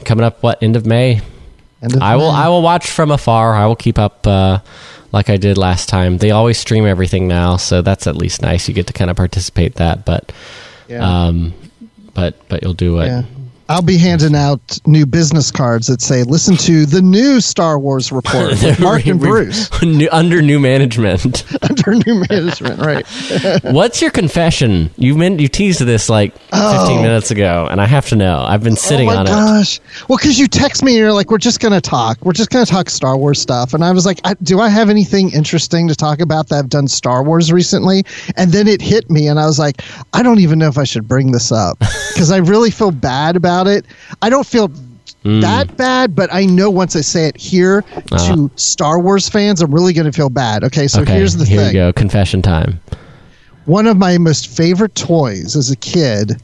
Coming 0.06 0.26
up 0.26 0.44
what 0.44 0.62
end 0.62 0.76
of 0.76 0.86
May? 0.86 1.22
End 1.82 1.96
of 1.96 2.02
I 2.02 2.16
will 2.16 2.32
May. 2.32 2.38
I 2.40 2.50
will 2.50 2.62
watch 2.62 2.90
from 2.90 3.12
afar. 3.12 3.54
I 3.56 3.66
will 3.66 3.76
keep 3.76 3.98
up 4.00 4.26
uh 4.28 4.60
like 5.12 5.30
I 5.30 5.38
did 5.38 5.58
last 5.58 5.90
time. 5.90 6.18
They 6.18 6.32
always 6.32 6.58
stream 6.58 6.86
everything 6.86 7.28
now, 7.28 7.58
so 7.58 7.82
that's 7.82 8.08
at 8.08 8.16
least 8.16 8.42
nice. 8.42 8.68
You 8.68 8.74
get 8.74 8.88
to 8.88 8.94
kind 8.94 9.12
of 9.12 9.16
participate 9.18 9.76
that, 9.76 10.06
but 10.06 10.32
Yeah. 10.88 11.28
um 11.28 11.54
but 12.14 12.36
but 12.50 12.64
you'll 12.64 12.74
do 12.74 13.00
it. 13.00 13.08
Yeah. 13.08 13.24
I'll 13.70 13.82
be 13.82 13.98
handing 13.98 14.36
out 14.36 14.80
new 14.86 15.06
business 15.06 15.50
cards 15.52 15.88
that 15.88 16.02
say, 16.02 16.24
"Listen 16.24 16.58
to 16.58 16.86
the 16.86 17.02
new 17.02 17.40
Star 17.40 17.80
Wars 17.80 18.12
report 18.12 18.52
with 18.62 18.80
Mark 18.80 19.06
and 19.08 19.20
Bruce 19.20 19.70
under 20.12 20.42
new 20.42 20.60
management. 20.60 21.46
under 21.70 21.96
new 22.06 22.26
management." 22.30 22.80
Right? 22.80 23.06
What's 23.64 24.02
your 24.02 24.12
confession? 24.12 24.90
You 24.98 25.16
meant 25.16 25.40
you 25.40 25.48
teased 25.48 25.80
this 25.82 26.10
like 26.10 26.34
15 26.50 27.02
minutes 27.02 27.32
ago, 27.32 27.68
and 27.72 27.80
I 27.80 27.86
have 27.86 28.08
to 28.10 28.16
know. 28.16 28.44
I've 28.46 28.64
been 28.64 28.74
oh 28.74 28.76
sitting 28.76 29.10
oh 29.10 29.14
my 29.14 29.20
on 29.20 29.28
it. 29.28 29.30
gosh! 29.30 29.80
Well, 30.10 30.18
because 30.18 30.38
you 30.38 30.48
text 30.48 30.84
me, 30.84 30.92
and 30.94 31.00
you're 31.00 31.14
like, 31.14 31.32
"We're 31.32 31.38
just 31.38 31.60
gonna 31.62 31.82
talk. 31.82 32.18
We're 32.26 32.34
just 32.34 32.50
gonna 32.50 32.66
talk 32.66 32.90
Star 32.90 33.16
Wars 33.16 33.40
stuff," 33.40 33.74
and 33.74 33.84
I 33.84 33.92
was 33.92 34.06
like, 34.06 34.20
I, 34.26 34.34
"Do 34.44 34.60
I 34.60 34.68
have 34.68 34.90
anything 34.90 35.32
interesting 35.32 35.88
to 35.88 35.96
talk 35.96 36.20
about 36.20 36.50
that 36.50 36.60
I've 36.60 36.70
done 36.70 36.88
Star 36.90 37.24
Wars 37.24 37.52
recently?" 37.52 38.04
And 38.36 38.52
then 38.52 38.68
it 38.68 38.82
hit 38.82 39.10
me, 39.10 39.28
and 39.28 39.40
I 39.40 39.46
was 39.46 39.58
like, 39.58 39.82
"I 40.12 40.22
don't 40.22 40.40
even 40.40 40.60
know 40.60 40.68
if 40.68 40.78
I 40.78 40.84
should 40.84 41.08
bring 41.08 41.32
this 41.32 41.52
up 41.52 41.80
because 42.14 42.30
I 42.30 42.38
really 42.38 42.70
feel 42.70 42.92
bad 42.92 43.38
about 43.38 43.53
it. 43.68 43.86
I 44.22 44.30
don't 44.30 44.46
feel." 44.46 44.72
Hmm. 45.24 45.40
That 45.40 45.78
bad, 45.78 46.18
but 46.18 46.34
I 46.34 46.44
know 46.46 46.70
once 46.70 46.98
I 46.98 47.02
say 47.02 47.28
it 47.28 47.38
here 47.38 47.86
uh-huh. 48.12 48.36
to 48.36 48.52
Star 48.58 49.00
Wars 49.00 49.30
fans, 49.30 49.62
I'm 49.62 49.74
really 49.74 49.94
going 49.94 50.06
to 50.06 50.12
feel 50.12 50.30
bad. 50.30 50.66
Okay, 50.66 50.86
so 50.86 51.02
okay, 51.02 51.14
here's 51.14 51.38
the 51.38 51.46
here 51.46 51.60
thing 51.60 51.68
you 51.68 51.74
go. 51.74 51.94
Confession 51.94 52.42
time. 52.42 52.82
one 53.64 53.88
of 53.88 53.96
my 53.96 54.18
most 54.18 54.48
favorite 54.48 54.96
toys 54.96 55.56
as 55.56 55.72
a 55.72 55.78
kid 55.78 56.42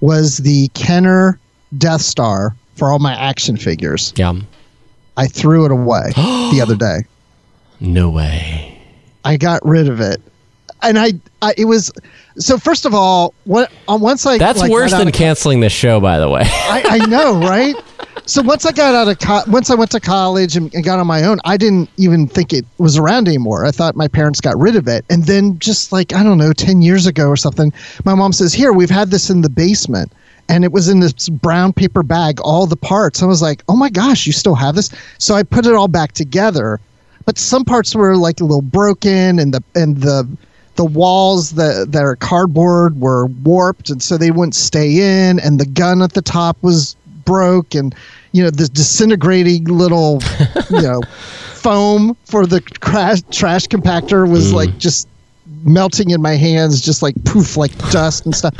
was 0.00 0.38
the 0.38 0.68
Kenner 0.74 1.40
Death 1.76 2.02
Star 2.02 2.54
for 2.76 2.92
all 2.92 3.00
my 3.00 3.14
action 3.14 3.56
figures. 3.56 4.12
Yeah. 4.16 4.34
I 5.16 5.26
threw 5.26 5.64
it 5.64 5.72
away 5.72 6.12
the 6.16 6.60
other 6.62 6.76
day. 6.76 7.00
No 7.80 8.10
way. 8.10 8.80
I 9.24 9.36
got 9.36 9.60
rid 9.66 9.88
of 9.88 10.00
it. 10.00 10.20
And 10.82 10.98
I, 10.98 11.12
I 11.42 11.54
it 11.56 11.66
was 11.66 11.92
so 12.36 12.58
first 12.58 12.86
of 12.86 12.94
all, 12.94 13.34
what 13.44 13.70
on 13.88 14.00
once 14.00 14.26
I 14.26 14.38
That's 14.38 14.60
like, 14.60 14.70
worse 14.70 14.92
than 14.92 15.10
canceling 15.12 15.60
the 15.60 15.68
show, 15.68 16.00
by 16.00 16.18
the 16.18 16.28
way. 16.28 16.42
I, 16.44 16.82
I 17.02 17.06
know, 17.06 17.38
right? 17.48 17.74
So 18.26 18.42
once 18.42 18.64
I 18.64 18.72
got 18.72 18.94
out 18.94 19.08
of 19.08 19.18
co- 19.18 19.50
once 19.50 19.70
I 19.70 19.74
went 19.74 19.90
to 19.92 20.00
college 20.00 20.56
and, 20.56 20.72
and 20.74 20.84
got 20.84 20.98
on 20.98 21.06
my 21.06 21.24
own, 21.24 21.38
I 21.44 21.56
didn't 21.56 21.90
even 21.96 22.26
think 22.28 22.52
it 22.52 22.64
was 22.78 22.96
around 22.96 23.26
anymore. 23.26 23.64
I 23.64 23.70
thought 23.70 23.96
my 23.96 24.08
parents 24.08 24.40
got 24.40 24.56
rid 24.56 24.76
of 24.76 24.86
it, 24.86 25.04
and 25.10 25.24
then 25.24 25.58
just 25.58 25.90
like 25.92 26.12
I 26.14 26.22
don't 26.22 26.38
know, 26.38 26.52
ten 26.52 26.82
years 26.82 27.06
ago 27.06 27.28
or 27.28 27.36
something, 27.36 27.72
my 28.04 28.14
mom 28.14 28.32
says, 28.32 28.52
"Here, 28.52 28.72
we've 28.72 28.90
had 28.90 29.10
this 29.10 29.30
in 29.30 29.42
the 29.42 29.50
basement." 29.50 30.12
And 30.48 30.64
it 30.64 30.72
was 30.72 30.88
in 30.88 30.98
this 30.98 31.28
brown 31.28 31.72
paper 31.72 32.02
bag, 32.02 32.40
all 32.40 32.66
the 32.66 32.76
parts. 32.76 33.22
I 33.22 33.26
was 33.26 33.40
like, 33.42 33.62
"Oh 33.68 33.76
my 33.76 33.90
gosh, 33.90 34.26
you 34.26 34.32
still 34.32 34.54
have 34.54 34.74
this?" 34.74 34.90
So 35.18 35.34
I 35.34 35.42
put 35.42 35.66
it 35.66 35.74
all 35.74 35.88
back 35.88 36.12
together, 36.12 36.80
but 37.24 37.38
some 37.38 37.64
parts 37.64 37.94
were 37.94 38.16
like 38.16 38.40
a 38.40 38.44
little 38.44 38.62
broken, 38.62 39.38
and 39.38 39.54
the 39.54 39.62
and 39.74 39.98
the 39.98 40.28
the 40.76 40.84
walls 40.84 41.52
that 41.52 41.92
that 41.92 42.02
are 42.02 42.16
cardboard 42.16 43.00
were 43.00 43.26
warped, 43.26 43.90
and 43.90 44.02
so 44.02 44.16
they 44.16 44.30
wouldn't 44.30 44.54
stay 44.54 45.28
in. 45.28 45.38
And 45.40 45.60
the 45.60 45.66
gun 45.66 46.02
at 46.02 46.12
the 46.12 46.22
top 46.22 46.56
was 46.62 46.96
broke, 47.24 47.74
and 47.74 47.94
you 48.32 48.42
know 48.42 48.50
the 48.50 48.68
disintegrating 48.68 49.64
little 49.64 50.20
you 50.70 50.82
know 50.82 51.02
foam 51.54 52.16
for 52.24 52.46
the 52.46 52.60
crash, 52.80 53.20
trash 53.30 53.66
compactor 53.66 54.30
was 54.30 54.52
mm. 54.52 54.54
like 54.54 54.78
just 54.78 55.08
melting 55.64 56.10
in 56.10 56.22
my 56.22 56.36
hands, 56.36 56.80
just 56.80 57.02
like 57.02 57.14
poof, 57.24 57.56
like 57.56 57.76
dust 57.90 58.24
and 58.24 58.34
stuff. 58.34 58.54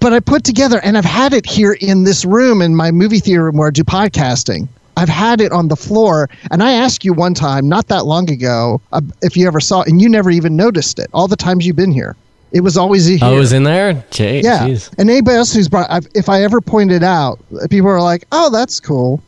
But 0.00 0.12
I 0.12 0.20
put 0.20 0.44
together, 0.44 0.80
and 0.82 0.96
I've 0.96 1.04
had 1.04 1.34
it 1.34 1.46
here 1.46 1.76
in 1.80 2.04
this 2.04 2.24
room 2.24 2.62
in 2.62 2.74
my 2.74 2.90
movie 2.90 3.20
theater 3.20 3.44
room 3.44 3.56
where 3.56 3.68
I 3.68 3.70
do 3.70 3.84
podcasting. 3.84 4.68
I've 5.00 5.08
had 5.08 5.40
it 5.40 5.50
on 5.50 5.68
the 5.68 5.76
floor, 5.76 6.28
and 6.50 6.62
I 6.62 6.72
asked 6.72 7.06
you 7.06 7.14
one 7.14 7.32
time, 7.32 7.66
not 7.66 7.88
that 7.88 8.04
long 8.04 8.30
ago, 8.30 8.82
uh, 8.92 9.00
if 9.22 9.34
you 9.34 9.46
ever 9.46 9.58
saw 9.58 9.80
it, 9.80 9.88
and 9.88 10.00
you 10.02 10.10
never 10.10 10.30
even 10.30 10.56
noticed 10.56 10.98
it. 10.98 11.08
All 11.14 11.26
the 11.26 11.36
times 11.36 11.66
you've 11.66 11.76
been 11.76 11.90
here, 11.90 12.16
it 12.52 12.60
was 12.60 12.76
always 12.76 13.06
here. 13.06 13.18
Oh, 13.22 13.34
it 13.34 13.38
was 13.38 13.54
in 13.54 13.62
there? 13.62 14.04
Jay, 14.10 14.42
yeah. 14.42 14.68
jeez. 14.68 14.92
And 14.98 15.08
anybody 15.08 15.38
else 15.38 15.54
who's 15.54 15.68
brought, 15.68 15.90
I've, 15.90 16.06
if 16.14 16.28
I 16.28 16.42
ever 16.42 16.60
pointed 16.60 17.02
out, 17.02 17.38
people 17.70 17.88
are 17.88 18.02
like, 18.02 18.26
"Oh, 18.30 18.50
that's 18.50 18.78
cool," 18.78 19.22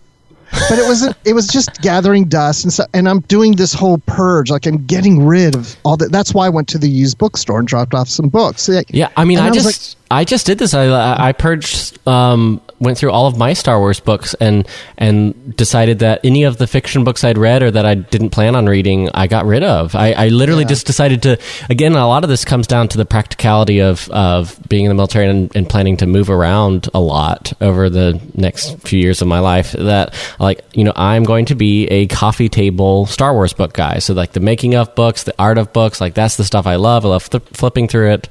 but 0.68 0.78
it 0.78 0.86
wasn't. 0.86 1.16
it 1.24 1.32
was 1.32 1.48
just 1.48 1.80
gathering 1.80 2.26
dust 2.26 2.64
and 2.64 2.72
stuff. 2.72 2.88
And 2.92 3.08
I'm 3.08 3.20
doing 3.20 3.52
this 3.52 3.72
whole 3.72 3.96
purge, 4.04 4.50
like 4.50 4.66
I'm 4.66 4.84
getting 4.84 5.24
rid 5.24 5.54
of 5.54 5.74
all 5.84 5.96
that. 5.96 6.12
That's 6.12 6.34
why 6.34 6.44
I 6.44 6.50
went 6.50 6.68
to 6.68 6.78
the 6.78 6.90
used 6.90 7.16
bookstore 7.16 7.60
and 7.60 7.66
dropped 7.66 7.94
off 7.94 8.08
some 8.08 8.28
books. 8.28 8.68
Yeah, 8.88 9.08
I 9.16 9.24
mean, 9.24 9.38
I, 9.38 9.46
I 9.46 9.50
was 9.50 9.64
just 9.64 9.96
I 10.10 10.24
just 10.24 10.44
did 10.44 10.58
this. 10.58 10.74
I 10.74 11.28
I 11.28 11.32
purged 11.32 12.06
um, 12.06 12.60
went 12.82 12.98
through 12.98 13.12
all 13.12 13.26
of 13.26 13.38
my 13.38 13.52
Star 13.54 13.78
Wars 13.78 14.00
books 14.00 14.34
and 14.34 14.68
and 14.98 15.56
decided 15.56 16.00
that 16.00 16.20
any 16.24 16.42
of 16.44 16.58
the 16.58 16.66
fiction 16.66 17.04
books 17.04 17.24
I'd 17.24 17.38
read 17.38 17.62
or 17.62 17.70
that 17.70 17.86
I 17.86 17.94
didn't 17.94 18.30
plan 18.30 18.54
on 18.56 18.66
reading, 18.66 19.08
I 19.14 19.28
got 19.28 19.46
rid 19.46 19.62
of. 19.62 19.94
I, 19.94 20.12
I 20.12 20.28
literally 20.28 20.64
Yeah. 20.64 20.68
just 20.68 20.86
decided 20.86 21.22
to. 21.22 21.38
Again, 21.70 21.92
a 21.94 22.06
lot 22.06 22.24
of 22.24 22.28
this 22.28 22.44
comes 22.44 22.66
down 22.66 22.88
to 22.88 22.98
the 22.98 23.06
practicality 23.06 23.80
of 23.80 24.08
of 24.10 24.58
being 24.68 24.84
in 24.84 24.88
the 24.90 24.94
military 24.94 25.28
and, 25.28 25.54
and 25.56 25.68
planning 25.68 25.96
to 25.98 26.06
move 26.06 26.28
around 26.28 26.88
a 26.92 27.00
lot 27.00 27.52
over 27.60 27.88
the 27.88 28.20
next 28.34 28.78
few 28.80 28.98
years 28.98 29.22
of 29.22 29.28
my 29.28 29.38
life. 29.38 29.72
That 29.72 30.14
like 30.38 30.60
you 30.74 30.84
know, 30.84 30.92
I'm 30.96 31.24
going 31.24 31.46
to 31.46 31.54
be 31.54 31.86
a 31.86 32.08
coffee 32.08 32.48
table 32.48 33.06
Star 33.06 33.32
Wars 33.32 33.52
book 33.52 33.72
guy. 33.72 34.00
So 34.00 34.12
like 34.12 34.32
the 34.32 34.40
making 34.40 34.74
of 34.74 34.94
books, 34.94 35.22
the 35.22 35.34
art 35.38 35.58
of 35.58 35.72
books, 35.72 36.00
like 36.00 36.14
that's 36.14 36.36
the 36.36 36.44
stuff 36.44 36.66
I 36.66 36.76
love. 36.76 37.06
I 37.06 37.08
love 37.10 37.28
fli 37.30 37.40
flipping 37.56 37.86
through 37.88 38.12
it. 38.14 38.28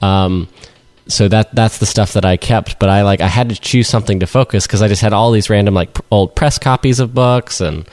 Um, 0.00 0.48
so 1.08 1.26
that 1.28 1.54
that's 1.54 1.78
the 1.78 1.86
stuff 1.86 2.12
that 2.12 2.24
I 2.24 2.36
kept, 2.36 2.78
but 2.78 2.88
I 2.88 3.02
like 3.02 3.20
I 3.20 3.28
had 3.28 3.48
to 3.48 3.56
choose 3.56 3.88
something 3.88 4.20
to 4.20 4.26
focus 4.26 4.66
because 4.66 4.82
I 4.82 4.88
just 4.88 5.02
had 5.02 5.12
all 5.12 5.32
these 5.32 5.50
random 5.50 5.74
like 5.74 5.96
old 6.10 6.36
press 6.36 6.58
copies 6.58 7.00
of 7.00 7.14
books, 7.14 7.60
and 7.60 7.88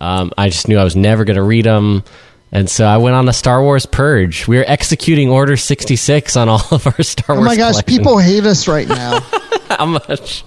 um, 0.00 0.32
I 0.36 0.48
just 0.48 0.68
knew 0.68 0.76
I 0.78 0.84
was 0.84 0.96
never 0.96 1.24
going 1.24 1.36
to 1.36 1.42
read 1.42 1.64
them. 1.64 2.02
And 2.50 2.68
so 2.68 2.86
I 2.86 2.96
went 2.96 3.14
on 3.14 3.28
a 3.28 3.32
Star 3.32 3.62
Wars 3.62 3.84
purge. 3.86 4.48
We 4.48 4.56
were 4.56 4.64
executing 4.66 5.30
Order 5.30 5.56
sixty 5.56 5.96
six 5.96 6.36
on 6.36 6.48
all 6.48 6.62
of 6.70 6.86
our 6.86 7.02
Star 7.02 7.36
Wars. 7.36 7.46
Oh 7.46 7.48
my 7.48 7.56
gosh, 7.56 7.72
collection. 7.72 7.96
people 7.96 8.18
hate 8.18 8.44
us 8.44 8.66
right 8.66 8.88
now. 8.88 9.20
how 9.70 9.86
much? 9.86 10.44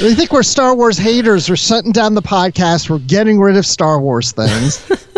they 0.00 0.14
think 0.14 0.32
we're 0.32 0.42
Star 0.42 0.74
Wars 0.74 0.96
haters. 0.96 1.50
We're 1.50 1.56
shutting 1.56 1.92
down 1.92 2.14
the 2.14 2.22
podcast. 2.22 2.88
We're 2.88 3.00
getting 3.00 3.40
rid 3.40 3.56
of 3.56 3.66
Star 3.66 4.00
Wars 4.00 4.32
things. 4.32 4.88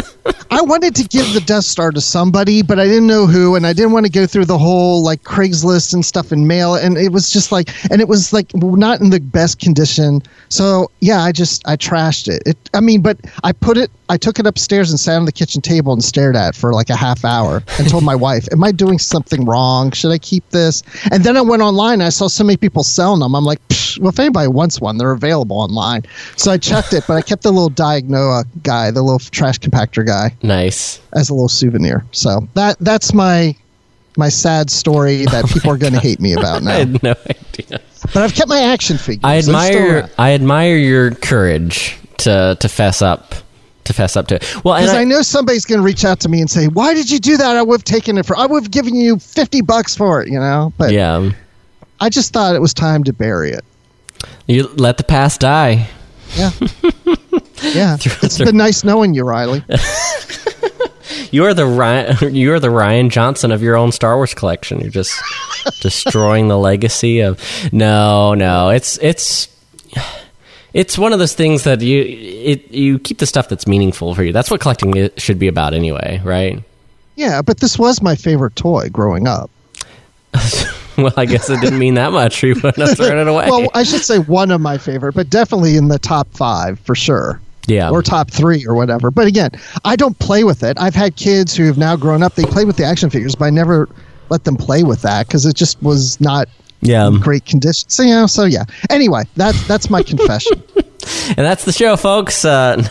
I 0.50 0.62
wanted 0.62 0.94
to 0.96 1.04
give 1.04 1.32
the 1.34 1.40
Death 1.40 1.64
Star 1.64 1.90
to 1.90 2.00
somebody, 2.00 2.62
but 2.62 2.78
I 2.78 2.84
didn't 2.86 3.06
know 3.06 3.26
who, 3.26 3.56
and 3.56 3.66
I 3.66 3.72
didn't 3.72 3.92
want 3.92 4.06
to 4.06 4.12
go 4.12 4.26
through 4.26 4.46
the 4.46 4.58
whole 4.58 5.02
like 5.02 5.22
Craigslist 5.22 5.92
and 5.92 6.04
stuff 6.04 6.32
and 6.32 6.48
mail. 6.48 6.74
And 6.74 6.96
it 6.96 7.12
was 7.12 7.30
just 7.30 7.52
like, 7.52 7.68
and 7.90 8.00
it 8.00 8.08
was 8.08 8.32
like 8.32 8.54
not 8.54 9.00
in 9.00 9.10
the 9.10 9.20
best 9.20 9.58
condition. 9.58 10.22
So 10.48 10.90
yeah, 11.00 11.22
I 11.22 11.32
just 11.32 11.66
I 11.66 11.76
trashed 11.76 12.28
it. 12.28 12.42
It, 12.46 12.70
I 12.72 12.80
mean, 12.80 13.02
but 13.02 13.18
I 13.42 13.52
put 13.52 13.76
it, 13.76 13.90
I 14.08 14.16
took 14.18 14.38
it 14.38 14.46
upstairs 14.46 14.90
and 14.90 15.00
sat 15.00 15.16
on 15.16 15.24
the 15.24 15.32
kitchen 15.32 15.62
table 15.62 15.92
and 15.92 16.04
stared 16.04 16.36
at 16.36 16.50
it 16.50 16.54
for 16.54 16.72
like 16.74 16.90
a 16.90 16.96
half 16.96 17.24
hour 17.24 17.62
and 17.78 17.88
told 17.88 18.04
my 18.04 18.14
wife, 18.28 18.46
"Am 18.52 18.62
I 18.62 18.70
doing 18.72 18.98
something 18.98 19.44
wrong? 19.44 19.92
Should 19.92 20.10
I 20.12 20.18
keep 20.18 20.48
this?" 20.50 20.82
And 21.10 21.24
then 21.24 21.36
I 21.36 21.40
went 21.40 21.62
online. 21.62 21.94
And 21.94 22.02
I 22.04 22.08
saw 22.10 22.28
so 22.28 22.44
many 22.44 22.56
people 22.56 22.82
selling 22.82 23.20
them. 23.20 23.34
I'm 23.34 23.44
like, 23.44 23.66
Psh, 23.68 23.98
well, 23.98 24.08
if 24.10 24.18
anybody 24.18 24.48
wants 24.48 24.80
one, 24.80 24.98
they're 24.98 25.12
available 25.12 25.58
online. 25.58 26.02
So 26.36 26.50
I 26.50 26.58
checked 26.58 26.92
it, 26.92 27.04
but 27.08 27.14
I 27.14 27.22
kept 27.22 27.42
the 27.44 27.52
little 27.52 27.70
Dianoga 27.70 28.44
guy, 28.62 28.90
the 28.90 29.00
little 29.02 29.18
trash 29.20 29.58
compactor 29.58 30.04
guy 30.06 30.34
Nice. 30.42 31.00
as 31.14 31.30
a 31.30 31.34
little 31.34 31.48
souvenir. 31.48 32.04
So 32.12 32.46
that 32.54 32.76
that's 32.80 33.14
my 33.14 33.54
my 34.16 34.28
sad 34.28 34.70
story 34.70 35.24
that 35.26 35.44
oh 35.44 35.48
people 35.48 35.70
are 35.70 35.76
going 35.78 35.92
to 35.94 36.00
hate 36.00 36.20
me 36.20 36.34
about 36.34 36.56
I 36.62 36.64
now. 36.64 36.70
had 36.72 37.02
no 37.02 37.14
idea. 37.30 37.80
But 38.12 38.16
I've 38.18 38.34
kept 38.34 38.48
my 38.48 38.60
action 38.60 38.98
figures. 38.98 39.24
I 39.24 39.38
admire. 39.38 40.10
I 40.18 40.32
admire 40.34 40.76
your 40.76 41.12
courage 41.12 41.96
to 42.18 42.56
to 42.60 42.68
fess 42.68 43.00
up 43.00 43.34
to 43.84 43.92
fess 43.92 44.16
up 44.16 44.26
to 44.28 44.36
it. 44.36 44.64
Well, 44.64 44.76
Because 44.76 44.94
I, 44.94 45.02
I, 45.02 45.04
know 45.04 45.22
somebody's 45.22 45.64
going 45.64 45.80
to 45.80 45.84
reach 45.84 46.04
out 46.04 46.20
to 46.20 46.28
me 46.28 46.40
and 46.40 46.50
say, 46.50 46.66
"Why 46.68 46.94
did 46.94 47.10
you 47.10 47.18
do 47.18 47.36
that? 47.36 47.56
I 47.56 47.62
would 47.62 47.80
have 47.80 47.84
taken 47.84 48.18
it 48.18 48.26
for. 48.26 48.36
I 48.36 48.46
would 48.46 48.62
have 48.64 48.70
given 48.70 48.94
you 48.94 49.18
fifty 49.18 49.60
bucks 49.60 49.96
for 49.96 50.22
it." 50.22 50.28
You 50.28 50.38
know, 50.38 50.72
but 50.78 50.92
yeah, 50.92 51.30
I 52.00 52.08
just 52.08 52.32
thought 52.32 52.54
it 52.54 52.60
was 52.60 52.74
time 52.74 53.04
to 53.04 53.12
bury 53.12 53.50
it. 53.50 53.64
you 54.46 54.68
let 54.68 54.98
the 54.98 55.04
past 55.04 55.40
die. 55.40 55.88
Yeah, 56.34 56.50
yeah. 57.62 57.96
It's 58.00 58.38
been 58.38 58.56
nice 58.56 58.84
knowing 58.84 59.14
you, 59.14 59.24
Riley. 59.24 59.62
You 61.30 61.44
are 61.46 61.54
the 61.54 61.66
Ryan. 61.66 62.34
You 62.34 62.52
are 62.52 62.60
the 62.60 62.68
Rian 62.68 63.10
Johnson 63.10 63.50
of 63.50 63.60
your 63.60 63.76
own 63.76 63.90
Star 63.90 64.16
Wars 64.16 64.34
collection. 64.34 64.80
You're 64.80 64.90
just 64.90 65.20
destroying 65.80 66.46
the 66.46 66.56
legacy 66.56 67.20
of. 67.20 67.40
No, 67.72 68.34
no. 68.34 68.68
It's 68.70 68.98
it's 68.98 69.48
it's 70.74 70.98
one 70.98 71.12
of 71.12 71.18
those 71.18 71.34
things 71.34 71.64
that 71.64 71.80
you 71.80 72.02
it 72.02 72.70
you 72.70 72.98
keep 72.98 73.18
the 73.18 73.26
stuff 73.26 73.48
that's 73.48 73.66
meaningful 73.66 74.14
for 74.14 74.22
you. 74.22 74.32
That's 74.32 74.50
what 74.50 74.60
collecting 74.60 75.08
should 75.16 75.38
be 75.38 75.48
about, 75.48 75.72
anyway, 75.72 76.20
right? 76.24 76.62
Yeah, 77.16 77.40
but 77.42 77.60
this 77.60 77.78
was 77.78 78.02
my 78.02 78.16
favorite 78.16 78.56
toy 78.56 78.90
growing 78.90 79.26
up. 79.26 79.50
Well, 80.96 81.12
I 81.16 81.24
guess 81.26 81.50
it 81.50 81.60
didn't 81.60 81.80
mean 81.80 81.94
that 81.94 82.12
much. 82.12 82.40
You 82.44 82.54
wouldn't 82.54 82.76
have 82.76 82.96
thrown 82.96 83.18
it 83.18 83.26
away. 83.26 83.48
Well, 83.48 83.68
I 83.74 83.82
should 83.82 84.02
say 84.02 84.18
one 84.20 84.52
of 84.52 84.60
my 84.60 84.78
favorite, 84.78 85.14
but 85.16 85.28
definitely 85.28 85.76
in 85.76 85.88
the 85.88 85.98
top 85.98 86.28
five 86.32 86.78
for 86.78 86.94
sure. 86.94 87.40
yeah, 87.66 87.90
or 87.90 88.00
top 88.00 88.30
three 88.30 88.64
or 88.64 88.76
whatever. 88.76 89.10
But 89.10 89.26
again, 89.26 89.50
I 89.84 89.96
don't 89.96 90.16
play 90.20 90.44
with 90.44 90.62
it. 90.62 90.76
I've 90.80 90.94
had 90.94 91.16
kids 91.16 91.56
who 91.56 91.64
have 91.64 91.78
now 91.78 91.96
grown 91.96 92.22
up. 92.22 92.36
They 92.36 92.44
play 92.44 92.64
with 92.64 92.76
the 92.76 92.84
action 92.84 93.10
figures, 93.10 93.34
but 93.34 93.46
I 93.46 93.50
never 93.50 93.88
let 94.28 94.44
them 94.44 94.54
play 94.56 94.84
with 94.84 95.02
that 95.02 95.26
because 95.26 95.46
it 95.46 95.56
just 95.56 95.82
was 95.82 96.20
not 96.20 96.48
yeah. 96.84 97.10
great 97.20 97.44
condition. 97.44 97.88
So, 97.88 98.02
you 98.04 98.10
know, 98.14 98.26
so 98.26 98.44
yeah. 98.44 98.64
Anyway, 98.90 99.24
that's 99.34 99.66
that's 99.66 99.90
my 99.90 100.02
confession. 100.02 100.62
And 101.28 101.38
that's 101.38 101.66
the 101.66 101.72
show, 101.72 101.96
folks. 101.96 102.46
Uh, 102.46 102.82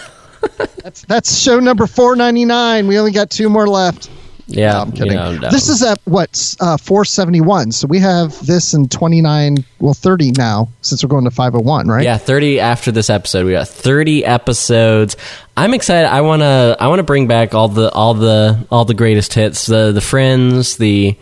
That's 0.84 1.02
that's 1.06 1.38
show 1.40 1.60
number 1.60 1.88
four 1.88 2.16
ninety 2.16 2.46
nine. 2.46 2.86
We 2.88 3.00
only 3.00 3.12
got 3.12 3.30
two 3.32 3.50
more 3.50 3.66
left. 3.68 4.10
yeah, 4.46 4.74
No, 4.74 4.80
I'm 4.82 4.92
kidding. 4.92 5.12
you 5.14 5.18
know, 5.18 5.38
no. 5.38 5.50
This 5.50 5.68
is 5.70 5.82
at 5.82 6.00
what 6.04 6.56
uh, 6.60 6.78
four 6.78 7.06
seventy 7.06 7.42
one. 7.42 7.72
So 7.72 7.88
we 7.88 7.98
have 8.00 8.46
this 8.46 8.74
in 8.76 8.88
twenty 8.90 9.22
nine. 9.22 9.66
Well, 9.80 9.94
thirty 9.96 10.32
now 10.32 10.70
since 10.82 11.04
we're 11.04 11.10
going 11.10 11.24
to 11.24 11.32
five 11.32 11.54
hundred 11.54 11.66
one, 11.66 11.88
right? 11.88 12.04
Yeah, 12.04 12.18
thirty 12.18 12.60
after 12.60 12.92
this 12.92 13.10
episode. 13.10 13.46
We 13.48 13.54
got 13.54 13.68
thirty 13.68 14.24
episodes. 14.26 15.16
I'm 15.58 15.74
excited. 15.74 16.08
I 16.08 16.22
wanna 16.22 16.76
I 16.80 16.90
wanna 16.90 17.04
bring 17.04 17.26
back 17.28 17.56
all 17.56 17.70
the 17.70 17.90
all 17.92 18.14
the 18.14 18.68
all 18.70 18.86
the 18.86 18.94
greatest 18.94 19.34
hits. 19.34 19.66
The 19.66 19.92
the 19.92 20.02
friends, 20.02 20.78
the 20.78 21.18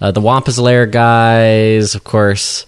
uh, 0.00 0.10
the 0.10 0.20
Wampa's 0.20 0.58
Lair 0.58 0.86
guys, 0.86 1.94
of 1.94 2.04
course. 2.04 2.66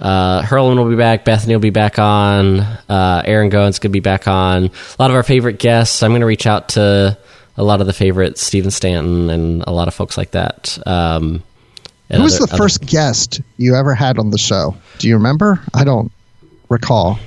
Uh, 0.00 0.42
Herlin 0.42 0.76
will 0.76 0.88
be 0.88 0.96
back. 0.96 1.24
Bethany 1.24 1.54
will 1.54 1.60
be 1.60 1.70
back 1.70 1.98
on. 1.98 2.60
Uh, 2.60 3.22
Aaron 3.24 3.50
Goins 3.50 3.80
could 3.80 3.92
be 3.92 4.00
back 4.00 4.26
on. 4.26 4.64
A 4.64 4.70
lot 4.98 5.10
of 5.10 5.16
our 5.16 5.22
favorite 5.22 5.58
guests. 5.58 6.02
I'm 6.02 6.10
going 6.10 6.20
to 6.22 6.26
reach 6.26 6.46
out 6.46 6.70
to 6.70 7.16
a 7.56 7.62
lot 7.62 7.80
of 7.80 7.86
the 7.86 7.92
favorites, 7.92 8.40
Stephen 8.42 8.70
Stanton 8.70 9.30
and 9.30 9.62
a 9.66 9.70
lot 9.70 9.86
of 9.88 9.94
folks 9.94 10.16
like 10.16 10.30
that. 10.32 10.76
Um, 10.86 11.42
Who 12.10 12.22
was 12.22 12.36
other- 12.36 12.46
the 12.46 12.52
other- 12.54 12.62
first 12.62 12.80
guest 12.86 13.40
you 13.58 13.76
ever 13.76 13.94
had 13.94 14.18
on 14.18 14.30
the 14.30 14.38
show? 14.38 14.74
Do 14.98 15.06
you 15.08 15.14
remember? 15.16 15.60
I 15.74 15.84
don't 15.84 16.10
recall. 16.68 17.18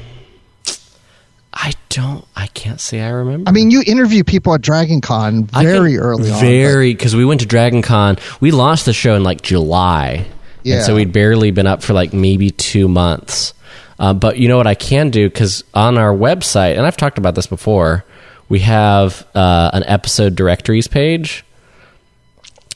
I 1.55 1.71
don't. 1.89 2.25
I 2.35 2.47
can't 2.47 2.81
say 2.81 3.01
I 3.01 3.09
remember. 3.09 3.49
I 3.49 3.53
mean, 3.53 3.71
you 3.71 3.81
interview 3.87 4.23
people 4.23 4.53
at 4.53 4.61
Dragon 4.61 4.99
Con 5.01 5.45
very 5.45 5.93
can- 5.93 6.01
early 6.01 6.29
on. 6.29 6.39
Very 6.41 6.93
because 6.93 7.15
we 7.15 7.23
went 7.25 7.39
to 7.41 7.47
Dragon 7.47 7.81
Con. 7.81 8.17
We 8.41 8.51
launched 8.51 8.85
the 8.85 8.93
show 8.93 9.15
in 9.15 9.23
like 9.23 9.41
July, 9.41 10.25
Yeah. 10.63 10.75
and 10.75 10.83
so 10.85 10.95
we'd 10.95 11.13
barely 11.13 11.51
been 11.51 11.67
up 11.67 11.81
for 11.81 11.93
like 11.93 12.13
maybe 12.13 12.49
two 12.51 12.87
months. 12.89 13.53
Uh, 13.97 14.13
but 14.13 14.37
you 14.37 14.49
know 14.49 14.57
what 14.57 14.67
I 14.67 14.75
can 14.75 15.09
do 15.09 15.29
because 15.29 15.63
on 15.73 15.97
our 15.97 16.13
website, 16.13 16.75
and 16.77 16.85
I've 16.85 16.97
talked 16.97 17.17
about 17.17 17.35
this 17.35 17.47
before, 17.47 18.03
we 18.49 18.59
have 18.59 19.25
uh, 19.33 19.69
an 19.71 19.83
episode 19.85 20.35
directories 20.35 20.87
page. 20.89 21.45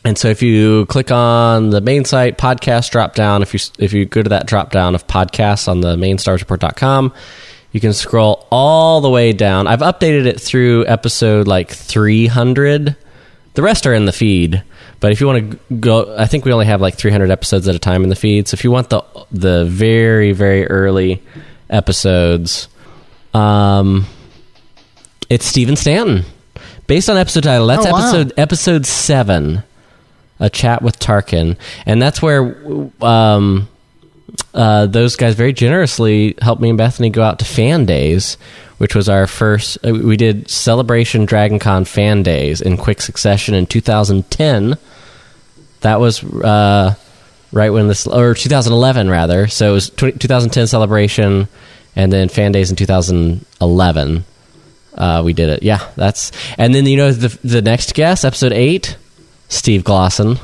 And 0.05 0.17
so 0.17 0.29
if 0.29 0.41
you 0.41 0.85
click 0.85 1.11
on 1.11 1.71
the 1.71 1.81
main 1.81 2.05
site 2.05 2.37
podcast 2.37 2.91
drop 2.91 3.15
down, 3.15 3.41
if 3.41 3.53
you 3.53 3.59
if 3.79 3.91
you 3.91 4.05
go 4.05 4.23
to 4.23 4.29
that 4.29 4.47
drop 4.47 4.71
down 4.71 4.95
of 4.95 5.05
podcasts 5.07 5.67
on 5.67 5.81
the 5.81 5.97
main 5.97 6.15
starsreport.com, 6.15 7.13
you 7.71 7.79
can 7.79 7.93
scroll 7.93 8.47
all 8.51 9.01
the 9.01 9.09
way 9.09 9.31
down. 9.33 9.67
I've 9.67 9.79
updated 9.81 10.25
it 10.25 10.39
through 10.41 10.85
episode 10.87 11.47
like 11.47 11.69
300. 11.69 12.95
The 13.53 13.61
rest 13.61 13.85
are 13.87 13.93
in 13.93 14.05
the 14.05 14.11
feed. 14.11 14.63
But 14.99 15.11
if 15.11 15.21
you 15.21 15.27
want 15.27 15.51
to 15.51 15.75
go 15.75 16.15
I 16.17 16.25
think 16.25 16.45
we 16.45 16.51
only 16.51 16.65
have 16.65 16.81
like 16.81 16.95
300 16.95 17.31
episodes 17.31 17.67
at 17.67 17.75
a 17.75 17.79
time 17.79 18.03
in 18.03 18.09
the 18.09 18.15
feed. 18.15 18.47
So 18.47 18.55
if 18.55 18.63
you 18.63 18.71
want 18.71 18.89
the 18.89 19.01
the 19.31 19.65
very 19.65 20.31
very 20.33 20.65
early 20.67 21.21
episodes 21.69 22.67
um 23.33 24.05
it's 25.29 25.45
Stephen 25.45 25.75
Stanton. 25.75 26.23
Based 26.87 27.07
on 27.09 27.17
episode 27.17 27.43
title, 27.43 27.67
that's 27.67 27.85
Oh, 27.85 27.91
wow. 27.91 27.99
episode 27.99 28.33
episode 28.37 28.85
7 28.85 29.63
a 30.41 30.49
chat 30.49 30.81
with 30.81 30.97
Tarkin, 30.99 31.57
and 31.85 32.01
that's 32.01 32.21
where 32.21 32.55
um, 33.03 33.67
uh, 34.53 34.85
those 34.87 35.15
guys 35.15 35.35
very 35.35 35.53
generously 35.53 36.35
helped 36.41 36.61
me 36.61 36.69
and 36.69 36.77
Bethany 36.77 37.09
go 37.09 37.23
out 37.23 37.39
to 37.39 37.45
Fan 37.45 37.85
Days, 37.85 38.37
which 38.77 38.95
was 38.95 39.09
our 39.09 39.27
first. 39.27 39.77
Uh, 39.85 39.93
we 39.93 40.17
did 40.17 40.49
Celebration 40.49 41.25
Dragon 41.25 41.59
Con 41.59 41.85
Fan 41.85 42.23
Days 42.23 42.61
in 42.61 42.77
quick 42.77 43.01
succession 43.01 43.53
in 43.55 43.65
2010. 43.65 44.77
That 45.81 45.99
was 45.99 46.23
uh, 46.23 46.95
right 47.51 47.69
when 47.69 47.87
this, 47.87 48.07
or 48.07 48.33
2011 48.33 49.09
rather. 49.09 49.47
So 49.47 49.69
it 49.69 49.73
was 49.73 49.89
20, 49.91 50.17
2010 50.17 50.67
Celebration, 50.67 51.47
and 51.95 52.11
then 52.11 52.29
Fan 52.29 52.51
Days 52.51 52.69
in 52.69 52.75
2011. 52.75 54.25
Uh, 54.93 55.21
we 55.23 55.33
did 55.33 55.49
it. 55.49 55.63
Yeah, 55.63 55.87
that's 55.95 56.31
and 56.57 56.73
then 56.75 56.85
you 56.85 56.97
know 56.97 57.11
the 57.11 57.37
the 57.47 57.61
next 57.61 57.93
guest, 57.93 58.25
episode 58.25 58.51
eight, 58.51 58.97
Steve 59.47 59.83
Glosson. 59.83 60.39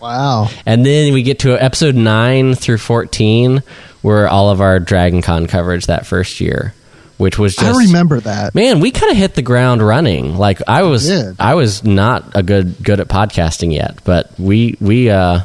Wow. 0.00 0.48
And 0.64 0.84
then 0.84 1.12
we 1.12 1.22
get 1.22 1.40
to 1.40 1.54
episode 1.62 1.94
9 1.94 2.54
through 2.54 2.78
14, 2.78 3.62
were 4.02 4.28
all 4.28 4.50
of 4.50 4.60
our 4.60 4.78
Dragon 4.80 5.22
Con 5.22 5.46
coverage 5.46 5.86
that 5.86 6.06
first 6.06 6.40
year, 6.40 6.74
which 7.18 7.38
was 7.38 7.54
just. 7.54 7.78
I 7.78 7.84
remember 7.84 8.20
that. 8.20 8.54
Man, 8.54 8.80
we 8.80 8.90
kind 8.90 9.12
of 9.12 9.18
hit 9.18 9.34
the 9.34 9.42
ground 9.42 9.82
running. 9.86 10.36
Like 10.36 10.60
I 10.66 10.82
was. 10.82 11.10
I 11.38 11.54
was 11.54 11.84
not 11.84 12.36
a 12.36 12.42
good 12.42 12.82
good 12.82 13.00
at 13.00 13.08
podcasting 13.08 13.74
yet, 13.74 13.98
but 14.04 14.32
we 14.38 14.76
we 14.80 15.10
uh, 15.10 15.40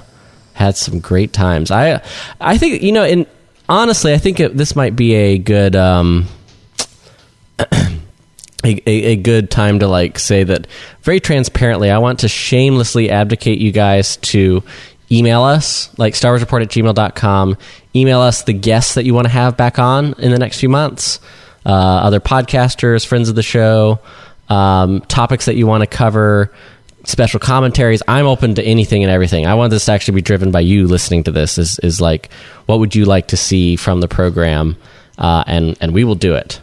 had 0.54 0.78
some 0.78 1.00
great 1.00 1.34
times. 1.34 1.72
I 1.72 2.02
I 2.40 2.58
think 2.58 2.82
you 2.82 2.94
know, 2.94 3.04
in 3.06 3.28
honestly, 3.68 4.14
I 4.14 4.18
think 4.18 4.40
it, 4.40 4.56
this 4.56 4.76
might 4.76 4.96
be 4.96 5.14
a 5.16 5.38
good. 5.38 5.76
Um, 5.76 6.28
a, 8.66 8.82
a, 8.86 9.04
a 9.12 9.16
good 9.16 9.50
time 9.50 9.80
to 9.80 9.88
like 9.88 10.20
say 10.20 10.44
that 10.44 10.68
very 11.02 11.20
transparently 11.20 11.90
i 11.90 11.98
want 11.98 12.20
to 12.20 12.28
shamelessly 12.28 13.10
advocate 13.10 13.60
you 13.60 13.72
guys 13.72 14.18
to 14.18 14.64
email 15.12 15.44
us 15.44 15.98
like 16.00 16.16
star 16.16 16.32
wars 16.32 16.42
report 16.42 16.62
at 16.62 16.70
gmail.com 16.70 17.58
email 17.96 18.20
us 18.20 18.44
the 18.44 18.54
guests 18.54 18.96
that 18.96 19.06
you 19.06 19.14
want 19.14 19.26
to 19.26 19.32
have 19.32 19.56
back 19.56 19.80
on 19.80 20.14
in 20.20 20.32
the 20.32 20.40
next 20.40 20.60
few 20.60 20.70
months 20.70 21.20
uh, 21.66 21.70
other 21.70 22.20
podcasters 22.20 23.06
friends 23.06 23.30
of 23.30 23.36
the 23.36 23.44
show 23.44 24.00
um, 24.50 25.02
topics 25.02 25.46
that 25.46 25.56
you 25.56 25.68
want 25.68 25.82
to 25.82 25.88
cover 25.88 26.52
special 27.08 27.40
commentaries. 27.40 28.02
I'm 28.08 28.26
open 28.26 28.56
to 28.56 28.64
anything 28.64 29.04
and 29.04 29.12
everything. 29.12 29.46
I 29.46 29.56
want 29.56 29.72
this 29.72 29.86
to 29.86 29.92
actually 29.92 30.16
be 30.16 30.22
driven 30.22 30.52
by 30.52 30.62
you 30.62 30.88
listening 30.88 31.24
to 31.26 31.32
this 31.32 31.58
is, 31.58 31.80
is 31.80 32.02
like 32.02 32.32
what 32.66 32.80
would 32.80 32.96
you 32.96 33.06
like 33.06 33.28
to 33.28 33.38
see 33.38 33.76
from 33.76 34.02
the 34.02 34.08
program 34.08 34.76
uh, 35.18 35.44
and 35.48 35.78
and 35.80 35.94
we 35.94 36.04
will 36.04 36.16
do 36.16 36.36
it 36.36 36.60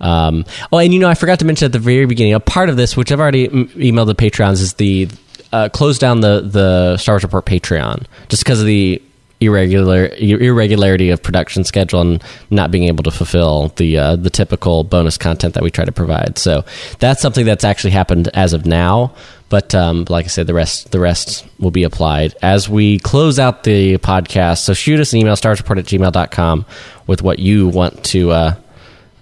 um, 0.00 0.44
oh, 0.72 0.78
and 0.78 0.92
you 0.92 1.00
know, 1.00 1.08
I 1.08 1.14
forgot 1.14 1.38
to 1.40 1.44
mention 1.44 1.66
at 1.66 1.72
the 1.72 1.78
very 1.78 2.06
beginning, 2.06 2.34
a 2.34 2.40
part 2.40 2.68
of 2.68 2.76
this, 2.76 2.96
which 2.96 3.12
I've 3.12 3.20
already 3.20 3.46
m- 3.48 3.68
emailed 3.68 4.06
the 4.06 4.14
Patreons, 4.14 4.60
is 4.60 4.74
the 4.74 5.08
uh, 5.52 5.68
close 5.68 5.98
down 5.98 6.20
the 6.20 6.40
the 6.40 6.96
Star 6.96 7.14
Wars 7.14 7.22
Report 7.22 7.44
Patreon 7.44 8.06
just 8.28 8.44
because 8.44 8.60
of 8.60 8.66
the 8.66 9.02
irregular 9.40 10.06
irregularity 10.18 11.08
of 11.08 11.22
production 11.22 11.64
schedule 11.64 12.02
and 12.02 12.22
not 12.50 12.70
being 12.70 12.84
able 12.84 13.02
to 13.02 13.10
fulfill 13.10 13.68
the 13.76 13.98
uh, 13.98 14.16
the 14.16 14.30
typical 14.30 14.84
bonus 14.84 15.16
content 15.16 15.54
that 15.54 15.62
we 15.62 15.70
try 15.70 15.84
to 15.84 15.92
provide. 15.92 16.38
So 16.38 16.64
that's 16.98 17.22
something 17.22 17.46
that's 17.46 17.64
actually 17.64 17.92
happened 17.92 18.28
as 18.28 18.52
of 18.52 18.66
now. 18.66 19.14
But 19.48 19.74
um, 19.74 20.06
like 20.08 20.26
I 20.26 20.28
said, 20.28 20.46
the 20.46 20.54
rest 20.54 20.92
the 20.92 21.00
rest 21.00 21.46
will 21.58 21.72
be 21.72 21.82
applied 21.82 22.36
as 22.42 22.68
we 22.68 22.98
close 22.98 23.38
out 23.38 23.64
the 23.64 23.98
podcast. 23.98 24.58
So 24.58 24.74
shoot 24.74 25.00
us 25.00 25.12
an 25.12 25.18
email, 25.18 25.34
starsreport 25.34 25.78
at 25.78 25.86
gmail.com 25.86 26.66
with 27.06 27.22
what 27.22 27.38
you 27.38 27.68
want 27.68 28.04
to 28.04 28.30
uh, 28.30 28.54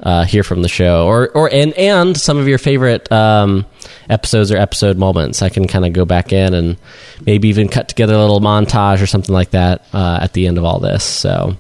uh, 0.01 0.25
hear 0.25 0.43
from 0.43 0.63
the 0.63 0.69
show, 0.69 1.07
or 1.07 1.29
or 1.31 1.51
and 1.53 1.73
and 1.75 2.17
some 2.17 2.39
of 2.39 2.49
your 2.49 2.59
favorite 2.59 3.11
um, 3.11 3.67
episodes 4.09 4.51
or 4.53 4.57
episode 4.57 4.97
moments. 4.97 5.43
I 5.43 5.49
can 5.49 5.67
kind 5.67 5.85
of 5.85 5.93
go 5.93 6.05
back 6.05 6.33
in 6.33 6.55
and 6.55 6.77
maybe 7.25 7.49
even 7.49 7.69
cut 7.69 7.89
together 7.89 8.15
a 8.15 8.19
little 8.19 8.41
montage 8.41 9.03
or 9.03 9.07
something 9.07 9.35
like 9.35 9.51
that 9.51 9.85
uh, 9.93 10.19
at 10.23 10.33
the 10.33 10.47
end 10.47 10.59
of 10.59 10.65
all 10.65 10.79
this. 10.79 11.05
So 11.05 11.57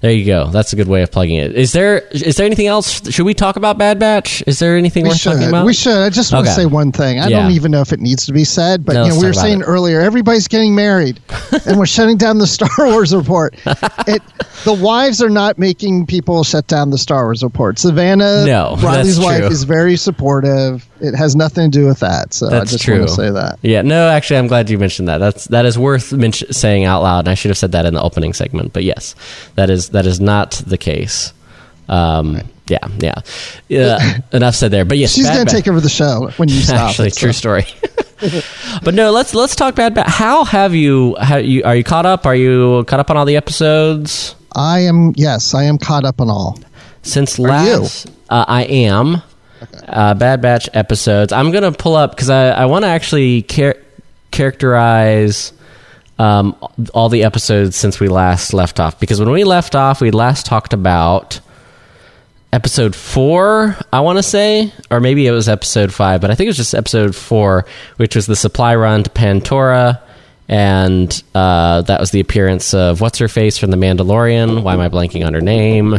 there 0.00 0.12
you 0.12 0.24
go. 0.24 0.48
That's 0.50 0.72
a 0.72 0.76
good 0.76 0.88
way 0.88 1.02
of 1.02 1.10
plugging 1.10 1.36
it. 1.36 1.54
Is 1.54 1.72
there 1.72 1.98
is 2.10 2.36
there 2.36 2.46
anything 2.46 2.66
else? 2.66 3.10
Should 3.12 3.26
we 3.26 3.34
talk 3.34 3.56
about 3.56 3.76
Bad 3.78 3.98
Batch? 3.98 4.42
Is 4.46 4.58
there 4.58 4.76
anything 4.76 5.02
We 5.04 5.10
worth 5.10 5.22
talking 5.22 5.48
about? 5.48 5.66
We 5.66 5.74
should. 5.74 5.92
I 5.96 6.08
just 6.10 6.32
want 6.32 6.46
Okay. 6.46 6.54
to 6.54 6.60
say 6.62 6.66
one 6.66 6.90
thing. 6.92 7.20
I 7.20 7.28
Yeah. 7.28 7.42
don't 7.42 7.52
even 7.52 7.70
know 7.70 7.80
if 7.82 7.92
it 7.92 8.00
needs 8.00 8.24
to 8.26 8.32
be 8.32 8.44
said, 8.44 8.84
but 8.84 8.94
No, 8.94 9.04
you 9.04 9.10
know, 9.10 9.20
we 9.20 9.26
were 9.26 9.32
saying 9.32 9.60
it. 9.60 9.64
earlier, 9.64 10.00
everybody's 10.00 10.48
getting 10.48 10.74
married, 10.74 11.20
and 11.66 11.78
we're 11.78 11.86
shutting 11.86 12.16
down 12.16 12.38
the 12.38 12.46
Star 12.46 12.68
Wars 12.78 13.14
report. 13.14 13.54
It, 14.06 14.22
the 14.64 14.72
wives 14.72 15.22
are 15.22 15.30
not 15.30 15.58
making 15.58 16.06
people 16.06 16.42
shut 16.42 16.66
down 16.66 16.90
the 16.90 16.98
Star 16.98 17.24
Wars 17.24 17.42
report. 17.42 17.78
Savannah, 17.78 18.44
No, 18.46 18.76
Riley's 18.80 19.20
wife, 19.20 19.44
is 19.50 19.62
very 19.64 19.96
supportive. 19.96 20.86
It 21.00 21.14
has 21.14 21.34
nothing 21.36 21.70
to 21.70 21.78
do 21.78 21.86
with 21.86 22.00
that. 22.00 22.34
So 22.34 22.46
I 22.48 22.50
That's 22.50 22.72
just 22.72 22.84
true. 22.84 22.98
want 22.98 23.08
to 23.08 23.14
say 23.14 23.30
that. 23.30 23.58
Yeah, 23.62 23.82
no, 23.82 24.08
actually, 24.08 24.38
I'm 24.38 24.46
glad 24.46 24.68
you 24.70 24.78
mentioned 24.78 25.08
that. 25.08 25.18
That's 25.18 25.46
that 25.46 25.64
is 25.64 25.78
worth 25.78 26.12
men- 26.12 26.32
saying 26.32 26.84
out 26.84 27.02
loud. 27.02 27.20
And 27.20 27.28
I 27.28 27.34
should 27.34 27.50
have 27.50 27.58
said 27.58 27.72
that 27.72 27.86
in 27.86 27.94
the 27.94 28.02
opening 28.02 28.32
segment, 28.32 28.72
but 28.72 28.84
yes, 28.84 29.14
that 29.54 29.70
is 29.70 29.90
that 29.90 30.06
is 30.06 30.20
not 30.20 30.52
the 30.66 30.78
case. 30.78 31.32
Um, 31.88 32.40
Yeah, 32.68 32.86
yeah. 32.98 33.14
yeah 33.68 34.18
enough 34.32 34.54
said 34.54 34.70
there. 34.70 34.84
But 34.84 34.98
yes, 34.98 35.12
She's 35.12 35.28
going 35.28 35.44
to 35.44 35.52
take 35.52 35.66
over 35.66 35.80
the 35.80 35.88
show 35.88 36.30
when 36.36 36.48
you 36.48 36.60
stop. 36.60 36.90
Actually, 36.90 37.08
it, 37.08 37.14
so. 37.14 37.20
true 37.20 37.32
story. 37.32 37.66
but 38.84 38.94
no, 38.94 39.10
let's 39.10 39.34
let's 39.34 39.56
talk 39.56 39.74
bad. 39.74 39.94
Batch. 39.94 40.08
How 40.08 40.44
have 40.44 40.74
you? 40.74 41.16
How 41.20 41.36
you 41.36 41.64
are 41.64 41.74
you 41.74 41.82
caught 41.82 42.06
up? 42.06 42.26
Are 42.26 42.36
you 42.36 42.84
caught 42.86 43.00
up 43.00 43.10
on 43.10 43.16
all 43.16 43.24
the 43.24 43.36
episodes 43.36 44.36
I 44.54 44.80
am, 44.80 45.12
yes, 45.16 45.54
I 45.54 45.64
am 45.64 45.78
caught 45.78 46.04
up 46.04 46.20
on 46.20 46.28
all. 46.28 46.58
since 47.02 47.38
last? 47.38 48.08
Uh, 48.28 48.44
I 48.46 48.64
am. 48.64 49.22
Uh, 49.86 50.14
Bad 50.14 50.40
Batch 50.40 50.68
episodes. 50.72 51.32
I'm 51.32 51.50
gonna 51.50 51.72
pull 51.72 51.96
up 51.96 52.12
because 52.12 52.30
I, 52.30 52.50
I 52.50 52.66
want 52.66 52.84
to 52.84 52.88
actually 52.88 53.42
char- 53.42 53.76
characterize 54.30 55.52
um, 56.18 56.56
all 56.94 57.08
the 57.08 57.24
episodes 57.24 57.76
since 57.76 57.98
we 58.00 58.08
last 58.08 58.52
left 58.52 58.78
off. 58.80 59.00
Because 59.00 59.20
when 59.20 59.30
we 59.30 59.44
left 59.44 59.74
off, 59.74 60.00
we 60.00 60.10
last 60.10 60.46
talked 60.46 60.72
about 60.72 61.40
episode 62.52 62.94
four, 62.94 63.76
I 63.92 64.00
want 64.00 64.18
to 64.18 64.22
say, 64.22 64.72
or 64.90 65.00
maybe 65.00 65.26
it 65.26 65.30
was 65.30 65.48
episode 65.48 65.92
five, 65.92 66.20
but 66.20 66.30
I 66.30 66.34
think 66.34 66.46
it 66.46 66.50
was 66.50 66.56
just 66.56 66.74
episode 66.74 67.14
four, 67.14 67.64
which 67.96 68.16
was 68.16 68.26
the 68.26 68.36
supply 68.36 68.74
run 68.74 69.02
to 69.04 69.10
Pantora. 69.10 70.00
And 70.48 71.22
uh, 71.32 71.82
that 71.82 72.00
was 72.00 72.10
the 72.10 72.18
appearance 72.18 72.74
of 72.74 73.00
what's 73.00 73.18
her 73.18 73.28
face 73.28 73.56
from 73.56 73.70
The 73.70 73.76
Mandalorian. 73.76 74.64
Why 74.64 74.74
am 74.74 74.80
I 74.80 74.88
blanking 74.88 75.24
on 75.24 75.32
her 75.32 75.40
name? 75.40 75.92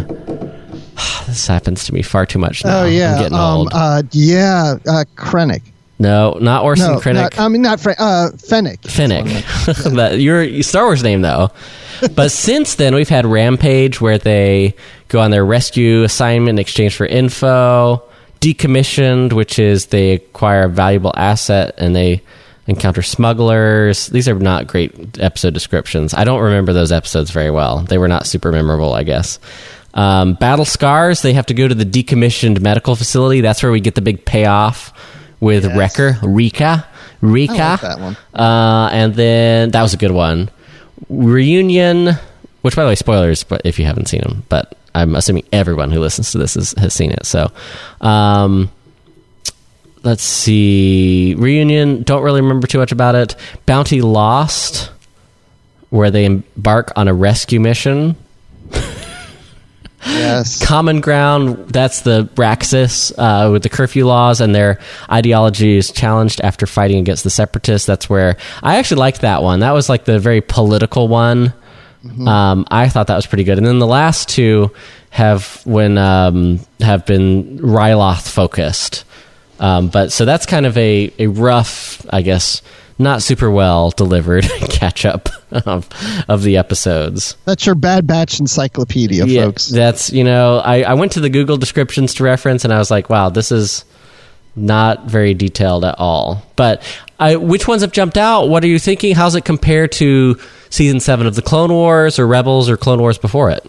this 1.28 1.48
happens 1.48 1.86
to 1.86 1.94
me 1.94 2.02
far 2.02 2.26
too 2.26 2.40
much 2.40 2.64
now. 2.66 2.82
Oh, 2.82 2.86
yeah. 2.86 3.14
I'm 3.14 3.20
getting 3.22 3.38
um, 3.38 3.58
old. 3.58 3.70
Uh, 3.74 4.04
yeah, 4.12 4.76
uh, 4.88 5.04
Krennic. 5.16 5.62
no, 6.00 6.38
not 6.42 6.64
Orson 6.64 6.94
No, 6.94 7.00
Krennic. 7.00 7.14
not, 7.16 7.40
I 7.40 7.48
mean, 7.48 7.62
not 7.62 7.80
Fre- 7.80 7.92
uh, 7.98 8.32
Fennec. 8.38 8.82
Finnick. 8.82 9.94
that 9.96 10.20
your 10.20 10.64
Star 10.64 10.86
Wars 10.86 11.04
name 11.04 11.22
though. 11.22 11.50
But 12.16 12.32
since 12.32 12.76
then 12.76 12.96
we've 12.96 13.10
had 13.10 13.28
Rampage 13.28 14.02
where 14.02 14.18
they 14.18 14.74
go 15.08 15.20
on 15.20 15.30
their 15.30 15.46
rescue 15.46 16.02
assignment 16.02 16.56
in 16.56 16.60
exchange 16.60 16.96
for 16.96 17.06
info. 17.06 18.02
Decommissioned, 18.40 19.34
which 19.34 19.60
is 19.60 19.86
they 19.88 20.14
acquire 20.14 20.64
a 20.64 20.68
valuable 20.70 21.14
asset 21.16 21.76
and 21.78 21.96
they 21.96 22.24
encounter 22.66 23.04
smugglers. 23.04 24.08
These 24.08 24.28
are 24.28 24.34
not 24.34 24.66
great 24.66 25.20
episode 25.20 25.54
descriptions. 25.54 26.16
I 26.16 26.24
don't 26.24 26.42
remember 26.42 26.74
those 26.74 26.92
episodes 26.92 27.30
very 27.30 27.52
well. 27.52 27.82
They 27.82 28.00
were 28.00 28.08
not 28.08 28.26
super 28.26 28.52
memorable, 28.52 28.94
I 28.94 29.04
guess. 29.04 29.38
Um, 29.94 30.36
Battle 30.36 30.66
Scars, 30.66 31.22
they 31.22 31.34
have 31.34 31.46
to 31.48 31.54
go 31.54 31.68
to 31.68 31.76
the 31.76 31.86
decommissioned 31.86 32.62
medical 32.62 32.96
facility. 32.96 33.42
That's 33.42 33.62
where 33.62 33.72
we 33.72 33.80
get 33.82 33.96
the 33.96 34.02
big 34.02 34.24
payoff 34.26 34.94
with 35.40 35.66
Yes. 35.66 35.78
Wrecker, 35.78 36.18
Rika. 36.24 36.88
Rika. 37.22 37.54
I 37.54 37.70
like 37.72 37.82
that 37.82 38.00
one. 38.00 38.18
Uh, 38.34 38.90
and 38.92 39.14
then 39.16 39.72
that 39.72 39.82
was 39.82 39.94
a 39.94 39.98
good 39.98 40.12
one. 40.12 40.50
Reunion, 41.10 42.12
which 42.62 42.76
by 42.76 42.84
the 42.84 42.90
way, 42.90 42.96
spoilers, 42.96 43.44
but 43.44 43.62
if 43.66 43.78
you 43.80 43.86
haven't 43.86 44.08
seen 44.08 44.22
them, 44.22 44.44
but 44.50 44.78
I'm 44.96 45.16
assuming 45.16 45.44
everyone 45.52 45.92
who 45.92 46.00
listens 46.00 46.32
to 46.32 46.38
this 46.38 46.56
is, 46.56 46.74
has 46.78 46.94
seen 46.94 47.12
it. 47.12 47.26
So, 47.26 47.52
um, 48.02 48.72
let's 50.04 50.24
see. 50.24 51.36
Reunion, 51.38 52.04
don't 52.04 52.24
really 52.24 52.42
remember 52.42 52.68
too 52.68 52.78
much 52.78 52.92
about 52.92 53.16
it. 53.16 53.36
Bounty 53.66 54.02
Lost, 54.02 54.92
where 55.90 56.12
they 56.12 56.26
embark 56.26 56.92
on 56.96 57.08
a 57.08 57.14
rescue 57.14 57.60
mission. 57.60 58.16
Yes. 60.06 60.66
Common 60.66 61.02
Ground, 61.02 61.70
that's 61.70 62.02
the 62.02 62.26
Raxus 62.36 63.14
uh, 63.18 63.52
with 63.52 63.64
the 63.64 63.70
curfew 63.70 64.06
laws, 64.06 64.42
and 64.42 64.56
their 64.56 64.80
ideology 65.12 65.78
is 65.78 65.92
challenged 65.92 66.42
after 66.42 66.66
fighting 66.66 67.00
against 67.00 67.24
the 67.24 67.30
separatists. 67.30 67.86
That's 67.86 68.10
where 68.10 68.38
I 68.64 68.78
actually 68.78 69.00
liked 69.00 69.22
that 69.22 69.44
one. 69.44 69.60
That 69.60 69.72
was 69.72 69.90
like 69.90 70.06
the 70.06 70.20
very 70.20 70.42
political 70.42 71.08
one. 71.08 71.54
Um, 72.28 72.66
I 72.72 72.90
thought 72.90 73.08
that 73.08 73.16
was 73.16 73.28
pretty 73.28 73.44
good. 73.44 73.60
And 73.60 73.68
then 73.68 73.78
the 73.78 73.86
last 73.86 74.28
two 74.28 74.72
have 75.12 75.62
when 75.66 76.00
um, 76.00 76.60
have 76.80 77.06
been 77.06 77.60
Ryloth 77.60 78.28
focused. 78.28 79.06
Um, 79.60 79.90
but 79.90 80.12
so 80.12 80.26
that's 80.26 80.48
kind 80.48 80.66
of 80.66 80.76
a, 80.80 81.14
a 81.20 81.28
rough, 81.28 82.04
I 82.10 82.24
guess, 82.24 82.64
not 83.00 83.22
super 83.22 83.50
well 83.50 83.92
delivered 83.92 84.44
catch 84.70 85.06
up 85.06 85.30
of, 85.52 85.90
of 86.28 86.44
the 86.44 86.58
episodes 86.58 87.36
That's 87.46 87.66
your 87.66 87.76
Bad 87.76 88.08
Batch 88.08 88.40
encyclopedia, 88.40 89.26
folks. 89.26 89.68
that's 89.68 90.12
you 90.12 90.24
know, 90.24 90.58
I, 90.60 90.84
I 90.84 90.94
went 90.94 91.12
to 91.14 91.20
the 91.20 91.30
Google 91.30 91.58
descriptions 91.58 92.14
to 92.16 92.24
reference, 92.24 92.64
and 92.64 92.74
I 92.74 92.78
was 92.78 92.92
like, 92.92 93.10
wow, 93.10 93.30
this 93.30 93.52
is 93.52 93.86
not 94.56 95.06
very 95.06 95.34
detailed 95.34 95.86
at 95.86 95.96
all. 95.98 96.44
But 96.56 96.84
I, 97.20 97.36
which 97.38 97.68
ones 97.68 97.82
have 97.82 97.92
jumped 97.92 98.18
out? 98.18 98.50
What 98.50 98.64
are 98.64 98.68
you 98.68 98.80
thinking? 98.80 99.16
How's 99.16 99.36
it 99.36 99.46
compare 99.46 99.88
to 99.88 100.40
season 100.70 101.00
seven 101.00 101.28
of 101.28 101.36
the 101.36 101.42
Clone 101.42 101.72
Wars, 101.72 102.20
or 102.20 102.28
Rebels, 102.28 102.70
or 102.70 102.78
Clone 102.78 103.00
Wars 103.00 103.18
before 103.18 103.52
it? 103.52 103.66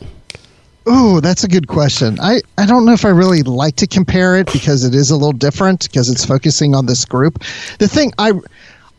Oh, 0.87 1.21
that's 1.21 1.45
a 1.45 1.49
good 1.49 1.69
question. 1.69 2.19
I, 2.21 2.41
I 2.59 2.67
don't 2.67 2.85
know 2.85 2.93
if 2.93 3.05
I 3.05 3.11
really 3.11 3.43
like 3.43 3.77
to 3.77 3.87
compare 3.87 4.37
it 4.37 4.53
because 4.53 4.85
it 4.85 4.95
is 4.95 5.11
a 5.11 5.17
little 5.17 5.33
different 5.33 5.85
because 5.85 6.11
it's 6.11 6.25
focusing 6.25 6.75
on 6.75 6.87
this 6.87 7.05
group. 7.05 7.41
The 7.79 7.87
thing 7.87 8.13
I 8.19 8.33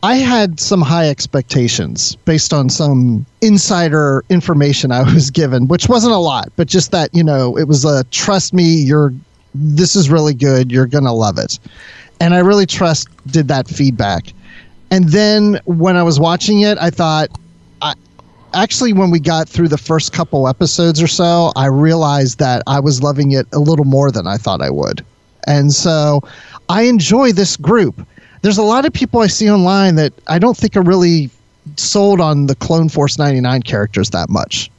I 0.04 0.16
had 0.16 0.60
some 0.60 0.82
high 0.82 1.10
expectations 1.10 2.18
based 2.18 2.51
on 2.51 2.70
some 2.70 3.26
insider 3.39 4.24
information 4.30 4.91
I 4.91 5.01
was 5.14 5.32
given, 5.32 5.68
which 5.70 5.88
wasn't 5.88 6.14
a 6.14 6.18
lot, 6.18 6.51
but 6.58 6.68
just 6.68 6.91
that, 6.91 7.10
you 7.14 7.24
know, 7.24 7.58
it 7.58 7.68
was 7.68 7.86
a 7.86 8.04
trust 8.06 8.54
me, 8.54 8.76
you're 8.76 9.14
this 9.56 9.95
is 9.95 10.10
really 10.10 10.34
good, 10.34 10.72
you're 10.72 10.88
going 10.88 11.04
to 11.04 11.12
love 11.12 11.38
it. 11.38 11.58
And 12.20 12.34
I 12.34 12.39
really 12.39 12.66
trust 12.66 13.08
did 13.28 13.47
that 13.47 13.68
feedback. 13.68 14.34
And 14.91 15.10
then 15.10 15.60
when 15.66 15.95
I 15.95 16.04
was 16.04 16.20
watching 16.20 16.62
it, 16.62 16.78
I 16.80 16.89
thought 16.89 17.30
actually 18.54 18.93
when 18.93 19.10
we 19.10 19.20
got 19.20 19.49
through 19.49 19.68
the 19.68 19.78
first 19.78 20.14
couple 20.14 20.47
episodes 20.47 21.01
or 21.01 21.08
so 21.08 21.51
i 21.56 21.66
realized 21.66 22.39
that 22.39 22.62
i 22.68 22.80
was 22.80 23.01
loving 23.01 23.32
it 23.32 23.47
a 23.51 23.60
little 23.60 23.86
more 23.86 24.12
than 24.12 24.28
i 24.28 24.38
thought 24.38 24.62
i 24.62 24.70
would 24.70 25.04
and 25.47 25.74
so 25.74 26.22
i 26.70 26.84
enjoy 26.84 27.32
this 27.32 27.58
group 27.58 28.06
there's 28.44 28.60
a 28.60 28.64
lot 28.64 28.86
of 28.86 28.94
people 28.94 29.20
i 29.22 29.28
see 29.28 29.50
online 29.50 29.96
that 29.96 30.14
i 30.28 30.38
don't 30.38 30.56
think 30.56 30.78
are 30.78 30.84
really 30.84 31.30
sold 31.78 32.22
on 32.22 32.46
the 32.46 32.56
clone 32.56 32.88
force 32.89 33.18
99 33.18 33.64
characters 33.64 34.12
that 34.12 34.30
much 34.30 34.70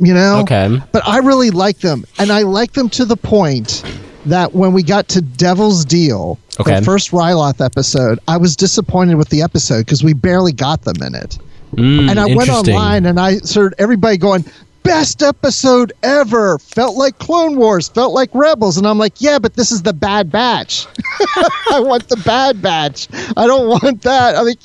You 0.00 0.12
know. 0.14 0.40
Okay. 0.40 0.80
But 0.90 1.06
I 1.06 1.18
really 1.18 1.50
like 1.50 1.78
them, 1.78 2.04
and 2.18 2.32
I 2.32 2.42
like 2.42 2.72
them 2.72 2.88
to 2.90 3.04
the 3.04 3.16
point 3.16 3.84
that 4.26 4.52
when 4.52 4.72
we 4.72 4.82
got 4.82 5.06
to 5.10 5.20
Devil's 5.20 5.84
Deal, 5.84 6.38
Okay. 6.58 6.80
the 6.80 6.84
first 6.84 7.12
Ryloth 7.12 7.64
episode, 7.64 8.18
I 8.26 8.36
was 8.36 8.56
disappointed 8.56 9.14
with 9.14 9.28
the 9.28 9.42
episode 9.42 9.84
because 9.86 10.02
we 10.02 10.12
barely 10.12 10.50
got 10.52 10.82
them 10.82 11.00
in 11.06 11.14
it. 11.14 11.38
Mm, 11.76 12.10
and 12.10 12.18
I 12.18 12.34
went 12.34 12.50
online 12.50 13.06
and 13.06 13.20
I 13.20 13.38
heard 13.54 13.74
everybody 13.78 14.16
going, 14.16 14.44
"Best 14.82 15.22
episode 15.22 15.92
ever!" 16.02 16.58
Felt 16.58 16.96
like 16.96 17.18
Clone 17.20 17.54
Wars, 17.56 17.86
felt 17.88 18.12
like 18.12 18.30
Rebels, 18.34 18.76
and 18.76 18.86
I'm 18.88 18.98
like, 18.98 19.20
"Yeah, 19.20 19.38
but 19.38 19.54
this 19.54 19.70
is 19.70 19.82
the 19.82 19.92
Bad 19.92 20.32
Batch. 20.32 20.86
I 21.70 21.80
want 21.80 22.08
the 22.08 22.16
Bad 22.24 22.60
Batch. 22.62 23.08
I 23.36 23.46
don't 23.46 23.68
want 23.68 24.02
that." 24.02 24.36
I 24.36 24.42
mean, 24.42 24.56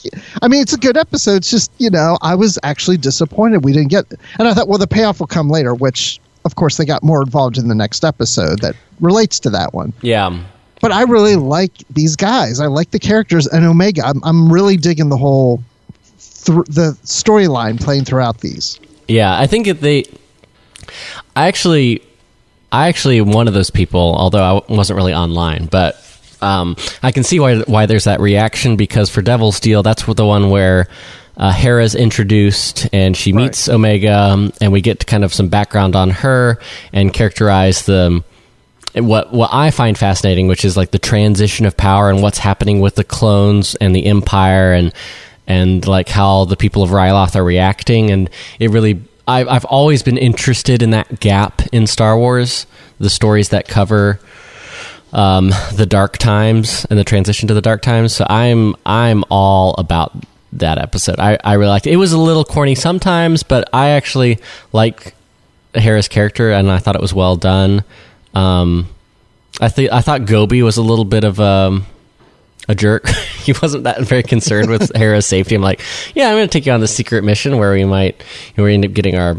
I 0.41 0.47
mean, 0.47 0.61
it's 0.61 0.73
a 0.73 0.77
good 0.77 0.97
episode. 0.97 1.37
It's 1.37 1.49
just 1.49 1.71
you 1.77 1.89
know, 1.89 2.17
I 2.21 2.35
was 2.35 2.59
actually 2.63 2.97
disappointed 2.97 3.63
we 3.63 3.73
didn't 3.73 3.89
get, 3.89 4.05
and 4.39 4.47
I 4.47 4.53
thought, 4.53 4.67
well, 4.67 4.79
the 4.79 4.87
payoff 4.87 5.19
will 5.19 5.27
come 5.27 5.49
later, 5.49 5.73
which. 5.73 6.19
Of 6.45 6.55
course, 6.55 6.77
they 6.77 6.85
got 6.85 7.03
more 7.03 7.21
involved 7.21 7.57
in 7.57 7.67
the 7.67 7.75
next 7.75 8.05
episode 8.05 8.61
that 8.61 8.73
relates 9.01 9.37
to 9.41 9.49
that 9.49 9.73
one. 9.73 9.91
Yeah. 10.01 10.43
But 10.79 10.93
I 10.93 11.01
really 11.03 11.35
like 11.35 11.71
these 11.89 12.15
guys. 12.15 12.61
I 12.61 12.67
like 12.67 12.91
the 12.91 12.99
characters 12.99 13.47
and 13.47 13.65
Omega. 13.65 14.05
I'm, 14.05 14.23
I'm 14.23 14.49
really 14.49 14.77
digging 14.77 15.09
the 15.09 15.17
whole 15.17 15.61
th- 16.19 16.65
the 16.67 16.97
storyline 17.03 17.81
playing 17.81 18.05
throughout 18.05 18.39
these. 18.39 18.79
Yeah, 19.07 19.37
I 19.37 19.47
think 19.47 19.67
if 19.67 19.81
they. 19.81 20.05
I 21.35 21.47
actually, 21.47 22.01
I 22.71 22.87
actually 22.87 23.19
am 23.19 23.31
one 23.31 23.47
of 23.47 23.53
those 23.53 23.69
people. 23.69 24.15
Although 24.17 24.61
I 24.69 24.73
wasn't 24.73 24.97
really 24.97 25.13
online, 25.13 25.65
but 25.65 25.95
um, 26.41 26.75
I 27.01 27.11
can 27.11 27.23
see 27.23 27.39
why 27.39 27.59
why 27.61 27.85
there's 27.85 28.05
that 28.05 28.19
reaction 28.19 28.75
because 28.75 29.09
for 29.09 29.21
Devil's 29.21 29.59
Deal, 29.59 29.83
that's 29.83 30.03
the 30.03 30.25
one 30.25 30.49
where 30.49 30.87
uh, 31.37 31.51
Hera's 31.51 31.95
introduced 31.95 32.87
and 32.91 33.15
she 33.15 33.31
meets 33.31 33.69
Omega, 33.69 34.17
um, 34.17 34.51
and 34.59 34.71
we 34.71 34.81
get 34.81 34.99
to 35.01 35.05
kind 35.05 35.23
of 35.23 35.33
some 35.33 35.49
background 35.49 35.95
on 35.95 36.09
her 36.09 36.59
and 36.91 37.13
characterize 37.13 37.85
the 37.85 38.23
what 38.95 39.31
what 39.31 39.51
I 39.53 39.71
find 39.71 39.97
fascinating, 39.97 40.47
which 40.47 40.65
is 40.65 40.75
like 40.75 40.91
the 40.91 40.99
transition 40.99 41.65
of 41.65 41.77
power 41.77 42.09
and 42.09 42.21
what's 42.21 42.39
happening 42.39 42.79
with 42.79 42.95
the 42.95 43.03
clones 43.03 43.75
and 43.75 43.95
the 43.95 44.05
Empire 44.07 44.73
and 44.73 44.93
and 45.45 45.87
like 45.87 46.09
how 46.09 46.45
the 46.45 46.57
people 46.57 46.83
of 46.83 46.89
Ryloth 46.89 47.35
are 47.35 47.43
reacting, 47.43 48.11
and 48.11 48.29
it 48.59 48.71
really. 48.71 49.01
I've 49.29 49.49
I've 49.49 49.65
always 49.65 50.03
been 50.03 50.17
interested 50.17 50.81
in 50.81 50.91
that 50.91 51.19
gap 51.19 51.61
in 51.73 51.85
Star 51.85 52.17
Wars, 52.17 52.65
the 52.97 53.09
stories 53.09 53.49
that 53.49 53.67
cover 53.67 54.21
um, 55.17 55.49
the 55.73 55.87
dark 55.87 56.17
times 56.17 56.85
and 56.89 56.97
the 56.97 57.03
transition 57.03 57.47
to 57.47 57.53
the 57.53 57.61
dark 57.61 57.81
times. 57.81 58.15
So 58.15 58.25
I'm 58.29 58.75
I'm 58.85 59.25
all 59.29 59.73
about 59.77 60.15
that 60.53 60.77
episode. 60.77 61.19
I, 61.19 61.37
I 61.43 61.53
really 61.53 61.69
liked 61.69 61.87
it. 61.87 61.91
It 61.91 61.97
was 61.97 62.13
a 62.13 62.19
little 62.19 62.45
corny 62.45 62.75
sometimes, 62.75 63.43
but 63.43 63.67
I 63.73 63.89
actually 63.89 64.39
like 64.71 65.15
Hera's 65.73 66.07
character 66.07 66.51
and 66.51 66.71
I 66.71 66.77
thought 66.77 66.95
it 66.95 67.01
was 67.01 67.13
well 67.13 67.35
done. 67.35 67.83
Um, 68.33 68.87
I 69.59 69.69
think 69.69 69.91
I 69.91 70.01
thought 70.01 70.25
Gobi 70.25 70.61
was 70.61 70.77
a 70.77 70.83
little 70.83 71.03
bit 71.03 71.23
of 71.23 71.39
um, 71.39 71.87
a 72.69 72.75
jerk. 72.75 73.07
he 73.43 73.53
wasn't 73.59 73.85
that 73.85 74.01
very 74.01 74.23
concerned 74.23 74.69
with 74.69 74.91
Hera's 74.95 75.25
safety. 75.25 75.55
I'm 75.55 75.63
like, 75.63 75.81
yeah, 76.13 76.27
I'm 76.27 76.35
going 76.35 76.47
to 76.47 76.51
take 76.51 76.67
you 76.67 76.73
on 76.73 76.79
the 76.79 76.87
secret 76.87 77.23
mission 77.23 77.57
where 77.57 77.73
we 77.73 77.85
might 77.85 78.23
we 78.55 78.71
end 78.71 78.85
up 78.85 78.93
getting 78.93 79.15
our 79.15 79.35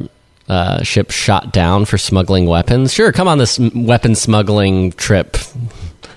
uh, 0.49 0.83
ship 0.83 1.11
shot 1.11 1.53
down 1.53 1.85
for 1.85 1.99
smuggling 1.99 2.47
weapons. 2.47 2.93
Sure, 2.93 3.13
come 3.13 3.29
on 3.29 3.39
this 3.39 3.59
weapon 3.59 4.15
smuggling 4.15 4.93
trip, 4.93 5.37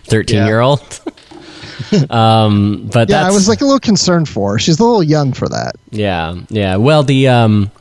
thirteen 0.06 0.46
year 0.46 0.62
old. 0.62 0.82
um, 2.10 2.90
but 2.92 3.10
Yeah, 3.10 3.28
I 3.28 3.32
was 3.32 3.48
like 3.48 3.62
a 3.62 3.66
little 3.66 3.80
concerned 3.80 4.30
for 4.30 4.54
her. 4.54 4.60
She's 4.60 4.80
a 4.80 4.84
little 4.84 5.04
young 5.04 5.34
for 5.34 5.50
that. 5.50 5.76
yeah, 5.92 6.36
yeah. 6.50 6.78
Well, 6.78 7.04
the 7.04 7.28
um, 7.28 7.72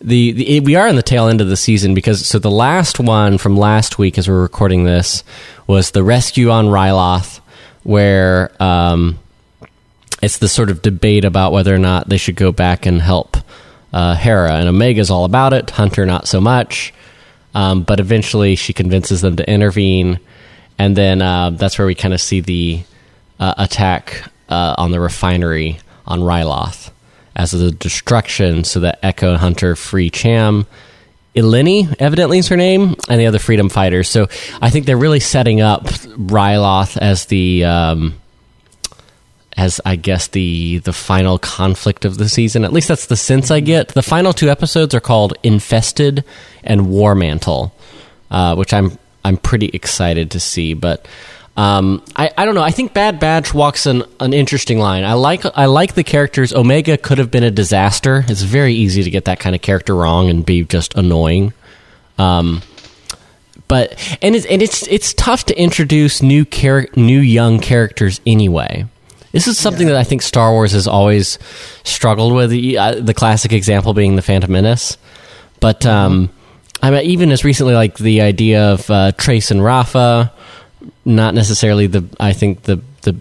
the, 0.00 0.32
the 0.32 0.60
we 0.60 0.76
are 0.76 0.88
in 0.88 0.96
the 0.96 1.02
tail 1.02 1.28
end 1.28 1.40
of 1.40 1.48
the 1.48 1.56
season 1.56 1.94
because 1.94 2.26
so 2.26 2.38
the 2.38 2.50
last 2.50 2.98
one 2.98 3.38
from 3.38 3.56
last 3.56 3.98
week, 3.98 4.18
as 4.18 4.28
we're 4.28 4.42
recording 4.42 4.84
this, 4.84 5.22
was 5.66 5.90
the 5.90 6.02
rescue 6.02 6.50
on 6.50 6.66
Ryloth, 6.66 7.40
where 7.82 8.50
um, 8.62 9.18
it's 10.22 10.38
the 10.38 10.48
sort 10.48 10.70
of 10.70 10.82
debate 10.82 11.24
about 11.24 11.52
whether 11.52 11.74
or 11.74 11.78
not 11.78 12.08
they 12.08 12.16
should 12.16 12.36
go 12.36 12.50
back 12.50 12.86
and 12.86 13.00
help 13.00 13.36
uh, 13.92 14.14
Hera, 14.14 14.54
and 14.54 14.68
Omega's 14.68 15.10
all 15.10 15.24
about 15.24 15.52
it. 15.52 15.70
Hunter, 15.70 16.06
not 16.06 16.28
so 16.28 16.40
much. 16.40 16.92
Um, 17.54 17.82
but 17.82 17.98
eventually, 17.98 18.54
she 18.54 18.72
convinces 18.72 19.22
them 19.22 19.36
to 19.36 19.50
intervene, 19.50 20.20
and 20.78 20.96
then 20.96 21.20
uh, 21.20 21.50
that's 21.50 21.78
where 21.78 21.86
we 21.86 21.96
kind 21.96 22.14
of 22.14 22.20
see 22.20 22.40
the 22.40 22.82
uh, 23.40 23.54
attack 23.58 24.30
uh, 24.48 24.76
on 24.78 24.92
the 24.92 25.00
refinery 25.00 25.80
on 26.06 26.20
Ryloth 26.20 26.92
as 27.34 27.50
the 27.50 27.72
destruction, 27.72 28.62
so 28.62 28.80
that 28.80 29.00
Echo 29.02 29.30
and 29.30 29.38
Hunter 29.38 29.74
free 29.74 30.10
Cham. 30.10 30.66
Eleni, 31.34 31.92
evidently, 31.98 32.38
is 32.38 32.48
her 32.48 32.56
name, 32.56 32.94
and 33.08 33.20
the 33.20 33.26
other 33.26 33.38
freedom 33.38 33.68
fighters. 33.68 34.08
So 34.08 34.28
I 34.60 34.70
think 34.70 34.86
they're 34.86 34.96
really 34.96 35.20
setting 35.20 35.60
up 35.60 35.84
Ryloth 35.84 36.96
as 36.96 37.26
the. 37.26 37.64
Um, 37.64 38.19
as 39.60 39.78
I 39.84 39.96
guess 39.96 40.28
the 40.28 40.78
the 40.78 40.92
final 40.92 41.38
conflict 41.38 42.06
of 42.06 42.16
the 42.16 42.30
season. 42.30 42.64
At 42.64 42.72
least 42.72 42.88
that's 42.88 43.06
the 43.06 43.16
sense 43.16 43.50
I 43.50 43.60
get. 43.60 43.88
The 43.88 44.02
final 44.02 44.32
two 44.32 44.48
episodes 44.48 44.94
are 44.94 45.00
called 45.00 45.34
Infested 45.42 46.24
and 46.64 46.88
War 46.88 47.14
Mantle, 47.14 47.70
uh, 48.30 48.54
which 48.54 48.72
I'm 48.72 48.98
I'm 49.22 49.36
pretty 49.36 49.66
excited 49.66 50.30
to 50.30 50.40
see. 50.40 50.72
But 50.72 51.06
um, 51.58 52.02
I 52.16 52.30
I 52.38 52.46
don't 52.46 52.54
know. 52.54 52.62
I 52.62 52.70
think 52.70 52.94
Bad 52.94 53.20
Batch 53.20 53.52
walks 53.52 53.84
an 53.84 54.02
an 54.18 54.32
interesting 54.32 54.78
line. 54.78 55.04
I 55.04 55.12
like 55.12 55.44
I 55.54 55.66
like 55.66 55.92
the 55.92 56.04
characters. 56.04 56.54
Omega 56.54 56.96
could 56.96 57.18
have 57.18 57.30
been 57.30 57.44
a 57.44 57.50
disaster. 57.50 58.24
It's 58.28 58.40
very 58.40 58.72
easy 58.72 59.02
to 59.02 59.10
get 59.10 59.26
that 59.26 59.40
kind 59.40 59.54
of 59.54 59.60
character 59.60 59.94
wrong 59.94 60.30
and 60.30 60.44
be 60.44 60.64
just 60.64 60.94
annoying. 60.94 61.52
Um, 62.16 62.62
but 63.68 63.92
and 64.22 64.34
it's 64.34 64.46
and 64.46 64.62
it's 64.62 64.88
it's 64.88 65.12
tough 65.12 65.44
to 65.46 65.60
introduce 65.60 66.22
new 66.22 66.46
char- 66.46 66.88
new 66.96 67.20
young 67.20 67.60
characters 67.60 68.22
anyway. 68.26 68.86
This 69.32 69.46
is 69.46 69.58
something 69.58 69.86
that 69.86 69.96
I 69.96 70.04
think 70.04 70.22
Star 70.22 70.50
Wars 70.52 70.72
has 70.72 70.88
always 70.88 71.38
struggled 71.84 72.34
with. 72.34 72.50
The, 72.50 72.78
uh, 72.78 73.12
classic 73.12 73.52
example 73.52 73.94
being 73.94 74.16
the 74.16 74.22
Phantom 74.22 74.50
Menace, 74.50 74.96
but 75.60 75.86
um, 75.86 76.30
I 76.82 76.90
mean, 76.90 77.04
even 77.04 77.30
as 77.30 77.44
recently 77.44 77.74
like 77.74 77.98
the 77.98 78.22
idea 78.22 78.72
of 78.72 78.90
uh, 78.90 79.12
Trace 79.12 79.50
and 79.50 79.62
Rafa, 79.62 80.32
not 81.04 81.34
necessarily 81.34 81.86
the 81.86 82.04
I 82.18 82.32
think 82.32 82.62
the 82.62 82.80
the 83.02 83.16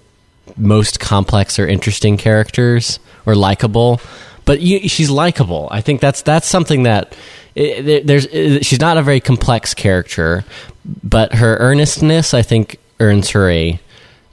most 0.57 0.99
complex 0.99 1.59
or 1.59 1.67
interesting 1.67 2.17
characters 2.17 2.99
or 3.25 3.35
likable, 3.35 4.01
but 4.45 4.61
you, 4.61 4.87
she's 4.87 5.09
likable. 5.09 5.67
I 5.71 5.81
think 5.81 6.01
that's 6.01 6.21
that's 6.21 6.47
something 6.47 6.83
that 6.83 7.15
there's 7.55 8.27
she's 8.65 8.79
not 8.79 8.97
a 8.97 9.03
very 9.03 9.19
complex 9.19 9.73
character, 9.73 10.45
but 11.03 11.35
her 11.35 11.57
earnestness 11.57 12.33
I 12.33 12.41
think 12.41 12.77
earns 12.99 13.29
her 13.31 13.49
a 13.49 13.79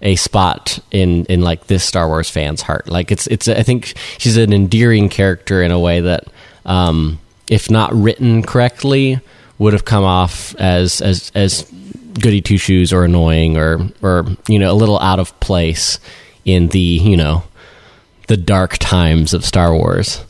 a 0.02 0.16
spot 0.16 0.78
in 0.90 1.24
in 1.26 1.42
like 1.42 1.66
this 1.66 1.84
Star 1.84 2.08
Wars 2.08 2.30
fan's 2.30 2.62
heart. 2.62 2.88
Like 2.88 3.10
it's 3.10 3.26
it's 3.26 3.48
I 3.48 3.62
think 3.62 3.94
she's 4.18 4.36
an 4.36 4.52
endearing 4.52 5.08
character 5.08 5.62
in 5.62 5.70
a 5.70 5.78
way 5.78 6.00
that 6.00 6.24
um, 6.64 7.18
if 7.48 7.70
not 7.70 7.92
written 7.94 8.42
correctly 8.42 9.20
would 9.58 9.72
have 9.72 9.84
come 9.84 10.04
off 10.04 10.54
as 10.56 11.00
as 11.00 11.32
as 11.34 11.70
goody 12.20 12.40
two 12.40 12.58
shoes 12.58 12.92
or 12.92 13.04
annoying 13.04 13.56
or 13.56 13.88
or 14.02 14.26
you 14.48 14.58
know 14.58 14.70
a 14.70 14.74
little 14.74 14.98
out 15.00 15.18
of 15.18 15.38
place 15.40 15.98
in 16.44 16.68
the 16.68 16.78
you 16.78 17.16
know 17.16 17.44
the 18.28 18.36
dark 18.36 18.76
times 18.78 19.32
of 19.32 19.44
Star 19.44 19.74
Wars. 19.74 20.22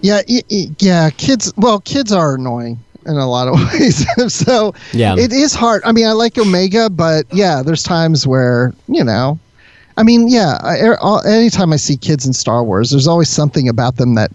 Yeah, 0.00 0.20
yeah. 0.28 1.08
Kids, 1.10 1.50
well, 1.56 1.80
kids 1.80 2.12
are 2.12 2.34
annoying 2.34 2.83
in 3.06 3.16
a 3.16 3.28
lot 3.28 3.48
of 3.48 3.54
ways. 3.72 4.04
so 4.32 4.74
Yeah. 4.92 5.16
it 5.16 5.32
is 5.32 5.54
hard. 5.54 5.82
I 5.84 5.92
mean, 5.92 6.06
I 6.06 6.12
like 6.12 6.36
Omega, 6.38 6.88
but 6.90 7.26
yeah, 7.32 7.62
there's 7.62 7.82
times 7.82 8.26
where 8.26 8.72
you 8.88 9.04
know, 9.04 9.38
I 9.96 10.02
mean, 10.02 10.28
yeah. 10.28 10.58
I, 10.62 10.78
er- 10.80 10.98
all- 11.00 11.24
anytime 11.26 11.72
I 11.72 11.76
see 11.76 11.96
kids 11.96 12.26
in 12.26 12.32
Star 12.32 12.64
Wars, 12.64 12.90
there's 12.90 13.06
always 13.06 13.28
something 13.28 13.68
about 13.68 13.96
them 13.96 14.14
that 14.16 14.30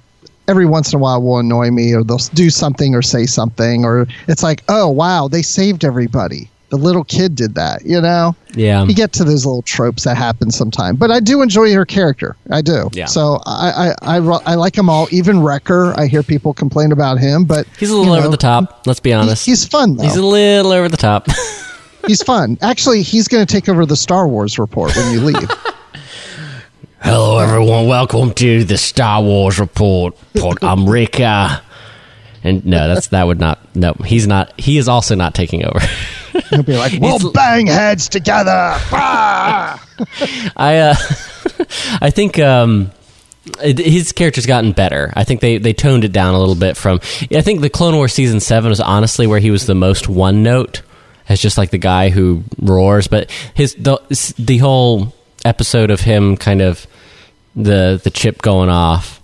every 0.48 0.66
once 0.66 0.92
in 0.94 0.98
a 0.98 1.02
while 1.02 1.22
will 1.22 1.38
annoy 1.40 1.70
me, 1.70 1.94
or 1.94 2.04
they'll 2.04 2.18
do 2.34 2.50
something 2.50 2.96
or 2.96 3.02
say 3.02 3.26
something, 3.26 3.86
or 3.86 4.08
it's 4.28 4.42
like, 4.44 4.64
oh 4.70 4.88
wow, 4.90 5.28
they 5.28 5.42
saved 5.42 5.84
everybody. 5.86 6.50
The 6.70 6.78
little 6.78 7.04
kid 7.04 7.34
did 7.34 7.56
that, 7.56 7.84
you 7.84 8.00
know. 8.00 8.36
Yeah. 8.54 8.84
You 8.86 8.94
get 8.94 9.12
to 9.14 9.24
those 9.24 9.44
little 9.44 9.64
tropes 9.64 10.04
that 10.04 10.18
happen 10.18 10.52
sometime, 10.52 10.98
but 10.98 11.10
I 11.10 11.20
do 11.20 11.42
enjoy 11.42 11.74
her 11.74 11.86
character. 11.86 12.36
I 12.52 12.62
do. 12.62 12.90
Yeah. 12.94 13.06
So 13.08 13.40
I 13.46 13.94
I, 14.02 14.18
I, 14.18 14.40
I 14.46 14.56
like 14.56 14.74
them 14.74 14.88
all. 14.88 15.08
Even 15.12 15.42
Wrecker, 15.42 16.00
I 16.00 16.06
hear 16.06 16.22
people 16.22 16.54
complain 16.54 16.92
about 16.92 17.18
him, 17.18 17.46
but 17.46 17.66
He's 17.80 17.90
a 17.90 17.98
little 17.98 18.14
over 18.14 18.26
know, 18.26 18.32
the 18.32 18.38
top. 18.38 18.86
Let's 18.86 19.00
be 19.00 19.14
honest. 19.14 19.46
he's 19.46 19.66
fun 19.68 19.96
though. 19.96 20.04
He's 20.04 20.16
a 20.16 20.22
little 20.26 20.72
over 20.72 20.90
the 20.90 20.98
top. 20.98 21.28
he's 22.08 22.22
fun. 22.22 22.58
Actually, 22.62 23.02
he's 23.02 23.28
going 23.28 23.46
to 23.46 23.52
take 23.52 23.68
over 23.68 23.86
the 23.86 23.96
Star 23.96 24.28
Wars 24.28 24.60
report 24.60 24.96
when 24.96 25.12
you 25.12 25.22
leave. 25.22 25.50
Hello, 27.02 27.40
everyone. 27.40 27.88
Welcome 27.88 28.34
to 28.34 28.64
the 28.64 28.78
Star 28.78 29.24
Wars 29.24 29.60
report. 29.60 30.16
I'm 30.62 30.88
Rick. 30.88 31.20
And 31.20 32.66
no, 32.66 32.88
that's 32.88 33.08
that 33.08 33.26
would 33.26 33.40
not. 33.40 33.76
No, 33.76 33.94
he's 34.06 34.28
not. 34.28 34.60
He 34.60 34.78
is 34.78 34.88
also 34.88 35.16
not 35.16 35.34
taking 35.34 35.66
over. 35.66 35.80
He'll 36.50 36.64
be 36.64 36.78
like, 36.78 37.00
"We'll 37.00 37.32
bang 37.32 37.68
heads 37.68 38.10
together." 38.10 38.52
I 38.92 39.78
uh, 40.58 40.96
I 42.02 42.10
think 42.10 42.40
um, 42.40 42.92
it, 43.62 43.78
his 43.78 44.12
character's 44.12 44.46
gotten 44.46 44.72
better. 44.72 45.12
I 45.16 45.24
think 45.24 45.42
they, 45.42 45.58
they 45.58 45.74
toned 45.74 46.04
it 46.04 46.12
down 46.12 46.34
a 46.34 46.40
little 46.40 46.56
bit 46.56 46.78
from. 46.78 47.00
I 47.32 47.42
think 47.42 47.62
the 47.62 47.70
Clone 47.70 47.96
Wars 47.96 48.14
season 48.14 48.40
seven 48.40 48.70
was 48.70 48.80
honestly 48.80 49.28
where 49.28 49.40
he 49.40 49.52
was 49.52 49.66
the 49.66 49.76
most 49.76 50.08
one 50.08 50.44
note, 50.44 50.82
as 51.28 51.42
just 51.42 51.58
like 51.58 51.72
the 51.72 51.78
guy 51.78 52.10
who 52.10 52.44
roars. 52.62 53.08
But 53.08 53.32
his 53.54 53.76
the 53.76 54.00
the 54.38 54.58
whole 54.58 55.14
episode 55.46 55.92
of 55.92 56.02
him 56.02 56.38
kind 56.38 56.62
of 56.62 56.86
the 57.56 58.00
the 58.04 58.10
chip 58.12 58.42
going 58.42 58.70
off. 58.70 59.19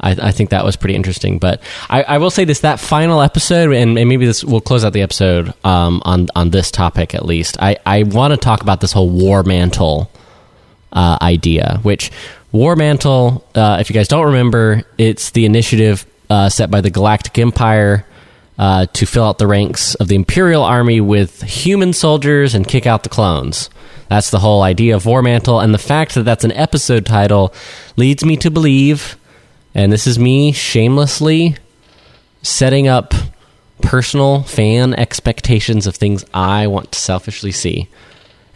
I, 0.00 0.16
I 0.28 0.30
think 0.30 0.50
that 0.50 0.64
was 0.64 0.76
pretty 0.76 0.94
interesting. 0.94 1.38
But 1.38 1.62
I, 1.88 2.02
I 2.02 2.18
will 2.18 2.30
say 2.30 2.44
this: 2.44 2.60
that 2.60 2.80
final 2.80 3.20
episode, 3.20 3.72
and, 3.72 3.98
and 3.98 4.08
maybe 4.08 4.26
this 4.26 4.44
will 4.44 4.60
close 4.60 4.84
out 4.84 4.92
the 4.92 5.02
episode 5.02 5.54
um, 5.64 6.02
on 6.04 6.28
on 6.34 6.50
this 6.50 6.70
topic 6.70 7.14
at 7.14 7.24
least. 7.24 7.56
I, 7.60 7.76
I 7.86 8.02
want 8.04 8.32
to 8.32 8.36
talk 8.36 8.62
about 8.62 8.80
this 8.80 8.92
whole 8.92 9.10
war 9.10 9.42
mantle 9.42 10.10
uh, 10.92 11.18
idea, 11.20 11.78
which 11.82 12.10
War 12.52 12.74
Mantle, 12.74 13.46
uh, 13.54 13.78
if 13.80 13.88
you 13.88 13.94
guys 13.94 14.08
don't 14.08 14.26
remember, 14.26 14.82
it's 14.98 15.30
the 15.30 15.44
initiative 15.44 16.04
uh, 16.28 16.48
set 16.48 16.70
by 16.70 16.80
the 16.80 16.90
Galactic 16.90 17.38
Empire 17.38 18.04
uh, 18.58 18.86
to 18.86 19.06
fill 19.06 19.24
out 19.24 19.38
the 19.38 19.46
ranks 19.46 19.94
of 19.96 20.08
the 20.08 20.16
Imperial 20.16 20.64
Army 20.64 21.00
with 21.00 21.42
human 21.42 21.92
soldiers 21.92 22.54
and 22.54 22.66
kick 22.66 22.86
out 22.86 23.04
the 23.04 23.08
clones. 23.08 23.70
That's 24.08 24.30
the 24.30 24.40
whole 24.40 24.62
idea 24.62 24.96
of 24.96 25.06
War 25.06 25.22
Mantle, 25.22 25.60
and 25.60 25.72
the 25.72 25.78
fact 25.78 26.14
that 26.14 26.24
that's 26.24 26.42
an 26.42 26.50
episode 26.52 27.06
title 27.06 27.54
leads 27.96 28.24
me 28.24 28.36
to 28.38 28.50
believe, 28.50 29.16
and 29.74 29.92
this 29.92 30.06
is 30.06 30.18
me 30.18 30.52
shamelessly 30.52 31.56
setting 32.42 32.88
up 32.88 33.14
personal 33.82 34.42
fan 34.42 34.94
expectations 34.94 35.86
of 35.86 35.94
things 35.94 36.24
I 36.34 36.66
want 36.66 36.92
to 36.92 36.98
selfishly 36.98 37.52
see 37.52 37.88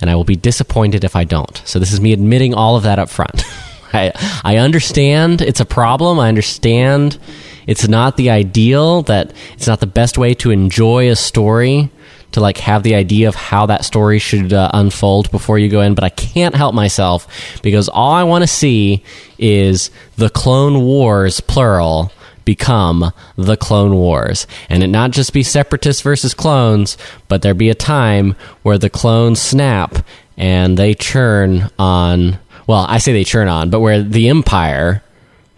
and 0.00 0.10
I 0.10 0.16
will 0.16 0.24
be 0.24 0.36
disappointed 0.36 1.04
if 1.04 1.16
I 1.16 1.24
don't. 1.24 1.62
So 1.64 1.78
this 1.78 1.92
is 1.92 2.00
me 2.00 2.12
admitting 2.12 2.54
all 2.54 2.76
of 2.76 2.82
that 2.82 2.98
up 2.98 3.08
front. 3.08 3.44
I 3.92 4.12
I 4.44 4.56
understand 4.58 5.40
it's 5.40 5.60
a 5.60 5.64
problem. 5.64 6.18
I 6.18 6.28
understand 6.28 7.18
it's 7.66 7.88
not 7.88 8.16
the 8.16 8.30
ideal 8.30 9.02
that 9.02 9.32
it's 9.54 9.66
not 9.66 9.80
the 9.80 9.86
best 9.86 10.18
way 10.18 10.34
to 10.34 10.50
enjoy 10.50 11.08
a 11.10 11.16
story 11.16 11.90
to 12.34 12.40
like 12.40 12.58
have 12.58 12.82
the 12.82 12.94
idea 12.94 13.28
of 13.28 13.34
how 13.34 13.66
that 13.66 13.84
story 13.84 14.18
should 14.18 14.52
uh, 14.52 14.70
unfold 14.74 15.30
before 15.30 15.58
you 15.58 15.68
go 15.68 15.80
in 15.80 15.94
but 15.94 16.04
I 16.04 16.10
can't 16.10 16.54
help 16.54 16.74
myself 16.74 17.26
because 17.62 17.88
all 17.88 18.12
I 18.12 18.24
want 18.24 18.42
to 18.42 18.48
see 18.48 19.02
is 19.38 19.90
the 20.16 20.30
clone 20.30 20.82
wars 20.82 21.40
plural 21.40 22.12
become 22.44 23.12
the 23.36 23.56
Clone 23.56 23.94
Wars. 23.94 24.46
And 24.68 24.82
it 24.82 24.88
not 24.88 25.12
just 25.12 25.32
be 25.32 25.42
separatists 25.42 26.02
versus 26.02 26.34
clones, 26.34 26.96
but 27.28 27.42
there 27.42 27.54
be 27.54 27.70
a 27.70 27.74
time 27.74 28.34
where 28.62 28.78
the 28.78 28.90
clones 28.90 29.40
snap 29.40 30.04
and 30.36 30.76
they 30.76 30.94
churn 30.94 31.70
on, 31.78 32.38
well, 32.66 32.86
I 32.88 32.98
say 32.98 33.12
they 33.12 33.24
churn 33.24 33.48
on, 33.48 33.70
but 33.70 33.80
where 33.80 34.02
the 34.02 34.28
Empire, 34.28 35.02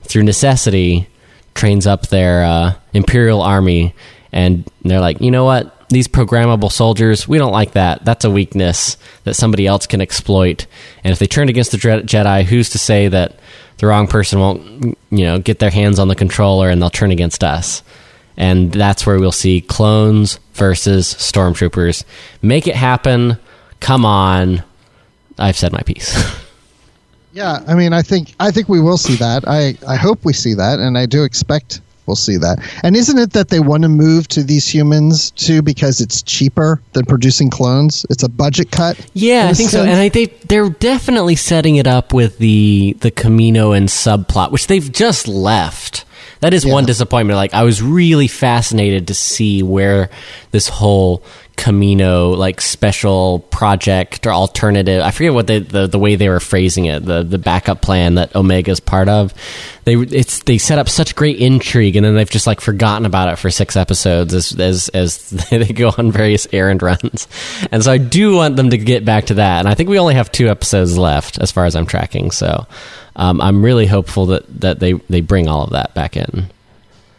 through 0.03 0.25
necessity, 0.25 1.09
trains 1.55 1.87
up 1.87 2.09
their 2.09 2.45
uh, 2.45 2.75
Imperial 2.93 3.43
army 3.43 3.95
and 4.33 4.71
they're 4.85 5.01
like, 5.01 5.21
you 5.21 5.31
know 5.31 5.45
what? 5.45 5.76
These 5.89 6.09
programmable 6.09 6.73
soldiers, 6.73 7.29
we 7.29 7.39
don't 7.39 7.53
like 7.53 7.73
that. 7.73 8.05
That's 8.05 8.25
a 8.25 8.31
weakness 8.31 8.97
that 9.25 9.35
somebody 9.35 9.67
else 9.67 9.87
can 9.87 10.01
exploit. 10.01 10.67
And 11.05 11.13
if 11.13 11.19
they 11.19 11.27
turn 11.27 11.49
against 11.49 11.71
the 11.71 11.79
Jedi, 11.79 12.45
who's 12.45 12.71
to 12.71 12.79
say 12.79 13.09
that 13.09 13.39
the 13.79 13.87
wrong 13.87 14.07
person 14.07 14.41
won't 14.41 14.99
you 15.11 15.25
know 15.25 15.39
get 15.39 15.59
their 15.59 15.71
hands 15.71 15.99
on 15.99 16.09
the 16.09 16.15
controller 16.15 16.69
and 16.69 16.81
they'll 16.81 16.91
turn 16.91 17.11
against 17.11 17.45
us 17.45 17.83
and 18.37 18.73
that's 18.73 19.07
where 19.07 19.19
we'll 19.19 19.33
see 19.33 19.61
clones 19.61 20.39
versus 20.55 21.15
stormtroopers 21.15 22.05
make 22.43 22.67
it 22.67 22.75
happen 22.75 23.39
come 23.81 24.05
on 24.05 24.63
i've 25.39 25.57
said 25.57 25.73
my 25.73 25.83
piece 25.83 26.17
Yeah, 27.33 27.63
I 27.69 27.75
mean, 27.75 27.93
I 27.93 28.01
think 28.01 28.35
I 28.41 28.51
think 28.51 28.67
we 28.71 28.81
will 28.81 28.97
see 28.97 29.17
that. 29.17 29.47
I 29.47 29.77
I 29.87 29.97
hope 29.97 30.25
we 30.25 30.33
see 30.33 30.55
that, 30.55 30.79
and 30.79 30.97
I 30.97 31.05
do 31.05 31.23
expect 31.23 31.83
we'll 32.07 32.17
see 32.17 32.37
that. 32.37 32.59
And 32.83 32.97
isn't 32.97 33.19
it 33.19 33.33
that 33.33 33.49
they 33.49 33.61
want 33.61 33.83
to 33.83 33.89
move 33.89 34.29
to 34.29 34.43
these 34.43 34.67
humans 34.67 35.31
too 35.33 35.63
because 35.63 36.01
it's 36.01 36.23
cheaper 36.23 36.81
than 36.93 37.05
producing 37.05 37.51
clones? 37.51 38.07
It's 38.11 38.23
a 38.23 38.29
budget 38.29 38.71
cut. 38.71 38.99
Yeah, 39.15 39.49
I 39.51 39.55
think 39.55 39.71
so. 39.71 39.83
And 39.83 40.01
I 40.01 40.09
think 40.09 40.41
they're 40.43 40.71
definitely 40.71 41.37
setting 41.37 41.77
it 41.77 41.87
up 41.87 42.13
with 42.13 42.39
the 42.39 42.97
the 43.01 43.11
Kaminoan 43.11 43.85
subplot, 43.85 44.53
which 44.53 44.67
they've 44.67 44.91
just 44.93 45.29
left. 45.29 46.05
That 46.41 46.53
is 46.53 46.67
one 46.67 46.85
disappointment. 46.85 47.37
Like 47.37 47.55
I 47.55 47.63
was 47.63 47.83
really 47.83 48.29
fascinated 48.29 49.09
to 49.09 49.15
see 49.15 49.63
where 49.63 50.11
this 50.51 50.69
whole 50.69 51.23
Kamino 51.57 52.37
like 52.37 52.61
special 52.61 53.41
project 53.51 54.27
or 54.27 54.31
alternative. 54.31 55.03
I 55.03 55.11
forget 55.11 55.33
what 55.33 55.47
they, 55.47 55.59
the 55.59 55.87
the 55.87 55.99
way 55.99 56.15
they 56.15 56.29
were 56.29 56.41
phrasing 56.41 56.85
it. 56.85 57.05
The 57.05 57.23
the 57.23 57.39
backup 57.39 57.81
plan 57.81 58.17
that 58.17 58.37
Omega's 58.37 58.79
part 58.79 59.09
of. 59.09 59.33
They 59.85 59.95
it's 59.95 60.43
they 60.43 60.59
set 60.59 60.79
up 60.79 60.89
such 60.89 61.17
great 61.17 61.39
intrigue, 61.39 61.97
and 61.97 62.05
then 62.05 62.15
they've 62.15 62.29
just 62.29 62.47
like 62.47 62.61
forgotten 62.61 63.07
about 63.07 63.33
it 63.33 63.37
for 63.37 63.51
six 63.51 63.75
episodes 63.75 64.35
as 64.35 64.53
as 64.61 64.89
as 64.91 65.31
they 65.51 65.73
go 65.73 65.93
on 65.97 66.13
various 66.13 66.47
errand 66.53 66.83
runs. 66.83 67.27
And 67.73 67.83
so 67.83 67.91
I 67.91 67.99
do 67.99 68.37
want 68.37 68.57
them 68.57 68.71
to 68.71 68.79
get 68.79 69.05
back 69.05 69.27
to 69.27 69.35
that. 69.35 69.61
And 69.61 69.69
I 69.69 69.75
think 69.75 69.89
we 69.89 69.99
only 69.99 70.15
have 70.15 70.31
two 70.31 70.49
episodes 70.49 70.99
left 70.99 71.39
as 71.39 71.51
far 71.51 71.65
as 71.65 71.75
I'm 71.75 71.87
tracking. 71.87 72.31
So 72.33 72.67
um, 73.17 73.41
I'm 73.41 73.65
really 73.65 73.87
hopeful 73.87 74.27
that 74.27 74.61
that 74.61 74.79
they 74.79 74.93
they 74.93 75.23
bring 75.23 75.49
all 75.49 75.65
of 75.65 75.71
that 75.71 75.95
back 75.95 76.17
in. 76.17 76.51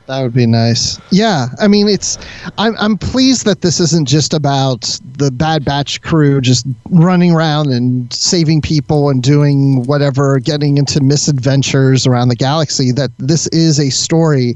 That 0.07 0.21
would 0.21 0.33
be 0.33 0.45
nice. 0.45 0.99
Yeah, 1.11 1.47
I 1.59 1.67
mean, 1.67 1.89
it's. 1.89 2.17
I'm 2.57 2.75
I'm 2.79 2.97
pleased 2.97 3.45
that 3.45 3.61
this 3.61 3.81
isn't 3.81 4.07
just 4.07 4.33
about 4.33 4.97
the 5.17 5.31
Bad 5.31 5.65
Batch 5.65 6.01
crew 6.01 6.39
just 6.39 6.65
running 6.89 7.33
around 7.33 7.67
and 7.67 8.11
saving 8.13 8.61
people 8.61 9.09
and 9.09 9.21
doing 9.21 9.83
whatever, 9.85 10.39
getting 10.39 10.77
into 10.77 11.03
misadventures 11.03 12.07
around 12.07 12.29
the 12.29 12.37
galaxy. 12.37 12.93
That 12.93 13.11
this 13.17 13.47
is 13.47 13.81
a 13.81 13.89
story, 13.89 14.55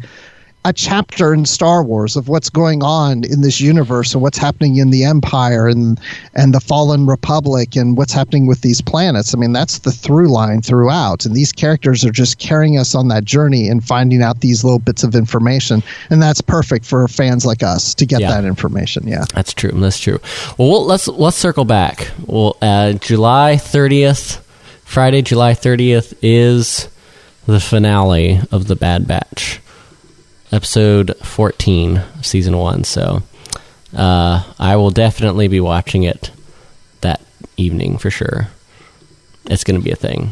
a 0.63 0.71
chapter 0.71 1.33
in 1.33 1.43
Star 1.45 1.83
Wars 1.83 2.15
of 2.15 2.27
what's 2.27 2.49
going 2.49 2.83
on 2.83 3.23
in 3.23 3.41
this 3.41 3.59
universe 3.59 4.13
and 4.13 4.21
what's 4.21 4.37
happening 4.37 4.75
in 4.77 4.91
the 4.91 5.03
Empire 5.03 5.67
and 5.67 5.99
and 6.35 6.53
the 6.53 6.59
Fallen 6.59 7.07
Republic 7.07 7.75
and 7.75 7.97
what's 7.97 8.13
happening 8.13 8.45
with 8.45 8.61
these 8.61 8.79
planets. 8.79 9.33
I 9.33 9.37
mean, 9.39 9.53
that's 9.53 9.79
the 9.79 9.91
through 9.91 10.27
line 10.27 10.61
throughout, 10.61 11.25
and 11.25 11.35
these 11.35 11.51
characters 11.51 12.05
are 12.05 12.11
just 12.11 12.37
carrying 12.37 12.77
us 12.77 12.93
on 12.93 13.07
that 13.07 13.25
journey 13.25 13.67
and 13.69 13.83
finding 13.83 14.21
out 14.21 14.41
these 14.41 14.63
little 14.63 14.77
bits 14.79 15.03
of 15.03 15.15
information, 15.15 15.81
and 16.11 16.21
that's 16.21 16.41
perfect 16.41 16.85
for 16.85 17.07
fans 17.07 17.43
like 17.45 17.63
us 17.63 17.95
to 17.95 18.05
get 18.05 18.21
Yeah. 18.21 18.29
that 18.29 18.45
information. 18.45 19.07
Yeah. 19.07 19.25
That's 19.33 19.53
true. 19.53 19.71
That's 19.73 19.99
true. 19.99 20.19
Well, 20.59 20.69
we'll 20.69 20.85
let's 20.85 21.07
let's 21.07 21.37
circle 21.37 21.65
back. 21.65 22.11
Well, 22.27 22.55
uh, 22.61 22.93
July 22.93 23.57
thirtieth, 23.57 24.37
Friday, 24.85 25.23
July 25.23 25.55
thirtieth 25.55 26.13
is 26.21 26.87
the 27.47 27.59
finale 27.59 28.39
of 28.51 28.67
the 28.67 28.75
Bad 28.75 29.07
Batch, 29.07 29.59
episode 30.51 31.15
fourteen, 31.23 32.01
season 32.21 32.57
one. 32.57 32.83
So, 32.83 33.23
uh, 33.95 34.43
I 34.59 34.75
will 34.75 34.91
definitely 34.91 35.47
be 35.47 35.59
watching 35.59 36.03
it 36.03 36.31
that 37.01 37.21
evening 37.57 37.97
for 37.97 38.09
sure. 38.09 38.47
It's 39.45 39.63
going 39.63 39.79
to 39.79 39.83
be 39.83 39.91
a 39.91 39.95
thing. 39.95 40.31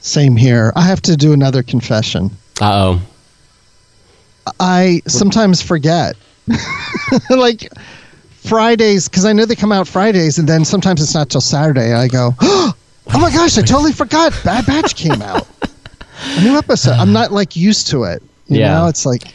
Same 0.00 0.36
here. 0.36 0.72
I 0.76 0.82
have 0.82 1.00
to 1.02 1.16
do 1.16 1.32
another 1.32 1.62
confession. 1.62 2.30
Uh 2.60 2.98
oh. 2.98 3.00
I 4.58 5.02
sometimes 5.06 5.62
forget. 5.62 6.16
like 7.30 7.70
Fridays, 8.30 9.08
because 9.08 9.24
I 9.24 9.32
know 9.32 9.44
they 9.44 9.54
come 9.54 9.72
out 9.72 9.86
Fridays, 9.86 10.38
and 10.38 10.48
then 10.48 10.64
sometimes 10.64 11.02
it's 11.02 11.14
not 11.14 11.28
till 11.30 11.40
Saturday. 11.40 11.92
I 11.92 12.08
go, 12.08 12.34
oh 12.40 12.74
my 13.12 13.30
gosh, 13.30 13.56
I 13.58 13.62
totally 13.62 13.92
forgot 13.92 14.32
Bad 14.44 14.66
Batch 14.66 14.96
came 14.96 15.22
out. 15.22 15.46
A 16.36 16.40
new 16.42 16.56
episode. 16.56 16.92
I'm 16.92 17.12
not 17.12 17.32
like 17.32 17.54
used 17.56 17.86
to 17.88 18.04
it. 18.04 18.22
You 18.48 18.60
Yeah. 18.60 18.74
know, 18.78 18.86
it's 18.88 19.06
like 19.06 19.32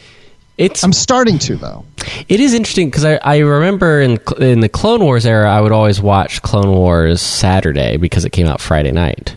It's 0.58 0.82
I'm 0.82 0.92
starting 0.92 1.38
to 1.40 1.56
though. 1.56 1.84
It 2.28 2.40
is 2.40 2.54
interesting 2.54 2.88
because 2.88 3.04
I, 3.04 3.16
I 3.16 3.38
remember 3.38 4.00
in 4.00 4.18
in 4.38 4.60
the 4.60 4.68
Clone 4.68 5.02
Wars 5.02 5.26
era, 5.26 5.50
I 5.50 5.60
would 5.60 5.72
always 5.72 6.00
watch 6.00 6.40
Clone 6.42 6.70
Wars 6.70 7.20
Saturday 7.20 7.96
because 7.98 8.24
it 8.24 8.30
came 8.30 8.46
out 8.46 8.60
Friday 8.60 8.92
night. 8.92 9.36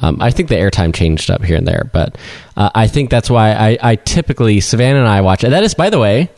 Um, 0.00 0.20
I 0.20 0.30
think 0.30 0.48
the 0.48 0.56
airtime 0.56 0.92
changed 0.92 1.30
up 1.30 1.44
here 1.44 1.56
and 1.56 1.68
there, 1.68 1.88
but 1.92 2.18
uh, 2.56 2.70
I 2.74 2.88
think 2.88 3.08
that's 3.08 3.30
why 3.30 3.52
I, 3.52 3.78
I 3.80 3.96
typically 3.96 4.60
Savannah 4.60 4.98
and 4.98 5.08
I 5.08 5.20
watch 5.20 5.44
it. 5.44 5.50
That 5.50 5.62
is, 5.62 5.74
by 5.74 5.90
the 5.90 5.98
way, 6.00 6.28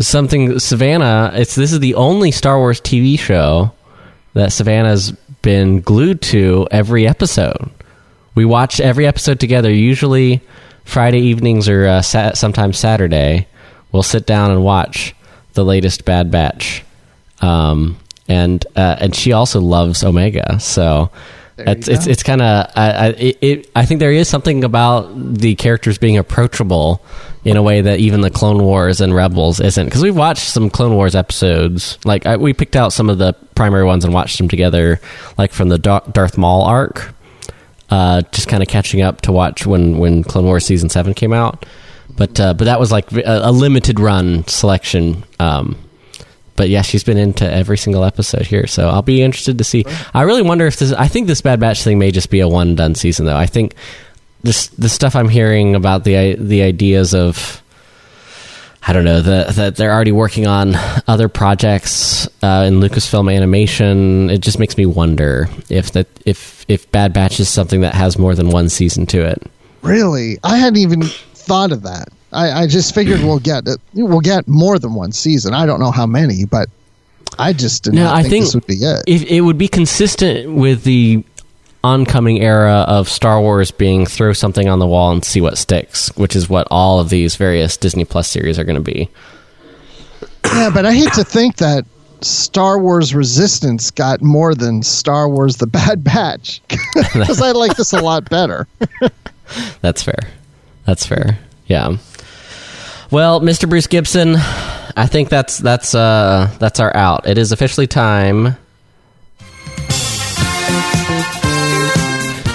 something 0.00 0.58
Savannah. 0.58 1.32
It's 1.34 1.54
this 1.54 1.72
is 1.72 1.80
the 1.80 1.94
only 1.94 2.32
Star 2.32 2.58
Wars 2.58 2.80
TV 2.80 3.18
show 3.18 3.72
that 4.34 4.52
Savannah's 4.52 5.12
been 5.42 5.80
glued 5.80 6.22
to 6.22 6.66
every 6.70 7.06
episode. 7.06 7.70
We 8.34 8.44
watch 8.44 8.80
every 8.80 9.06
episode 9.06 9.38
together. 9.38 9.70
Usually 9.70 10.40
Friday 10.84 11.20
evenings 11.20 11.68
or 11.68 11.86
uh, 11.86 12.02
sa- 12.02 12.32
sometimes 12.32 12.78
Saturday. 12.78 13.46
We'll 13.92 14.02
sit 14.02 14.26
down 14.26 14.50
and 14.50 14.64
watch 14.64 15.14
the 15.54 15.64
latest 15.64 16.04
Bad 16.04 16.30
Batch, 16.30 16.82
um, 17.40 17.98
and 18.28 18.64
uh, 18.74 18.96
and 19.00 19.14
she 19.14 19.32
also 19.32 19.60
loves 19.60 20.02
Omega. 20.02 20.58
So 20.60 21.10
it's, 21.58 21.88
it's 21.88 22.06
it's 22.06 22.22
kind 22.22 22.40
of 22.40 22.70
I, 22.74 22.90
I 22.90 23.06
it, 23.08 23.38
it, 23.40 23.70
I 23.76 23.84
think 23.84 24.00
there 24.00 24.12
is 24.12 24.28
something 24.28 24.64
about 24.64 25.12
the 25.14 25.54
characters 25.54 25.98
being 25.98 26.16
approachable 26.16 27.02
in 27.44 27.56
a 27.56 27.62
way 27.62 27.80
that 27.80 27.98
even 27.98 28.20
the 28.20 28.30
Clone 28.30 28.62
Wars 28.62 29.00
and 29.00 29.14
Rebels 29.14 29.60
isn't. 29.60 29.86
Because 29.86 30.02
we've 30.02 30.16
watched 30.16 30.48
some 30.48 30.70
Clone 30.70 30.94
Wars 30.94 31.14
episodes, 31.14 31.98
like 32.04 32.24
I, 32.24 32.36
we 32.36 32.52
picked 32.52 32.76
out 32.76 32.92
some 32.92 33.10
of 33.10 33.18
the 33.18 33.34
primary 33.54 33.84
ones 33.84 34.04
and 34.04 34.14
watched 34.14 34.38
them 34.38 34.48
together, 34.48 35.00
like 35.36 35.52
from 35.52 35.68
the 35.68 35.78
Darth 35.78 36.38
Maul 36.38 36.62
arc. 36.62 37.14
Uh, 37.92 38.22
just 38.32 38.48
kind 38.48 38.62
of 38.62 38.70
catching 38.70 39.02
up 39.02 39.20
to 39.20 39.32
watch 39.32 39.66
when 39.66 39.98
when 39.98 40.24
Clone 40.24 40.46
Wars 40.46 40.64
season 40.64 40.88
seven 40.88 41.12
came 41.12 41.34
out. 41.34 41.66
But 42.16 42.40
uh, 42.40 42.54
but 42.54 42.64
that 42.64 42.80
was 42.80 42.90
like 42.90 43.12
a, 43.12 43.40
a 43.44 43.52
limited 43.52 44.00
run 44.00 44.46
selection. 44.46 45.24
Um, 45.38 45.76
but 46.56 46.70
yeah, 46.70 46.80
she's 46.80 47.04
been 47.04 47.18
into 47.18 47.50
every 47.50 47.76
single 47.76 48.02
episode 48.02 48.46
here, 48.46 48.66
so 48.66 48.88
I'll 48.88 49.02
be 49.02 49.20
interested 49.20 49.58
to 49.58 49.64
see. 49.64 49.84
I 50.14 50.22
really 50.22 50.40
wonder 50.40 50.66
if 50.66 50.78
this. 50.78 50.92
I 50.92 51.06
think 51.06 51.26
this 51.26 51.42
Bad 51.42 51.60
Batch 51.60 51.82
thing 51.84 51.98
may 51.98 52.10
just 52.10 52.30
be 52.30 52.40
a 52.40 52.48
one 52.48 52.76
done 52.76 52.94
season, 52.94 53.26
though. 53.26 53.36
I 53.36 53.44
think 53.44 53.74
this 54.42 54.68
the 54.68 54.88
stuff 54.88 55.14
I'm 55.14 55.28
hearing 55.28 55.74
about 55.74 56.04
the 56.04 56.36
the 56.36 56.62
ideas 56.62 57.14
of. 57.14 57.61
I 58.86 58.92
don't 58.92 59.04
know 59.04 59.20
that 59.22 59.54
that 59.54 59.76
they're 59.76 59.92
already 59.92 60.12
working 60.12 60.46
on 60.46 60.74
other 61.06 61.28
projects 61.28 62.26
uh, 62.42 62.64
in 62.66 62.80
Lucasfilm 62.80 63.32
animation. 63.34 64.28
It 64.28 64.38
just 64.40 64.58
makes 64.58 64.76
me 64.76 64.86
wonder 64.86 65.48
if 65.68 65.92
that 65.92 66.08
if 66.26 66.64
if 66.68 66.90
Bad 66.90 67.12
Batch 67.12 67.38
is 67.38 67.48
something 67.48 67.80
that 67.82 67.94
has 67.94 68.18
more 68.18 68.34
than 68.34 68.50
one 68.50 68.68
season 68.68 69.06
to 69.06 69.24
it. 69.24 69.42
Really, 69.82 70.38
I 70.42 70.56
hadn't 70.58 70.78
even 70.78 71.02
thought 71.02 71.70
of 71.72 71.82
that. 71.82 72.08
I, 72.32 72.62
I 72.62 72.66
just 72.66 72.94
figured 72.94 73.20
we'll 73.20 73.38
get. 73.38 73.64
We'll 73.94 74.20
get 74.20 74.48
more 74.48 74.78
than 74.78 74.94
one 74.94 75.12
season. 75.12 75.54
I 75.54 75.66
don't 75.66 75.80
know 75.80 75.90
how 75.90 76.06
many, 76.06 76.44
but 76.44 76.68
I 77.38 77.52
just 77.52 77.84
did 77.84 77.94
No, 77.94 78.04
not 78.04 78.14
I 78.14 78.22
think, 78.22 78.30
think 78.30 78.44
this 78.46 78.54
would 78.54 78.66
be 78.66 78.74
it. 78.74 79.04
If 79.06 79.22
it 79.24 79.42
would 79.42 79.58
be 79.58 79.68
consistent 79.68 80.54
with 80.54 80.84
the 80.84 81.24
oncoming 81.84 82.40
era 82.40 82.84
of 82.88 83.08
Star 83.08 83.40
Wars 83.40 83.70
being 83.70 84.06
throw 84.06 84.32
something 84.32 84.68
on 84.68 84.78
the 84.78 84.86
wall 84.86 85.12
and 85.12 85.24
see 85.24 85.40
what 85.40 85.58
sticks, 85.58 86.14
which 86.16 86.36
is 86.36 86.48
what 86.48 86.66
all 86.70 87.00
of 87.00 87.08
these 87.08 87.36
various 87.36 87.76
Disney 87.76 88.04
Plus 88.04 88.28
series 88.28 88.58
are 88.58 88.64
going 88.64 88.82
to 88.82 88.92
be. 88.92 89.08
Yeah, 90.46 90.70
but 90.72 90.86
I 90.86 90.92
hate 90.92 91.12
to 91.14 91.24
think 91.24 91.56
that 91.56 91.84
Star 92.20 92.78
Wars 92.78 93.14
Resistance 93.14 93.90
got 93.90 94.22
more 94.22 94.54
than 94.54 94.82
Star 94.82 95.28
Wars 95.28 95.56
The 95.56 95.66
Bad 95.66 96.04
Batch 96.04 96.60
because 96.68 97.40
I 97.40 97.52
like 97.52 97.76
this 97.76 97.92
a 97.92 98.00
lot 98.00 98.28
better. 98.28 98.66
That's 99.80 100.02
fair. 100.02 100.18
That's 100.84 101.06
fair. 101.06 101.38
Yeah. 101.66 101.96
Well, 103.10 103.40
Mr. 103.40 103.68
Bruce 103.68 103.86
Gibson, 103.86 104.36
I 104.36 105.06
think 105.06 105.28
that's 105.28 105.58
that's 105.58 105.94
uh 105.94 106.50
that's 106.58 106.80
our 106.80 106.94
out. 106.96 107.26
It 107.26 107.36
is 107.36 107.52
officially 107.52 107.86
time 107.86 108.56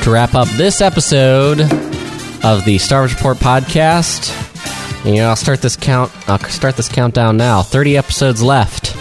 to 0.07 0.13
wrap 0.13 0.35
up 0.35 0.47
this 0.49 0.79
episode 0.79 1.59
of 2.45 2.63
the 2.63 2.77
Star 2.77 3.01
Wars 3.01 3.13
Report 3.13 3.35
podcast. 3.37 4.33
You 5.05 5.15
know, 5.15 5.27
I'll 5.27 5.35
start 5.35 5.61
this 5.61 5.75
count. 5.75 6.11
I'll 6.29 6.39
start 6.39 6.77
this 6.77 6.87
countdown 6.87 7.35
now. 7.35 7.61
Thirty 7.61 7.97
episodes 7.97 8.41
left 8.41 8.95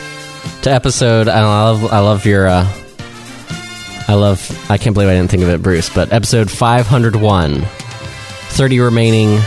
to 0.65 0.71
episode. 0.71 1.29
I 1.29 1.43
love. 1.45 1.85
I 1.93 2.01
love 2.01 2.27
your. 2.27 2.49
Uh, 2.49 2.67
I 4.09 4.15
love. 4.15 4.51
I 4.69 4.79
can't 4.79 4.95
believe 4.95 5.09
I 5.09 5.15
didn't 5.15 5.31
think 5.31 5.45
of 5.45 5.49
it, 5.49 5.63
Bruce. 5.63 5.89
But 5.89 6.13
episode 6.13 6.51
five 6.51 6.89
hundred 6.89 7.15
one. 7.15 7.63
30 8.57 8.81
remaining. 8.81 9.39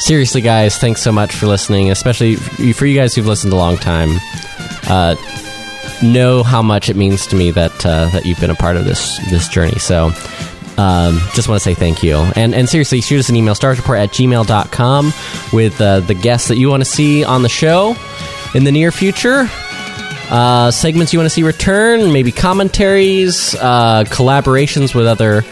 Seriously, 0.00 0.40
guys, 0.42 0.76
thanks 0.76 1.00
so 1.00 1.10
much 1.10 1.34
for 1.34 1.46
listening, 1.46 1.90
especially 1.90 2.36
for 2.36 2.86
you 2.86 2.96
guys 2.96 3.14
who've 3.14 3.26
listened 3.26 3.52
a 3.52 3.56
long 3.56 3.76
time. 3.76 4.10
Uh, 4.88 5.16
know 6.02 6.42
how 6.42 6.62
much 6.62 6.88
it 6.88 6.96
means 6.96 7.26
to 7.28 7.36
me 7.36 7.50
that 7.50 7.86
uh, 7.86 8.06
that 8.10 8.26
you've 8.26 8.40
been 8.40 8.50
a 8.50 8.54
part 8.54 8.76
of 8.76 8.84
this 8.84 9.18
this 9.30 9.48
journey. 9.48 9.78
So, 9.78 10.12
um, 10.78 11.18
just 11.34 11.48
want 11.48 11.60
to 11.60 11.64
say 11.64 11.74
thank 11.74 12.02
you. 12.02 12.16
And 12.36 12.54
and 12.54 12.68
seriously, 12.68 13.00
shoot 13.00 13.20
us 13.20 13.28
an 13.28 13.36
email, 13.36 13.54
starsreport 13.54 13.98
at 13.98 14.10
gmail.com 14.10 15.12
with 15.52 15.80
uh, 15.80 16.00
the 16.00 16.14
guests 16.14 16.48
that 16.48 16.58
you 16.58 16.68
want 16.68 16.82
to 16.82 16.88
see 16.90 17.24
on 17.24 17.42
the 17.42 17.48
show 17.48 17.96
in 18.54 18.64
the 18.64 18.72
near 18.72 18.90
future. 18.90 19.48
Uh, 20.28 20.70
segments 20.72 21.12
you 21.12 21.18
want 21.18 21.26
to 21.26 21.34
see 21.34 21.44
return, 21.44 22.12
maybe 22.12 22.32
commentaries, 22.32 23.54
uh, 23.56 24.04
collaborations 24.08 24.94
with 24.94 25.06
other 25.06 25.44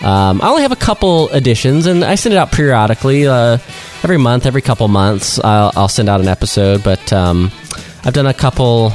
Um, 0.00 0.40
I 0.40 0.48
only 0.48 0.62
have 0.62 0.70
a 0.70 0.76
couple 0.76 1.28
editions, 1.30 1.86
and 1.86 2.04
I 2.04 2.14
send 2.14 2.32
it 2.32 2.38
out 2.38 2.52
periodically. 2.52 3.26
Uh, 3.26 3.58
every 4.04 4.18
month, 4.18 4.46
every 4.46 4.62
couple 4.62 4.86
months, 4.86 5.40
I'll, 5.42 5.72
I'll 5.74 5.88
send 5.88 6.08
out 6.08 6.20
an 6.20 6.28
episode. 6.28 6.84
But 6.84 7.12
um, 7.12 7.50
I've 8.04 8.14
done 8.14 8.26
a 8.26 8.34
couple. 8.34 8.92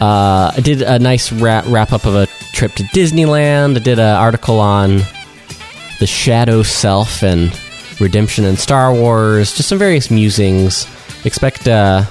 Uh, 0.00 0.52
I 0.56 0.60
did 0.62 0.80
a 0.80 0.98
nice 0.98 1.30
wrap, 1.32 1.66
wrap 1.66 1.92
up 1.92 2.06
of 2.06 2.14
a 2.14 2.26
trip 2.54 2.72
to 2.74 2.84
Disneyland. 2.84 3.76
I 3.76 3.80
did 3.80 3.98
an 3.98 4.16
article 4.16 4.60
on 4.60 5.02
the 6.00 6.06
shadow 6.06 6.62
self 6.62 7.22
and 7.22 7.52
redemption 8.00 8.44
in 8.44 8.56
Star 8.56 8.92
Wars. 8.92 9.54
Just 9.54 9.68
some 9.68 9.78
various 9.78 10.10
musings. 10.10 10.86
Expect, 11.24 11.66
uh, 11.66 12.04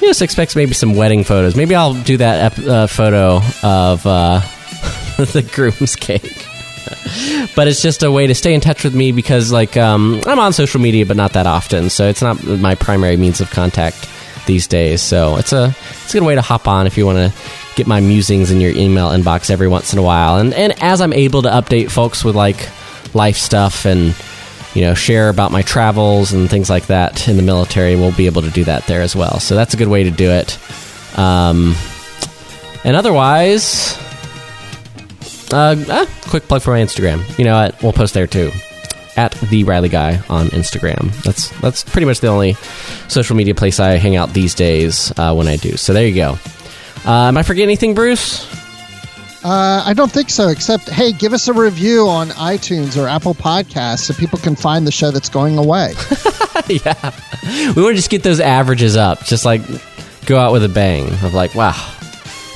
yes, 0.00 0.20
expect 0.20 0.56
maybe 0.56 0.74
some 0.74 0.94
wedding 0.94 1.24
photos. 1.24 1.56
Maybe 1.56 1.74
I'll 1.74 1.94
do 1.94 2.16
that 2.18 2.58
ep- 2.58 2.66
uh, 2.66 2.86
photo 2.86 3.40
of 3.62 4.06
uh, 4.06 4.40
the 5.16 5.48
groom's 5.52 5.96
cake. 5.96 6.46
but 7.54 7.68
it's 7.68 7.82
just 7.82 8.02
a 8.02 8.10
way 8.10 8.26
to 8.26 8.34
stay 8.34 8.54
in 8.54 8.60
touch 8.60 8.84
with 8.84 8.94
me 8.94 9.12
because, 9.12 9.52
like, 9.52 9.76
um, 9.76 10.20
I'm 10.26 10.38
on 10.38 10.52
social 10.52 10.80
media, 10.80 11.06
but 11.06 11.16
not 11.16 11.32
that 11.34 11.46
often. 11.46 11.90
So 11.90 12.08
it's 12.08 12.22
not 12.22 12.42
my 12.44 12.74
primary 12.74 13.16
means 13.16 13.40
of 13.40 13.50
contact 13.50 14.08
these 14.46 14.66
days. 14.66 15.00
So 15.00 15.36
it's 15.36 15.52
a 15.52 15.74
it's 16.04 16.14
a 16.14 16.18
good 16.18 16.26
way 16.26 16.34
to 16.34 16.42
hop 16.42 16.66
on 16.68 16.86
if 16.86 16.96
you 16.96 17.06
want 17.06 17.18
to 17.18 17.32
get 17.76 17.86
my 17.86 18.00
musings 18.00 18.50
in 18.50 18.60
your 18.60 18.72
email 18.72 19.08
inbox 19.10 19.50
every 19.50 19.68
once 19.68 19.92
in 19.92 19.98
a 19.98 20.02
while. 20.02 20.36
And 20.36 20.52
and 20.54 20.74
as 20.82 21.00
I'm 21.00 21.12
able 21.12 21.42
to 21.42 21.48
update 21.48 21.90
folks 21.90 22.24
with 22.24 22.34
like 22.34 22.68
life 23.14 23.36
stuff 23.36 23.84
and 23.84 24.14
you 24.74 24.82
know 24.82 24.94
share 24.94 25.28
about 25.28 25.52
my 25.52 25.62
travels 25.62 26.32
and 26.32 26.48
things 26.48 26.70
like 26.70 26.86
that 26.86 27.28
in 27.28 27.36
the 27.36 27.42
military, 27.42 27.96
we'll 27.96 28.12
be 28.12 28.26
able 28.26 28.42
to 28.42 28.50
do 28.50 28.64
that 28.64 28.86
there 28.86 29.02
as 29.02 29.14
well. 29.14 29.40
So 29.40 29.54
that's 29.54 29.74
a 29.74 29.76
good 29.76 29.88
way 29.88 30.04
to 30.04 30.10
do 30.10 30.30
it. 30.30 30.58
Um, 31.18 31.74
and 32.84 32.96
otherwise, 32.96 33.96
uh, 35.52 35.76
ah, 35.88 36.06
quick 36.28 36.44
plug 36.44 36.62
for 36.62 36.72
my 36.72 36.80
Instagram. 36.80 37.38
You 37.38 37.44
know 37.44 37.54
what? 37.54 37.82
We'll 37.82 37.92
post 37.92 38.14
there 38.14 38.26
too. 38.26 38.50
At 39.14 39.32
the 39.50 39.64
Riley 39.64 39.90
Guy 39.90 40.22
on 40.30 40.46
Instagram. 40.48 41.12
That's 41.22 41.50
that's 41.60 41.84
pretty 41.84 42.06
much 42.06 42.20
the 42.20 42.28
only 42.28 42.54
social 43.08 43.36
media 43.36 43.54
place 43.54 43.78
I 43.78 43.98
hang 43.98 44.16
out 44.16 44.32
these 44.32 44.54
days 44.54 45.12
uh, 45.18 45.34
when 45.34 45.48
I 45.48 45.56
do. 45.56 45.76
So 45.76 45.92
there 45.92 46.06
you 46.06 46.14
go. 46.14 46.38
Uh, 47.04 47.28
am 47.28 47.36
I 47.36 47.42
forgetting 47.42 47.68
anything, 47.68 47.94
Bruce? 47.94 48.61
Uh, 49.44 49.82
I 49.84 49.92
don't 49.92 50.10
think 50.10 50.30
so, 50.30 50.48
except, 50.48 50.88
hey, 50.88 51.12
give 51.12 51.32
us 51.32 51.48
a 51.48 51.52
review 51.52 52.06
on 52.06 52.28
iTunes 52.28 53.00
or 53.00 53.08
Apple 53.08 53.34
Podcasts 53.34 54.00
so 54.00 54.14
people 54.14 54.38
can 54.38 54.54
find 54.54 54.86
the 54.86 54.92
show 54.92 55.10
that's 55.10 55.28
going 55.28 55.58
away. 55.58 55.94
yeah. 56.68 57.12
We 57.74 57.82
want 57.82 57.92
to 57.92 57.94
just 57.94 58.10
get 58.10 58.22
those 58.22 58.38
averages 58.38 58.96
up. 58.96 59.24
Just 59.24 59.44
like 59.44 59.62
go 60.26 60.38
out 60.38 60.52
with 60.52 60.62
a 60.62 60.68
bang 60.68 61.08
of 61.24 61.34
like, 61.34 61.56
wow, 61.56 61.74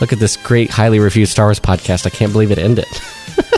look 0.00 0.12
at 0.12 0.20
this 0.20 0.36
great, 0.36 0.70
highly 0.70 1.00
reviewed 1.00 1.28
Star 1.28 1.46
Wars 1.46 1.58
podcast. 1.58 2.06
I 2.06 2.10
can't 2.10 2.32
believe 2.32 2.52
it 2.52 2.58
ended. 2.58 2.86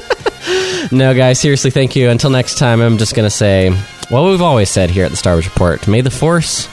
no, 0.92 1.14
guys, 1.14 1.38
seriously, 1.38 1.70
thank 1.70 1.94
you. 1.94 2.08
Until 2.08 2.30
next 2.30 2.56
time, 2.56 2.80
I'm 2.80 2.96
just 2.96 3.14
going 3.14 3.26
to 3.26 3.34
say 3.34 3.70
what 4.08 4.24
we've 4.24 4.40
always 4.40 4.70
said 4.70 4.88
here 4.88 5.04
at 5.04 5.10
the 5.10 5.18
Star 5.18 5.34
Wars 5.34 5.44
Report 5.44 5.86
May 5.86 6.00
the 6.00 6.10
Force 6.10 6.66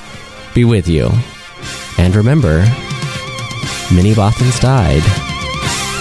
be 0.54 0.64
with 0.64 0.88
you. 0.88 1.12
And 1.98 2.16
remember, 2.16 2.60
many 3.92 4.14
Bothans 4.14 4.62
died 4.62 5.35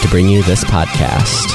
to 0.04 0.10
bring 0.10 0.28
you 0.28 0.42
this 0.42 0.62
podcast. 0.64 1.48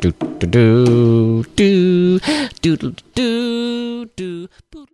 Do 0.00 0.10
do 0.10 0.46
do 0.46 1.44
do 1.54 2.18
do 2.62 2.94
do 3.14 4.06
do. 4.16 4.86